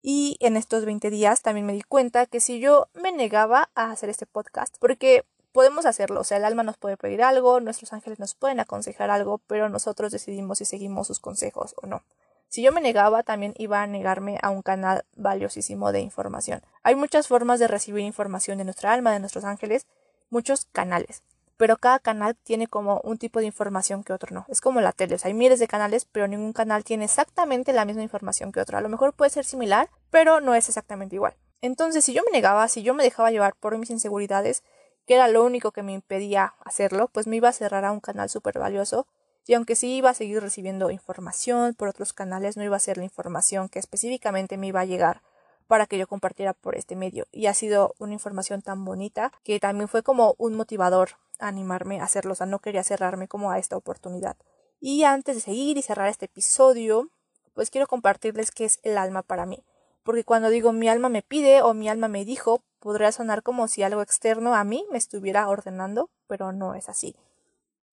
Y 0.03 0.39
en 0.41 0.57
estos 0.57 0.85
20 0.85 1.09
días 1.11 1.43
también 1.43 1.67
me 1.67 1.73
di 1.73 1.83
cuenta 1.83 2.27
que 2.27 2.41
si 2.41 2.59
yo 2.59 2.89
me 2.95 3.13
negaba 3.13 3.71
a 3.77 3.93
hacer 3.93 4.09
este 4.09 4.27
podcast, 4.27 4.75
porque 4.81 5.25
podemos 5.53 5.87
hacerlo, 5.87 6.21
o 6.21 6.25
sea, 6.25 6.39
el 6.39 6.45
alma 6.45 6.63
nos 6.63 6.77
puede 6.77 6.97
pedir 6.97 7.23
algo, 7.23 7.61
nuestros 7.61 7.93
ángeles 7.93 8.19
nos 8.19 8.35
pueden 8.35 8.61
aconsejar 8.61 9.11
algo, 9.11 9.39
pero 9.47 9.69
nosotros 9.69 10.13
decidimos 10.13 10.59
si 10.59 10.65
seguimos 10.65 11.07
sus 11.07 11.21
consejos 11.21 11.75
o 11.83 11.87
no. 11.87 12.03
Si 12.49 12.63
yo 12.63 12.73
me 12.73 12.81
negaba, 12.81 13.23
también 13.23 13.55
iba 13.59 13.83
a 13.83 13.87
negarme 13.87 14.39
a 14.43 14.51
un 14.51 14.63
canal 14.63 15.05
valiosísimo 15.17 15.93
de 15.93 16.01
información. 16.01 16.63
Hay 16.83 16.97
muchas 16.97 17.29
formas 17.29 17.61
de 17.61 17.69
recibir 17.69 18.05
información 18.05 18.59
de 18.59 18.65
nuestra 18.65 18.93
alma, 18.93 19.13
de 19.13 19.21
nuestros 19.21 19.45
ángeles, 19.45 19.87
muchos 20.31 20.67
canales 20.73 21.23
pero 21.61 21.77
cada 21.77 21.99
canal 21.99 22.37
tiene 22.37 22.69
como 22.69 23.03
un 23.05 23.19
tipo 23.19 23.39
de 23.39 23.45
información 23.45 24.03
que 24.03 24.15
otro 24.15 24.35
no. 24.35 24.47
Es 24.49 24.63
como 24.63 24.81
la 24.81 24.93
tele, 24.93 25.19
hay 25.23 25.35
miles 25.35 25.59
de 25.61 25.69
canales, 25.69 26.07
pero 26.07 26.27
ningún 26.27 26.55
canal 26.55 26.85
tiene 26.85 27.05
exactamente 27.05 27.75
la 27.75 27.85
misma 27.85 28.03
información 28.03 28.51
que 28.51 28.61
otro. 28.61 28.79
A 28.79 28.81
lo 28.81 28.89
mejor 28.89 29.13
puede 29.13 29.31
ser 29.31 29.45
similar, 29.45 29.91
pero 30.09 30.41
no 30.41 30.55
es 30.55 30.71
exactamente 30.71 31.17
igual. 31.17 31.35
Entonces, 31.61 32.03
si 32.03 32.15
yo 32.15 32.23
me 32.25 32.31
negaba, 32.31 32.67
si 32.69 32.83
yo 32.83 32.95
me 32.95 33.03
dejaba 33.03 33.31
llevar 33.31 33.55
por 33.57 33.77
mis 33.77 33.91
inseguridades, 33.91 34.63
que 35.11 35.17
era 35.17 35.27
lo 35.27 35.43
único 35.43 35.73
que 35.73 35.83
me 35.83 35.93
impedía 35.93 36.55
hacerlo, 36.65 37.09
pues 37.09 37.27
me 37.27 37.35
iba 37.35 37.49
a 37.49 37.53
cerrar 37.53 37.85
a 37.85 37.91
un 37.91 37.99
canal 37.99 38.31
súper 38.31 38.61
valioso. 38.61 39.09
Y 39.45 39.55
aunque 39.55 39.75
sí 39.75 39.97
iba 39.97 40.11
a 40.11 40.15
seguir 40.15 40.41
recibiendo 40.41 40.89
información 40.93 41.75
por 41.75 41.89
otros 41.89 42.13
canales, 42.13 42.57
no 42.57 42.63
iba 42.63 42.77
a 42.77 42.79
ser 42.79 42.97
la 42.97 43.03
información 43.03 43.69
que 43.69 43.81
específicamente 43.81 44.57
me 44.57 44.69
iba 44.69 44.79
a 44.79 44.85
llegar 44.85 45.23
para 45.67 45.87
que 45.87 45.99
yo 45.99 46.07
compartiera 46.07 46.53
por 46.53 46.77
este 46.77 46.95
medio. 46.95 47.27
Y 47.33 47.47
ha 47.47 47.55
sido 47.55 47.97
una 47.99 48.13
información 48.13 48.63
tan 48.63 48.85
bonita 48.85 49.33
que 49.43 49.59
también 49.59 49.89
fue 49.89 50.05
como 50.05 50.37
un 50.39 50.55
motivador 50.55 51.17
animarme 51.41 51.99
a 51.99 52.05
hacerlo, 52.05 52.35
o 52.35 52.37
sea, 52.37 52.47
no 52.47 52.61
quería 52.61 52.85
cerrarme 52.85 53.27
como 53.27 53.51
a 53.51 53.59
esta 53.59 53.77
oportunidad. 53.77 54.37
Y 54.79 55.03
antes 55.03 55.35
de 55.35 55.41
seguir 55.41 55.77
y 55.77 55.83
cerrar 55.83 56.07
este 56.07 56.27
episodio, 56.27 57.11
pues 57.53 57.71
quiero 57.71 57.89
compartirles 57.89 58.53
qué 58.53 58.65
es 58.65 58.79
el 58.85 58.97
alma 58.97 59.23
para 59.23 59.45
mí. 59.45 59.65
Porque 60.05 60.23
cuando 60.23 60.51
digo 60.51 60.71
mi 60.71 60.89
alma 60.89 61.09
me 61.09 61.23
pide 61.23 61.63
o 61.63 61.75
mi 61.75 61.89
alma 61.89 62.07
me 62.07 62.25
dijo, 62.25 62.63
podría 62.81 63.13
sonar 63.13 63.43
como 63.43 63.69
si 63.69 63.83
algo 63.83 64.03
externo 64.03 64.55
a 64.55 64.65
mí 64.65 64.85
me 64.91 64.99
estuviera 64.99 65.49
ordenando, 65.49 66.11
pero 66.27 66.53
no 66.53 66.75
es 66.75 66.89
así. 66.89 67.15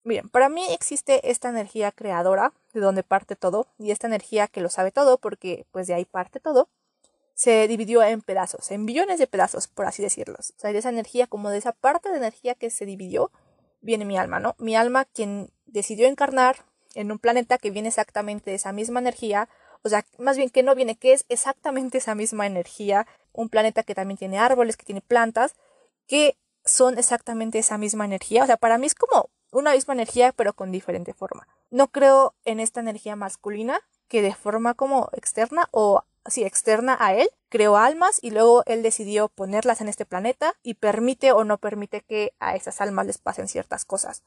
Bien, 0.04 0.28
para 0.28 0.48
mí 0.48 0.64
existe 0.70 1.30
esta 1.30 1.48
energía 1.48 1.92
creadora, 1.92 2.52
de 2.72 2.80
donde 2.80 3.02
parte 3.02 3.36
todo, 3.36 3.66
y 3.78 3.90
esta 3.90 4.06
energía 4.06 4.48
que 4.48 4.60
lo 4.60 4.70
sabe 4.70 4.90
todo, 4.90 5.18
porque 5.18 5.66
pues 5.70 5.86
de 5.86 5.94
ahí 5.94 6.04
parte 6.04 6.40
todo, 6.40 6.68
se 7.34 7.68
dividió 7.68 8.02
en 8.02 8.22
pedazos, 8.22 8.70
en 8.70 8.86
billones 8.86 9.18
de 9.18 9.26
pedazos, 9.26 9.68
por 9.68 9.86
así 9.86 10.02
decirlo. 10.02 10.36
O 10.40 10.58
sea, 10.58 10.72
de 10.72 10.78
esa 10.78 10.88
energía, 10.88 11.26
como 11.26 11.50
de 11.50 11.58
esa 11.58 11.72
parte 11.72 12.10
de 12.10 12.16
energía 12.16 12.54
que 12.54 12.70
se 12.70 12.84
dividió, 12.84 13.30
viene 13.80 14.04
mi 14.04 14.18
alma, 14.18 14.40
¿no? 14.40 14.56
Mi 14.58 14.74
alma 14.74 15.04
quien 15.04 15.50
decidió 15.66 16.08
encarnar 16.08 16.64
en 16.94 17.12
un 17.12 17.18
planeta 17.18 17.58
que 17.58 17.70
viene 17.70 17.88
exactamente 17.88 18.50
de 18.50 18.56
esa 18.56 18.72
misma 18.72 19.00
energía, 19.00 19.48
o 19.82 19.88
sea, 19.88 20.04
más 20.18 20.36
bien 20.36 20.50
que 20.50 20.62
no 20.62 20.74
viene, 20.74 20.96
que 20.96 21.12
es 21.12 21.24
exactamente 21.28 21.98
esa 21.98 22.14
misma 22.14 22.46
energía, 22.46 23.06
un 23.38 23.48
planeta 23.48 23.84
que 23.84 23.94
también 23.94 24.18
tiene 24.18 24.38
árboles, 24.38 24.76
que 24.76 24.84
tiene 24.84 25.00
plantas, 25.00 25.54
que 26.06 26.36
son 26.64 26.98
exactamente 26.98 27.60
esa 27.60 27.78
misma 27.78 28.04
energía. 28.04 28.42
O 28.42 28.46
sea, 28.46 28.56
para 28.56 28.78
mí 28.78 28.86
es 28.86 28.94
como 28.94 29.30
una 29.52 29.72
misma 29.72 29.94
energía, 29.94 30.32
pero 30.32 30.54
con 30.54 30.72
diferente 30.72 31.14
forma. 31.14 31.46
No 31.70 31.88
creo 31.88 32.34
en 32.44 32.58
esta 32.58 32.80
energía 32.80 33.14
masculina 33.14 33.80
que 34.08 34.22
de 34.22 34.34
forma 34.34 34.74
como 34.74 35.08
externa 35.12 35.68
o 35.70 36.02
sí, 36.26 36.44
externa 36.44 36.96
a 36.98 37.14
él, 37.14 37.30
creó 37.48 37.76
almas 37.76 38.18
y 38.22 38.30
luego 38.32 38.64
él 38.66 38.82
decidió 38.82 39.28
ponerlas 39.28 39.80
en 39.80 39.88
este 39.88 40.04
planeta 40.04 40.54
y 40.62 40.74
permite 40.74 41.32
o 41.32 41.44
no 41.44 41.58
permite 41.58 42.02
que 42.02 42.34
a 42.40 42.56
esas 42.56 42.80
almas 42.80 43.06
les 43.06 43.18
pasen 43.18 43.48
ciertas 43.48 43.84
cosas. 43.84 44.24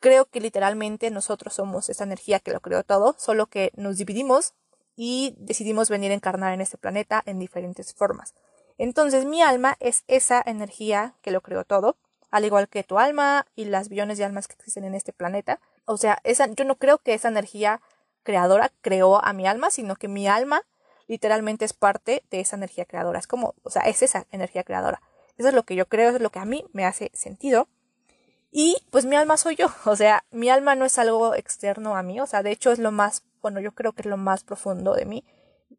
Creo 0.00 0.26
que 0.26 0.40
literalmente 0.40 1.10
nosotros 1.10 1.54
somos 1.54 1.88
esa 1.88 2.04
energía 2.04 2.40
que 2.40 2.50
lo 2.50 2.60
creó 2.60 2.82
todo, 2.82 3.14
solo 3.18 3.46
que 3.46 3.70
nos 3.76 3.98
dividimos 3.98 4.54
y 4.96 5.34
decidimos 5.38 5.90
venir 5.90 6.10
a 6.10 6.14
encarnar 6.14 6.52
en 6.52 6.60
este 6.60 6.78
planeta 6.78 7.22
en 7.26 7.38
diferentes 7.38 7.94
formas. 7.94 8.34
Entonces 8.78 9.24
mi 9.24 9.42
alma 9.42 9.76
es 9.80 10.04
esa 10.08 10.42
energía 10.44 11.14
que 11.22 11.30
lo 11.30 11.40
creó 11.40 11.64
todo, 11.64 11.96
al 12.30 12.44
igual 12.44 12.68
que 12.68 12.84
tu 12.84 12.98
alma 12.98 13.46
y 13.54 13.66
las 13.66 13.88
billones 13.88 14.18
de 14.18 14.24
almas 14.24 14.48
que 14.48 14.54
existen 14.54 14.84
en 14.84 14.94
este 14.94 15.12
planeta. 15.12 15.60
O 15.84 15.96
sea, 15.96 16.18
esa, 16.24 16.46
yo 16.46 16.64
no 16.64 16.76
creo 16.76 16.98
que 16.98 17.14
esa 17.14 17.28
energía 17.28 17.80
creadora 18.22 18.72
creó 18.80 19.22
a 19.22 19.32
mi 19.32 19.46
alma, 19.46 19.70
sino 19.70 19.96
que 19.96 20.08
mi 20.08 20.26
alma 20.26 20.62
literalmente 21.06 21.64
es 21.64 21.72
parte 21.72 22.24
de 22.30 22.40
esa 22.40 22.56
energía 22.56 22.86
creadora. 22.86 23.18
Es 23.18 23.26
como, 23.26 23.54
o 23.62 23.70
sea, 23.70 23.82
es 23.82 24.02
esa 24.02 24.26
energía 24.30 24.64
creadora. 24.64 25.02
Eso 25.36 25.48
es 25.48 25.54
lo 25.54 25.64
que 25.64 25.74
yo 25.74 25.86
creo, 25.86 26.10
es 26.10 26.20
lo 26.20 26.30
que 26.30 26.38
a 26.38 26.44
mí 26.44 26.64
me 26.72 26.86
hace 26.86 27.10
sentido. 27.14 27.68
Y 28.50 28.76
pues 28.90 29.06
mi 29.06 29.16
alma 29.16 29.36
soy 29.36 29.56
yo, 29.56 29.68
o 29.84 29.96
sea, 29.96 30.24
mi 30.30 30.50
alma 30.50 30.74
no 30.74 30.84
es 30.84 30.98
algo 30.98 31.34
externo 31.34 31.96
a 31.96 32.02
mí, 32.02 32.20
o 32.20 32.26
sea, 32.26 32.42
de 32.42 32.52
hecho 32.52 32.70
es 32.70 32.78
lo 32.78 32.92
más, 32.92 33.24
bueno, 33.42 33.60
yo 33.60 33.72
creo 33.72 33.92
que 33.92 34.02
es 34.02 34.06
lo 34.06 34.16
más 34.16 34.44
profundo 34.44 34.94
de 34.94 35.04
mí, 35.04 35.24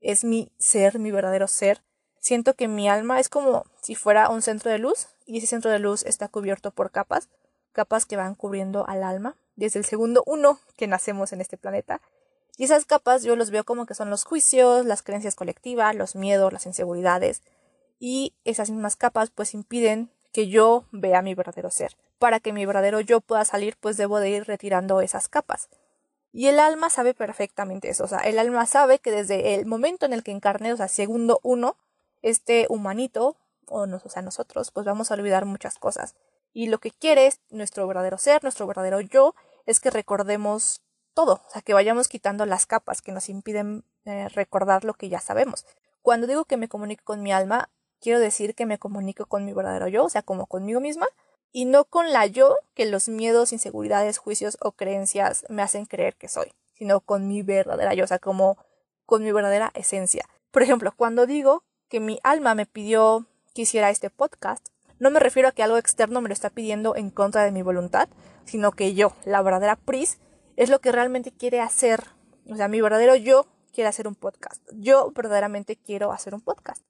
es 0.01 0.23
mi 0.23 0.51
ser, 0.57 0.99
mi 0.99 1.11
verdadero 1.11 1.47
ser. 1.47 1.81
Siento 2.19 2.53
que 2.53 2.67
mi 2.67 2.87
alma 2.87 3.19
es 3.19 3.29
como 3.29 3.65
si 3.81 3.95
fuera 3.95 4.29
un 4.29 4.41
centro 4.41 4.71
de 4.71 4.79
luz 4.79 5.07
y 5.25 5.37
ese 5.37 5.47
centro 5.47 5.71
de 5.71 5.79
luz 5.79 6.03
está 6.03 6.27
cubierto 6.27 6.71
por 6.71 6.91
capas, 6.91 7.29
capas 7.71 8.05
que 8.05 8.17
van 8.17 8.35
cubriendo 8.35 8.87
al 8.87 9.03
alma 9.03 9.35
desde 9.55 9.79
el 9.79 9.85
segundo 9.85 10.23
uno 10.25 10.59
que 10.77 10.87
nacemos 10.87 11.33
en 11.33 11.41
este 11.41 11.57
planeta 11.57 12.01
y 12.57 12.65
esas 12.65 12.85
capas 12.85 13.23
yo 13.23 13.35
los 13.35 13.49
veo 13.49 13.63
como 13.63 13.85
que 13.85 13.95
son 13.95 14.09
los 14.09 14.25
juicios, 14.25 14.85
las 14.85 15.01
creencias 15.01 15.35
colectivas, 15.35 15.95
los 15.95 16.15
miedos, 16.15 16.53
las 16.53 16.65
inseguridades. 16.65 17.41
Y 17.99 18.33
esas 18.43 18.69
mismas 18.69 18.95
capas 18.95 19.31
pues 19.31 19.53
impiden 19.53 20.11
que 20.31 20.49
yo 20.49 20.85
vea 20.91 21.21
mi 21.21 21.33
verdadero 21.33 21.71
ser. 21.71 21.97
Para 22.19 22.39
que 22.39 22.53
mi 22.53 22.65
verdadero 22.65 22.99
yo 23.01 23.21
pueda 23.21 23.43
salir 23.43 23.75
pues 23.79 23.97
debo 23.97 24.19
de 24.19 24.29
ir 24.29 24.43
retirando 24.45 25.01
esas 25.01 25.29
capas. 25.29 25.69
Y 26.33 26.47
el 26.47 26.59
alma 26.59 26.89
sabe 26.89 27.13
perfectamente 27.13 27.89
eso. 27.89 28.03
O 28.03 28.07
sea, 28.07 28.17
el 28.19 28.39
alma 28.39 28.65
sabe 28.65 28.99
que 28.99 29.11
desde 29.11 29.53
el 29.53 29.67
momento 29.67 30.05
en 30.07 30.13
el 30.13 30.23
que 30.23 30.31
encarne, 30.31 30.73
o 30.73 30.77
sea, 30.77 30.87
segundo 30.87 31.39
uno, 31.43 31.77
este 32.23 32.65
humanito, 32.69 33.37
o, 33.67 33.83
o 33.83 34.09
sea, 34.09 34.23
nosotros, 34.23 34.71
pues 34.71 34.85
vamos 34.85 35.11
a 35.11 35.13
olvidar 35.13 35.45
muchas 35.45 35.77
cosas. 35.77 36.15
Y 36.51 36.67
lo 36.67 36.79
que 36.79 36.91
quiere 36.91 37.27
es 37.27 37.39
nuestro 37.51 37.87
verdadero 37.87 38.17
ser, 38.17 38.43
nuestro 38.43 38.65
verdadero 38.65 38.99
yo, 38.99 39.35
es 39.67 39.79
que 39.79 39.91
recordemos 39.91 40.81
todo, 41.13 41.41
o 41.47 41.51
sea, 41.51 41.61
que 41.61 41.75
vayamos 41.75 42.07
quitando 42.07 42.45
las 42.47 42.65
capas 42.65 43.01
que 43.01 43.11
nos 43.11 43.29
impiden 43.29 43.83
eh, 44.05 44.27
recordar 44.29 44.83
lo 44.83 44.95
que 44.95 45.09
ya 45.09 45.19
sabemos. 45.19 45.65
Cuando 46.01 46.25
digo 46.25 46.45
que 46.45 46.57
me 46.57 46.67
comunico 46.67 47.03
con 47.05 47.21
mi 47.21 47.31
alma, 47.31 47.69
quiero 48.01 48.19
decir 48.19 48.55
que 48.55 48.65
me 48.65 48.79
comunico 48.79 49.27
con 49.27 49.45
mi 49.45 49.53
verdadero 49.53 49.87
yo, 49.87 50.03
o 50.03 50.09
sea, 50.09 50.23
como 50.23 50.47
conmigo 50.47 50.79
misma, 50.79 51.07
y 51.53 51.65
no 51.65 51.85
con 51.85 52.11
la 52.11 52.25
yo 52.25 52.57
que 52.73 52.85
los 52.85 53.07
miedos, 53.07 53.53
inseguridades, 53.53 54.17
juicios 54.17 54.57
o 54.59 54.73
creencias 54.73 55.45
me 55.47 55.61
hacen 55.61 55.85
creer 55.85 56.15
que 56.15 56.27
soy. 56.27 56.51
sino 56.73 56.99
con 56.99 57.27
mi 57.27 57.43
verdadera 57.43 57.93
yo, 57.93 58.03
o 58.03 58.07
sea, 58.07 58.17
como 58.17 58.57
con 59.05 59.23
mi 59.23 59.31
verdadera 59.31 59.71
esencia. 59.75 60.25
Por 60.49 60.63
ejemplo, 60.63 60.91
cuando 60.97 61.27
digo 61.27 61.63
que 61.87 61.99
mi 61.99 62.19
alma 62.23 62.55
me 62.55 62.65
pidió 62.65 63.27
que 63.53 63.61
hiciera 63.61 63.91
este 63.91 64.09
podcast, 64.09 64.67
no 64.97 65.11
me 65.11 65.19
refiero 65.19 65.47
a 65.47 65.51
que 65.51 65.61
algo 65.61 65.77
externo 65.77 66.19
me 66.19 66.29
lo 66.29 66.33
está 66.33 66.49
pidiendo 66.49 66.95
en 66.95 67.11
contra 67.11 67.43
de 67.43 67.51
mi 67.51 67.61
voluntad, 67.61 68.09
sino 68.45 68.71
que 68.71 68.95
yo, 68.95 69.13
la 69.23 69.43
verdadera 69.43 69.75
Pris, 69.75 70.17
es 70.55 70.69
lo 70.69 70.79
que 70.79 70.91
realmente 70.91 71.31
quiere 71.31 71.61
hacer. 71.61 72.03
O 72.49 72.55
sea, 72.55 72.67
mi 72.67 72.81
verdadero 72.81 73.15
yo 73.15 73.45
quiere 73.71 73.87
hacer 73.87 74.07
un 74.07 74.15
podcast. 74.15 74.61
Yo 74.73 75.11
verdaderamente 75.11 75.75
quiero 75.75 76.11
hacer 76.11 76.33
un 76.33 76.41
podcast. 76.41 76.81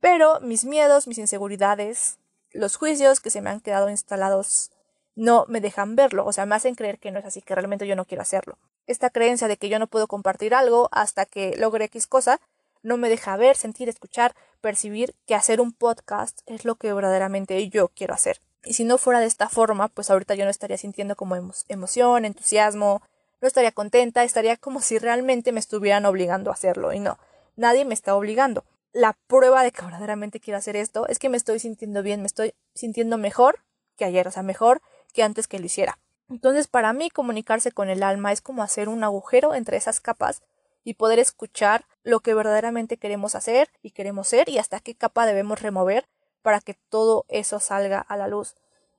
Pero 0.00 0.40
mis 0.40 0.64
miedos, 0.64 1.06
mis 1.06 1.18
inseguridades, 1.18 2.18
los 2.52 2.76
juicios 2.76 3.20
que 3.20 3.30
se 3.30 3.40
me 3.40 3.50
han 3.50 3.60
quedado 3.60 3.90
instalados 3.90 4.70
no 5.14 5.44
me 5.48 5.60
dejan 5.60 5.96
verlo, 5.96 6.24
o 6.24 6.32
sea, 6.32 6.46
me 6.46 6.54
hacen 6.54 6.74
creer 6.74 6.98
que 6.98 7.10
no 7.10 7.18
es 7.18 7.24
así, 7.24 7.42
que 7.42 7.54
realmente 7.54 7.86
yo 7.86 7.96
no 7.96 8.04
quiero 8.04 8.22
hacerlo. 8.22 8.58
Esta 8.86 9.10
creencia 9.10 9.48
de 9.48 9.56
que 9.56 9.68
yo 9.68 9.78
no 9.78 9.86
puedo 9.88 10.06
compartir 10.06 10.54
algo 10.54 10.88
hasta 10.92 11.26
que 11.26 11.56
logre 11.56 11.86
X 11.86 12.06
cosa 12.06 12.40
no 12.82 12.96
me 12.96 13.08
deja 13.08 13.36
ver, 13.36 13.56
sentir, 13.56 13.88
escuchar, 13.88 14.34
percibir 14.60 15.14
que 15.26 15.34
hacer 15.34 15.60
un 15.60 15.72
podcast 15.72 16.40
es 16.46 16.64
lo 16.64 16.76
que 16.76 16.92
verdaderamente 16.92 17.68
yo 17.68 17.88
quiero 17.88 18.14
hacer. 18.14 18.40
Y 18.64 18.74
si 18.74 18.84
no 18.84 18.98
fuera 18.98 19.20
de 19.20 19.26
esta 19.26 19.48
forma, 19.48 19.88
pues 19.88 20.10
ahorita 20.10 20.34
yo 20.34 20.44
no 20.44 20.50
estaría 20.50 20.78
sintiendo 20.78 21.16
como 21.16 21.36
emoción, 21.68 22.24
entusiasmo, 22.24 23.02
no 23.40 23.48
estaría 23.48 23.72
contenta, 23.72 24.24
estaría 24.24 24.56
como 24.56 24.80
si 24.80 24.98
realmente 24.98 25.52
me 25.52 25.60
estuvieran 25.60 26.06
obligando 26.06 26.50
a 26.50 26.54
hacerlo. 26.54 26.92
Y 26.92 27.00
no, 27.00 27.18
nadie 27.56 27.84
me 27.84 27.94
está 27.94 28.14
obligando. 28.14 28.64
La 28.92 29.18
prueba 29.26 29.62
de 29.62 29.70
que 29.70 29.82
verdaderamente 29.82 30.40
quiero 30.40 30.58
hacer 30.58 30.76
esto 30.76 31.06
es 31.08 31.18
que 31.18 31.28
me 31.28 31.36
estoy 31.36 31.58
sintiendo 31.58 32.02
bien, 32.02 32.20
me 32.20 32.26
estoy 32.26 32.54
sintiendo 32.74 33.18
mejor 33.18 33.64
que 33.96 34.04
ayer, 34.04 34.26
o 34.26 34.30
sea, 34.30 34.42
mejor 34.42 34.80
que 35.12 35.22
antes 35.22 35.46
que 35.46 35.58
lo 35.58 35.66
hiciera. 35.66 35.98
Entonces, 36.30 36.68
para 36.68 36.92
mí, 36.92 37.10
comunicarse 37.10 37.72
con 37.72 37.90
el 37.90 38.02
alma 38.02 38.32
es 38.32 38.40
como 38.40 38.62
hacer 38.62 38.88
un 38.88 39.04
agujero 39.04 39.54
entre 39.54 39.76
esas 39.76 40.00
capas 40.00 40.42
y 40.84 40.94
poder 40.94 41.18
escuchar 41.18 41.84
lo 42.02 42.20
que 42.20 42.34
verdaderamente 42.34 42.96
queremos 42.96 43.34
hacer 43.34 43.68
y 43.82 43.90
queremos 43.90 44.28
ser 44.28 44.48
y 44.48 44.58
hasta 44.58 44.80
qué 44.80 44.94
capa 44.94 45.26
debemos 45.26 45.60
remover 45.60 46.08
para 46.42 46.60
que 46.60 46.74
todo 46.88 47.26
eso 47.28 47.60
salga 47.60 48.00
a 48.00 48.16
la 48.16 48.28
luz. 48.28 48.54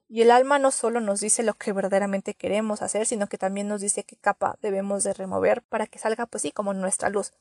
Y 0.08 0.22
el 0.22 0.30
alma 0.30 0.58
no 0.58 0.70
solo 0.72 1.00
nos 1.00 1.20
dice 1.20 1.42
lo 1.42 1.54
que 1.54 1.72
verdaderamente 1.72 2.34
queremos 2.34 2.82
hacer, 2.82 3.06
sino 3.06 3.28
que 3.28 3.38
también 3.38 3.68
nos 3.68 3.80
dice 3.80 4.04
qué 4.04 4.16
capa 4.16 4.56
debemos 4.60 5.04
de 5.04 5.14
remover 5.14 5.62
para 5.62 5.86
que 5.86 5.98
salga 5.98 6.26
pues 6.26 6.42
sí 6.42 6.52
como 6.52 6.74
nuestra 6.74 7.10
luz. 7.10 7.32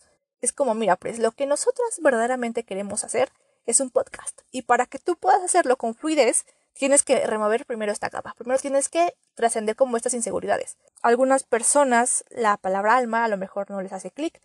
Es 0.42 0.54
como, 0.54 0.74
mira, 0.74 0.96
pues 0.96 1.20
lo 1.20 1.32
que 1.32 1.46
nosotras 1.46 2.00
verdaderamente 2.02 2.64
queremos 2.64 3.04
hacer 3.04 3.32
es 3.66 3.80
un 3.80 3.90
podcast. 3.90 4.42
Y 4.52 4.64
para 4.64 4.86
que 4.86 5.00
tú 5.00 5.16
puedas 5.16 5.44
hacerlo 5.44 5.78
con 5.78 5.96
fluidez, 5.96 6.46
tienes 6.74 7.04
que 7.04 7.26
remover 7.28 7.66
primero 7.66 7.92
esta 7.92 8.10
capa. 8.10 8.34
Primero 8.38 8.60
tienes 8.60 8.90
que 8.90 9.16
trascender 9.36 9.76
como 9.76 9.98
estas 9.98 10.14
inseguridades. 10.14 10.78
algunas 11.02 11.44
personas 11.44 12.24
la 12.30 12.58
palabra 12.58 12.96
alma 12.96 13.26
a 13.26 13.28
lo 13.28 13.38
mejor 13.38 13.70
no 13.70 13.82
les 13.82 13.94
hace 13.94 14.12
clic. 14.12 14.42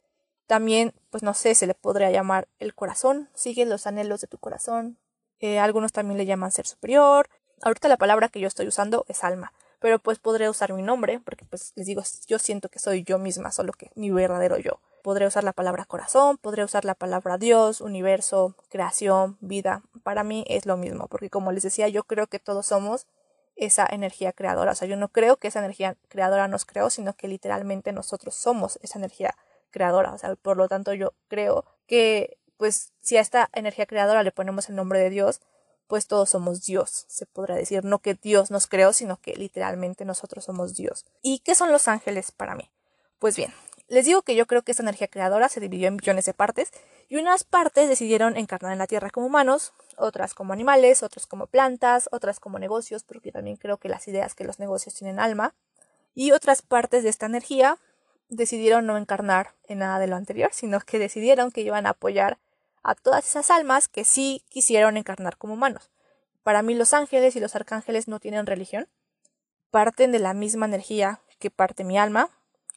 También, 0.46 0.92
pues 1.10 1.22
no 1.22 1.32
sé, 1.32 1.54
se 1.54 1.66
le 1.66 1.74
podría 1.74 2.10
llamar 2.10 2.48
el 2.58 2.74
corazón. 2.74 3.30
Sigue 3.34 3.64
los 3.64 3.86
anhelos 3.86 4.20
de 4.20 4.26
tu 4.26 4.38
corazón. 4.38 4.98
Eh, 5.40 5.58
algunos 5.58 5.92
también 5.92 6.18
le 6.18 6.26
llaman 6.26 6.52
ser 6.52 6.66
superior. 6.66 7.28
Ahorita 7.62 7.88
la 7.88 7.96
palabra 7.96 8.28
que 8.28 8.40
yo 8.40 8.48
estoy 8.48 8.66
usando 8.66 9.06
es 9.08 9.24
alma. 9.24 9.52
Pero 9.84 9.98
pues 9.98 10.18
podré 10.18 10.48
usar 10.48 10.72
mi 10.72 10.80
nombre, 10.80 11.20
porque 11.20 11.44
pues 11.44 11.74
les 11.76 11.84
digo, 11.84 12.02
yo 12.26 12.38
siento 12.38 12.70
que 12.70 12.78
soy 12.78 13.02
yo 13.04 13.18
misma, 13.18 13.52
solo 13.52 13.74
que 13.74 13.90
mi 13.96 14.10
verdadero 14.10 14.56
yo 14.56 14.80
podré 15.02 15.26
usar 15.26 15.44
la 15.44 15.52
palabra 15.52 15.84
corazón, 15.84 16.38
podré 16.38 16.64
usar 16.64 16.86
la 16.86 16.94
palabra 16.94 17.36
Dios, 17.36 17.82
universo, 17.82 18.54
creación, 18.70 19.36
vida. 19.42 19.82
Para 20.02 20.24
mí 20.24 20.42
es 20.48 20.64
lo 20.64 20.78
mismo, 20.78 21.06
porque 21.08 21.28
como 21.28 21.52
les 21.52 21.64
decía, 21.64 21.86
yo 21.88 22.04
creo 22.04 22.28
que 22.28 22.38
todos 22.38 22.64
somos 22.64 23.06
esa 23.56 23.86
energía 23.86 24.32
creadora. 24.32 24.72
O 24.72 24.74
sea, 24.74 24.88
yo 24.88 24.96
no 24.96 25.08
creo 25.08 25.36
que 25.36 25.48
esa 25.48 25.58
energía 25.58 25.98
creadora 26.08 26.48
nos 26.48 26.64
creó, 26.64 26.88
sino 26.88 27.12
que 27.12 27.28
literalmente 27.28 27.92
nosotros 27.92 28.34
somos 28.34 28.78
esa 28.80 28.98
energía 28.98 29.34
creadora. 29.70 30.14
O 30.14 30.18
sea, 30.18 30.34
por 30.36 30.56
lo 30.56 30.66
tanto, 30.66 30.94
yo 30.94 31.12
creo 31.28 31.66
que, 31.86 32.38
pues, 32.56 32.94
si 33.02 33.18
a 33.18 33.20
esta 33.20 33.50
energía 33.52 33.84
creadora 33.84 34.22
le 34.22 34.32
ponemos 34.32 34.70
el 34.70 34.76
nombre 34.76 34.98
de 34.98 35.10
Dios, 35.10 35.42
pues 35.86 36.06
todos 36.06 36.30
somos 36.30 36.64
Dios, 36.64 37.06
se 37.08 37.26
podrá 37.26 37.54
decir. 37.54 37.84
No 37.84 37.98
que 37.98 38.14
Dios 38.14 38.50
nos 38.50 38.66
creó, 38.66 38.92
sino 38.92 39.20
que 39.20 39.34
literalmente 39.34 40.04
nosotros 40.04 40.44
somos 40.44 40.74
Dios. 40.74 41.04
¿Y 41.22 41.40
qué 41.40 41.54
son 41.54 41.72
los 41.72 41.88
ángeles 41.88 42.32
para 42.32 42.54
mí? 42.54 42.70
Pues 43.18 43.36
bien, 43.36 43.52
les 43.88 44.06
digo 44.06 44.22
que 44.22 44.34
yo 44.34 44.46
creo 44.46 44.62
que 44.62 44.72
esta 44.72 44.82
energía 44.82 45.08
creadora 45.08 45.48
se 45.48 45.60
dividió 45.60 45.88
en 45.88 45.96
millones 45.96 46.24
de 46.24 46.34
partes 46.34 46.72
y 47.08 47.16
unas 47.16 47.44
partes 47.44 47.88
decidieron 47.88 48.36
encarnar 48.36 48.72
en 48.72 48.78
la 48.78 48.86
Tierra 48.86 49.10
como 49.10 49.26
humanos, 49.26 49.72
otras 49.96 50.34
como 50.34 50.52
animales, 50.52 51.02
otras 51.02 51.26
como 51.26 51.46
plantas, 51.46 52.08
otras 52.10 52.40
como 52.40 52.58
negocios, 52.58 53.04
porque 53.04 53.30
también 53.30 53.56
creo 53.56 53.76
que 53.76 53.88
las 53.88 54.08
ideas 54.08 54.34
que 54.34 54.44
los 54.44 54.58
negocios 54.58 54.94
tienen 54.94 55.20
alma, 55.20 55.54
y 56.14 56.32
otras 56.32 56.62
partes 56.62 57.02
de 57.02 57.10
esta 57.10 57.26
energía 57.26 57.78
decidieron 58.28 58.86
no 58.86 58.96
encarnar 58.96 59.52
en 59.68 59.78
nada 59.78 59.98
de 59.98 60.06
lo 60.06 60.16
anterior, 60.16 60.50
sino 60.52 60.80
que 60.80 60.98
decidieron 60.98 61.50
que 61.50 61.60
iban 61.60 61.86
a 61.86 61.90
apoyar 61.90 62.38
a 62.84 62.94
todas 62.94 63.26
esas 63.26 63.50
almas 63.50 63.88
que 63.88 64.04
sí 64.04 64.44
quisieron 64.48 64.96
encarnar 64.96 65.36
como 65.36 65.54
humanos. 65.54 65.90
Para 66.42 66.62
mí 66.62 66.74
los 66.74 66.92
ángeles 66.92 67.34
y 67.34 67.40
los 67.40 67.56
arcángeles 67.56 68.06
no 68.06 68.20
tienen 68.20 68.46
religión, 68.46 68.88
parten 69.70 70.12
de 70.12 70.20
la 70.20 70.34
misma 70.34 70.66
energía 70.66 71.20
que 71.40 71.50
parte 71.50 71.82
mi 71.82 71.98
alma, 71.98 72.30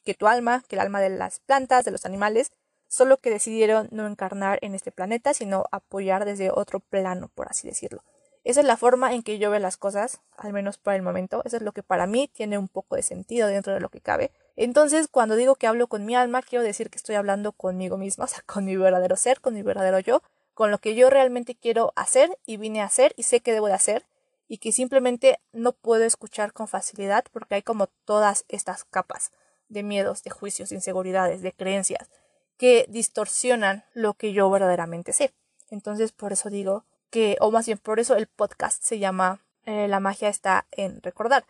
que 0.03 0.15
tu 0.15 0.27
alma, 0.27 0.63
que 0.67 0.77
el 0.77 0.79
alma 0.79 1.01
de 1.01 1.09
las 1.09 1.39
plantas, 1.41 1.85
de 1.85 1.91
los 1.91 2.05
animales, 2.05 2.51
solo 2.87 3.17
que 3.17 3.29
decidieron 3.29 3.89
no 3.91 4.07
encarnar 4.07 4.59
en 4.61 4.73
este 4.73 4.91
planeta, 4.91 5.33
sino 5.33 5.65
apoyar 5.71 6.25
desde 6.25 6.49
otro 6.49 6.79
plano, 6.79 7.29
por 7.35 7.49
así 7.49 7.67
decirlo. 7.67 8.03
Esa 8.45 8.61
es 8.61 8.65
la 8.65 8.77
forma 8.77 9.13
en 9.13 9.23
que 9.23 9.39
yo 9.39 9.51
veo 9.51 9.59
las 9.59 9.75
cosas, 9.75 10.21
al 10.37 10.53
menos 10.53 10.77
por 10.77 10.93
el 10.93 11.01
momento. 11.01 11.41
Eso 11.43 11.57
es 11.57 11.63
lo 11.63 11.73
que 11.73 11.83
para 11.83 12.07
mí 12.07 12.29
tiene 12.33 12.57
un 12.57 12.69
poco 12.69 12.95
de 12.95 13.03
sentido 13.03 13.49
dentro 13.49 13.73
de 13.73 13.81
lo 13.81 13.89
que 13.89 13.99
cabe. 13.99 14.31
Entonces, 14.57 15.07
cuando 15.07 15.35
digo 15.35 15.55
que 15.55 15.67
hablo 15.67 15.87
con 15.87 16.05
mi 16.05 16.15
alma, 16.15 16.41
quiero 16.41 16.63
decir 16.63 16.89
que 16.89 16.97
estoy 16.97 17.15
hablando 17.15 17.53
conmigo 17.53 17.97
misma, 17.97 18.25
o 18.25 18.27
sea, 18.27 18.43
con 18.45 18.65
mi 18.65 18.75
verdadero 18.75 19.15
ser, 19.15 19.39
con 19.39 19.53
mi 19.53 19.61
verdadero 19.61 19.99
yo, 19.99 20.21
con 20.53 20.71
lo 20.71 20.79
que 20.79 20.95
yo 20.95 21.09
realmente 21.09 21.55
quiero 21.55 21.93
hacer 21.95 22.37
y 22.45 22.57
vine 22.57 22.81
a 22.81 22.85
hacer 22.85 23.13
y 23.15 23.23
sé 23.23 23.39
que 23.39 23.53
debo 23.53 23.67
de 23.67 23.73
hacer 23.73 24.05
y 24.47 24.57
que 24.57 24.71
simplemente 24.71 25.39
no 25.53 25.73
puedo 25.73 26.03
escuchar 26.03 26.51
con 26.51 26.67
facilidad 26.67 27.23
porque 27.31 27.55
hay 27.55 27.61
como 27.61 27.87
todas 28.05 28.43
estas 28.47 28.83
capas 28.83 29.31
de 29.69 29.83
miedos, 29.83 30.23
de 30.23 30.31
juicios, 30.31 30.69
de 30.69 30.75
inseguridades, 30.75 31.41
de 31.41 31.53
creencias 31.53 32.09
que 32.57 32.87
distorsionan 32.89 33.85
lo 33.93 34.15
que 34.15 34.33
yo 34.33 34.49
verdaderamente 34.49 35.13
sé. 35.13 35.31
Entonces, 35.69 36.11
por 36.11 36.33
eso 36.33 36.49
digo 36.49 36.85
que, 37.11 37.37
o 37.39 37.51
más 37.51 37.67
bien 37.67 37.77
por 37.77 37.99
eso 37.99 38.15
el 38.15 38.25
podcast 38.25 38.81
se 38.83 38.97
llama 38.97 39.41
eh, 39.65 39.87
La 39.87 39.99
magia 39.99 40.29
está 40.29 40.65
en 40.71 41.01
recordar. 41.03 41.45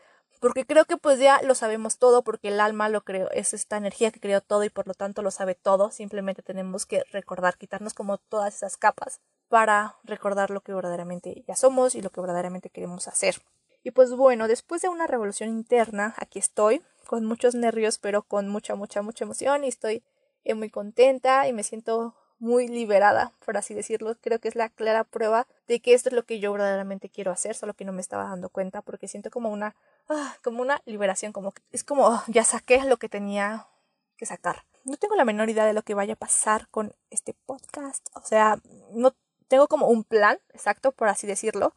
Porque 0.48 0.66
creo 0.66 0.86
que 0.86 0.96
pues 0.96 1.20
ya 1.20 1.42
lo 1.42 1.56
sabemos 1.56 1.98
todo, 1.98 2.24
porque 2.24 2.48
el 2.48 2.62
alma 2.62 2.88
lo 2.88 3.04
creo, 3.04 3.30
es 3.32 3.54
esta 3.54 3.76
energía 3.76 4.12
que 4.12 4.22
creó 4.22 4.40
todo 4.40 4.64
y 4.64 4.70
por 4.70 4.88
lo 4.88 4.94
tanto 4.94 5.22
lo 5.22 5.30
sabe 5.30 5.56
todo. 5.56 5.92
Simplemente 5.92 6.42
tenemos 6.42 6.86
que 6.86 7.04
recordar, 7.12 7.58
quitarnos 7.58 7.94
como 7.94 8.18
todas 8.18 8.56
esas 8.56 8.78
capas 8.78 9.20
para 9.50 9.98
recordar 10.06 10.50
lo 10.50 10.62
que 10.62 10.74
verdaderamente 10.74 11.44
ya 11.46 11.58
somos 11.58 11.96
y 11.96 12.02
lo 12.02 12.12
que 12.12 12.22
verdaderamente 12.22 12.70
queremos 12.70 13.10
hacer. 13.10 13.42
Y 13.84 13.92
pues 13.92 14.16
bueno, 14.16 14.48
después 14.48 14.82
de 14.82 14.88
una 14.88 15.06
revolución 15.06 15.50
interna, 15.50 16.14
aquí 16.18 16.40
estoy, 16.40 16.82
con 17.08 17.26
muchos 17.26 17.54
nervios, 17.54 17.98
pero 17.98 18.24
con 18.24 18.48
mucha, 18.48 18.76
mucha, 18.76 19.02
mucha 19.02 19.26
emoción 19.26 19.66
y 19.66 19.68
estoy 19.68 20.02
eh, 20.46 20.54
muy 20.54 20.70
contenta 20.70 21.46
y 21.48 21.52
me 21.52 21.64
siento 21.64 22.16
muy 22.40 22.68
liberada, 22.68 23.34
por 23.46 23.58
así 23.58 23.74
decirlo. 23.74 24.16
Creo 24.22 24.40
que 24.40 24.48
es 24.48 24.56
la 24.56 24.70
clara 24.70 25.04
prueba 25.04 25.48
de 25.68 25.80
que 25.80 25.94
esto 25.94 26.10
es 26.10 26.16
lo 26.16 26.26
que 26.26 26.40
yo 26.40 26.52
verdaderamente 26.52 27.10
quiero 27.10 27.32
hacer, 27.32 27.56
solo 27.56 27.74
que 27.74 27.86
no 27.86 27.92
me 27.92 28.02
estaba 28.02 28.26
dando 28.26 28.50
cuenta 28.50 28.82
porque 28.82 29.08
siento 29.08 29.32
como 29.32 29.50
una, 29.50 29.76
ah, 30.10 30.36
como 30.44 30.62
una 30.62 30.82
liberación, 30.86 31.32
como 31.34 31.54
es 31.72 31.84
como 31.84 32.08
oh, 32.08 32.24
ya 32.28 32.44
saqué 32.44 32.84
lo 32.84 32.98
que 32.98 33.10
tenía 33.10 33.68
que 34.18 34.26
sacar. 34.26 34.64
No 34.84 34.98
tengo 34.98 35.16
la 35.16 35.26
menor 35.26 35.50
idea 35.50 35.66
de 35.66 35.74
lo 35.74 35.84
que 35.84 35.94
vaya 35.94 36.14
a 36.14 36.18
pasar 36.18 36.68
con 36.70 36.94
este 37.10 37.34
podcast, 37.46 38.08
o 38.14 38.22
sea, 38.22 38.60
no 38.92 39.14
tengo 39.48 39.68
como 39.68 39.88
un 39.88 40.04
plan 40.04 40.40
exacto, 40.54 40.92
por 40.92 41.08
así 41.08 41.28
decirlo. 41.28 41.74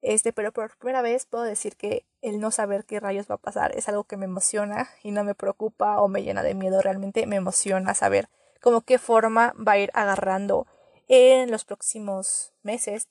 Este, 0.00 0.32
pero 0.32 0.52
por 0.52 0.76
primera 0.76 1.02
vez 1.02 1.26
puedo 1.26 1.42
decir 1.42 1.76
que 1.76 2.06
el 2.22 2.38
no 2.38 2.52
saber 2.52 2.84
qué 2.84 3.00
rayos 3.00 3.28
va 3.28 3.34
a 3.34 3.38
pasar 3.38 3.76
es 3.76 3.88
algo 3.88 4.04
que 4.04 4.16
me 4.16 4.26
emociona 4.26 4.88
y 5.02 5.10
no 5.10 5.24
me 5.24 5.34
preocupa 5.34 6.00
o 6.00 6.06
me 6.06 6.22
llena 6.22 6.44
de 6.44 6.54
miedo. 6.54 6.80
Realmente 6.80 7.26
me 7.26 7.36
emociona 7.36 7.94
saber 7.94 8.28
cómo 8.60 8.82
qué 8.82 8.98
forma 8.98 9.54
va 9.56 9.72
a 9.72 9.78
ir 9.78 9.90
agarrando 9.94 10.66
en 11.08 11.50
los 11.50 11.64
próximos 11.64 12.52
meses. 12.62 13.08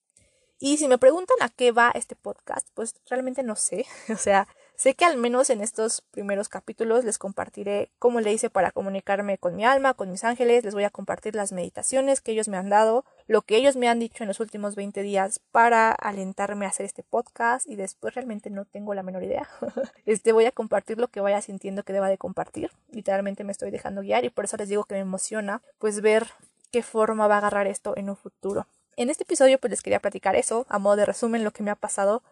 Y 0.60 0.78
si 0.78 0.88
me 0.88 0.98
preguntan 0.98 1.38
a 1.42 1.50
qué 1.50 1.72
va 1.72 1.92
este 1.94 2.16
podcast, 2.16 2.68
pues 2.74 2.96
realmente 3.10 3.44
no 3.44 3.56
sé. 3.56 3.86
O 4.14 4.18
sea, 4.18 4.48
Sé 4.78 4.94
que 4.94 5.06
al 5.06 5.18
menos 5.18 5.50
en 5.50 5.62
estos 5.62 6.02
primeros 6.12 6.50
capítulos 6.50 7.04
les 7.04 7.18
compartiré 7.18 7.90
cómo 7.98 8.22
le 8.22 8.32
hice 8.32 8.52
para 8.52 8.70
comunicarme 8.70 9.40
con 9.40 9.56
mi 9.56 9.66
alma, 9.66 9.96
con 9.96 10.12
mis 10.12 10.24
ángeles, 10.24 10.64
les 10.64 10.76
voy 10.76 10.84
a 10.84 10.92
compartir 10.92 11.34
las 11.34 11.52
meditaciones 11.52 12.22
que 12.22 12.34
ellos 12.34 12.48
me 12.48 12.58
han 12.58 12.70
dado, 12.70 13.04
lo 13.28 13.42
que 13.42 13.58
ellos 13.58 13.76
me 13.76 13.90
han 13.90 14.00
dicho 14.00 14.24
en 14.24 14.28
los 14.28 14.40
últimos 14.40 14.76
20 14.76 15.02
días 15.02 15.40
para 15.52 15.92
alentarme 15.92 16.66
a 16.66 16.70
hacer 16.70 16.86
este 16.86 17.04
podcast 17.04 17.68
y 17.68 17.76
después 17.76 18.16
realmente 18.16 18.50
no 18.50 18.66
tengo 18.66 18.94
la 18.94 19.04
menor 19.04 19.24
idea. 19.24 19.48
este 20.06 20.32
voy 20.32 20.46
a 20.46 20.52
compartir 20.52 20.98
lo 20.98 21.10
que 21.10 21.22
vaya 21.22 21.42
sintiendo 21.42 21.84
que 21.84 21.94
deba 21.94 22.10
de 22.10 22.18
compartir. 22.18 22.72
Literalmente 22.92 23.44
me 23.44 23.52
estoy 23.52 23.70
dejando 23.70 24.02
guiar 24.02 24.24
y 24.26 24.30
por 24.30 24.46
eso 24.46 24.58
les 24.58 24.70
digo 24.70 24.86
que 24.86 24.96
me 24.96 25.02
emociona 25.02 25.62
pues 25.78 26.02
ver 26.02 26.28
qué 26.72 26.84
forma 26.84 27.28
va 27.28 27.36
a 27.36 27.38
agarrar 27.40 27.68
esto 27.68 27.96
en 27.98 28.10
un 28.10 28.16
futuro. 28.16 28.66
En 28.96 29.10
este 29.10 29.24
episodio 29.24 29.60
pues 29.60 29.72
les 29.72 29.82
quería 29.82 30.00
platicar 30.00 30.36
eso, 30.36 30.66
a 30.70 30.80
modo 30.80 30.96
de 30.96 31.06
resumen 31.06 31.44
lo 31.44 31.52
que 31.52 31.64
me 31.64 31.70
ha 31.70 31.76
pasado 31.76 32.24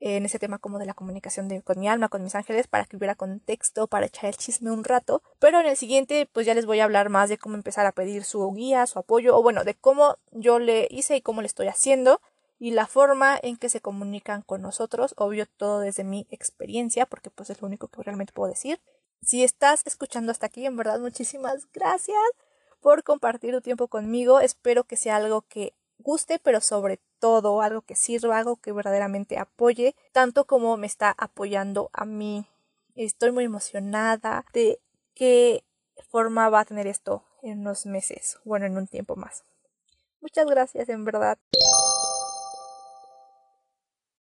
en 0.00 0.24
ese 0.24 0.38
tema 0.38 0.58
como 0.58 0.78
de 0.78 0.86
la 0.86 0.94
comunicación 0.94 1.48
de, 1.48 1.62
con 1.62 1.78
mi 1.78 1.88
alma, 1.88 2.08
con 2.08 2.22
mis 2.22 2.34
ángeles, 2.34 2.66
para 2.66 2.84
que 2.84 2.96
hubiera 2.96 3.14
contexto, 3.14 3.86
para 3.86 4.06
echar 4.06 4.26
el 4.26 4.36
chisme 4.36 4.70
un 4.70 4.84
rato. 4.84 5.22
Pero 5.38 5.60
en 5.60 5.66
el 5.66 5.76
siguiente, 5.76 6.28
pues 6.32 6.46
ya 6.46 6.54
les 6.54 6.66
voy 6.66 6.80
a 6.80 6.84
hablar 6.84 7.08
más 7.08 7.28
de 7.28 7.38
cómo 7.38 7.54
empezar 7.54 7.86
a 7.86 7.92
pedir 7.92 8.24
su 8.24 8.52
guía, 8.52 8.86
su 8.86 8.98
apoyo, 8.98 9.36
o 9.36 9.42
bueno, 9.42 9.64
de 9.64 9.74
cómo 9.74 10.16
yo 10.32 10.58
le 10.58 10.86
hice 10.90 11.16
y 11.16 11.22
cómo 11.22 11.40
le 11.40 11.46
estoy 11.46 11.68
haciendo, 11.68 12.20
y 12.58 12.70
la 12.70 12.86
forma 12.86 13.38
en 13.42 13.56
que 13.56 13.68
se 13.68 13.80
comunican 13.80 14.42
con 14.42 14.62
nosotros, 14.62 15.14
obvio 15.18 15.46
todo 15.46 15.80
desde 15.80 16.04
mi 16.04 16.26
experiencia, 16.30 17.06
porque 17.06 17.30
pues 17.30 17.50
es 17.50 17.60
lo 17.60 17.68
único 17.68 17.88
que 17.88 18.02
realmente 18.02 18.32
puedo 18.32 18.50
decir. 18.50 18.80
Si 19.22 19.44
estás 19.44 19.82
escuchando 19.86 20.32
hasta 20.32 20.46
aquí, 20.46 20.66
en 20.66 20.76
verdad, 20.76 21.00
muchísimas 21.00 21.66
gracias 21.72 22.18
por 22.80 23.02
compartir 23.02 23.52
tu 23.52 23.60
tiempo 23.60 23.88
conmigo. 23.88 24.40
Espero 24.40 24.84
que 24.84 24.96
sea 24.96 25.16
algo 25.16 25.42
que 25.42 25.74
guste, 25.98 26.38
pero 26.38 26.60
sobre 26.60 27.00
todo 27.18 27.60
algo 27.62 27.82
que 27.82 27.96
sirva, 27.96 28.38
algo 28.38 28.56
que 28.56 28.72
verdaderamente 28.72 29.38
apoye, 29.38 29.94
tanto 30.12 30.44
como 30.44 30.76
me 30.76 30.86
está 30.86 31.14
apoyando 31.16 31.90
a 31.92 32.04
mí. 32.04 32.46
Estoy 32.94 33.32
muy 33.32 33.44
emocionada 33.44 34.44
de 34.52 34.80
qué 35.14 35.64
forma 36.08 36.48
va 36.48 36.60
a 36.60 36.64
tener 36.64 36.86
esto 36.86 37.24
en 37.42 37.60
unos 37.60 37.86
meses, 37.86 38.38
bueno, 38.44 38.66
en 38.66 38.76
un 38.76 38.86
tiempo 38.86 39.16
más. 39.16 39.44
Muchas 40.20 40.46
gracias, 40.46 40.88
en 40.88 41.04
verdad. 41.04 41.38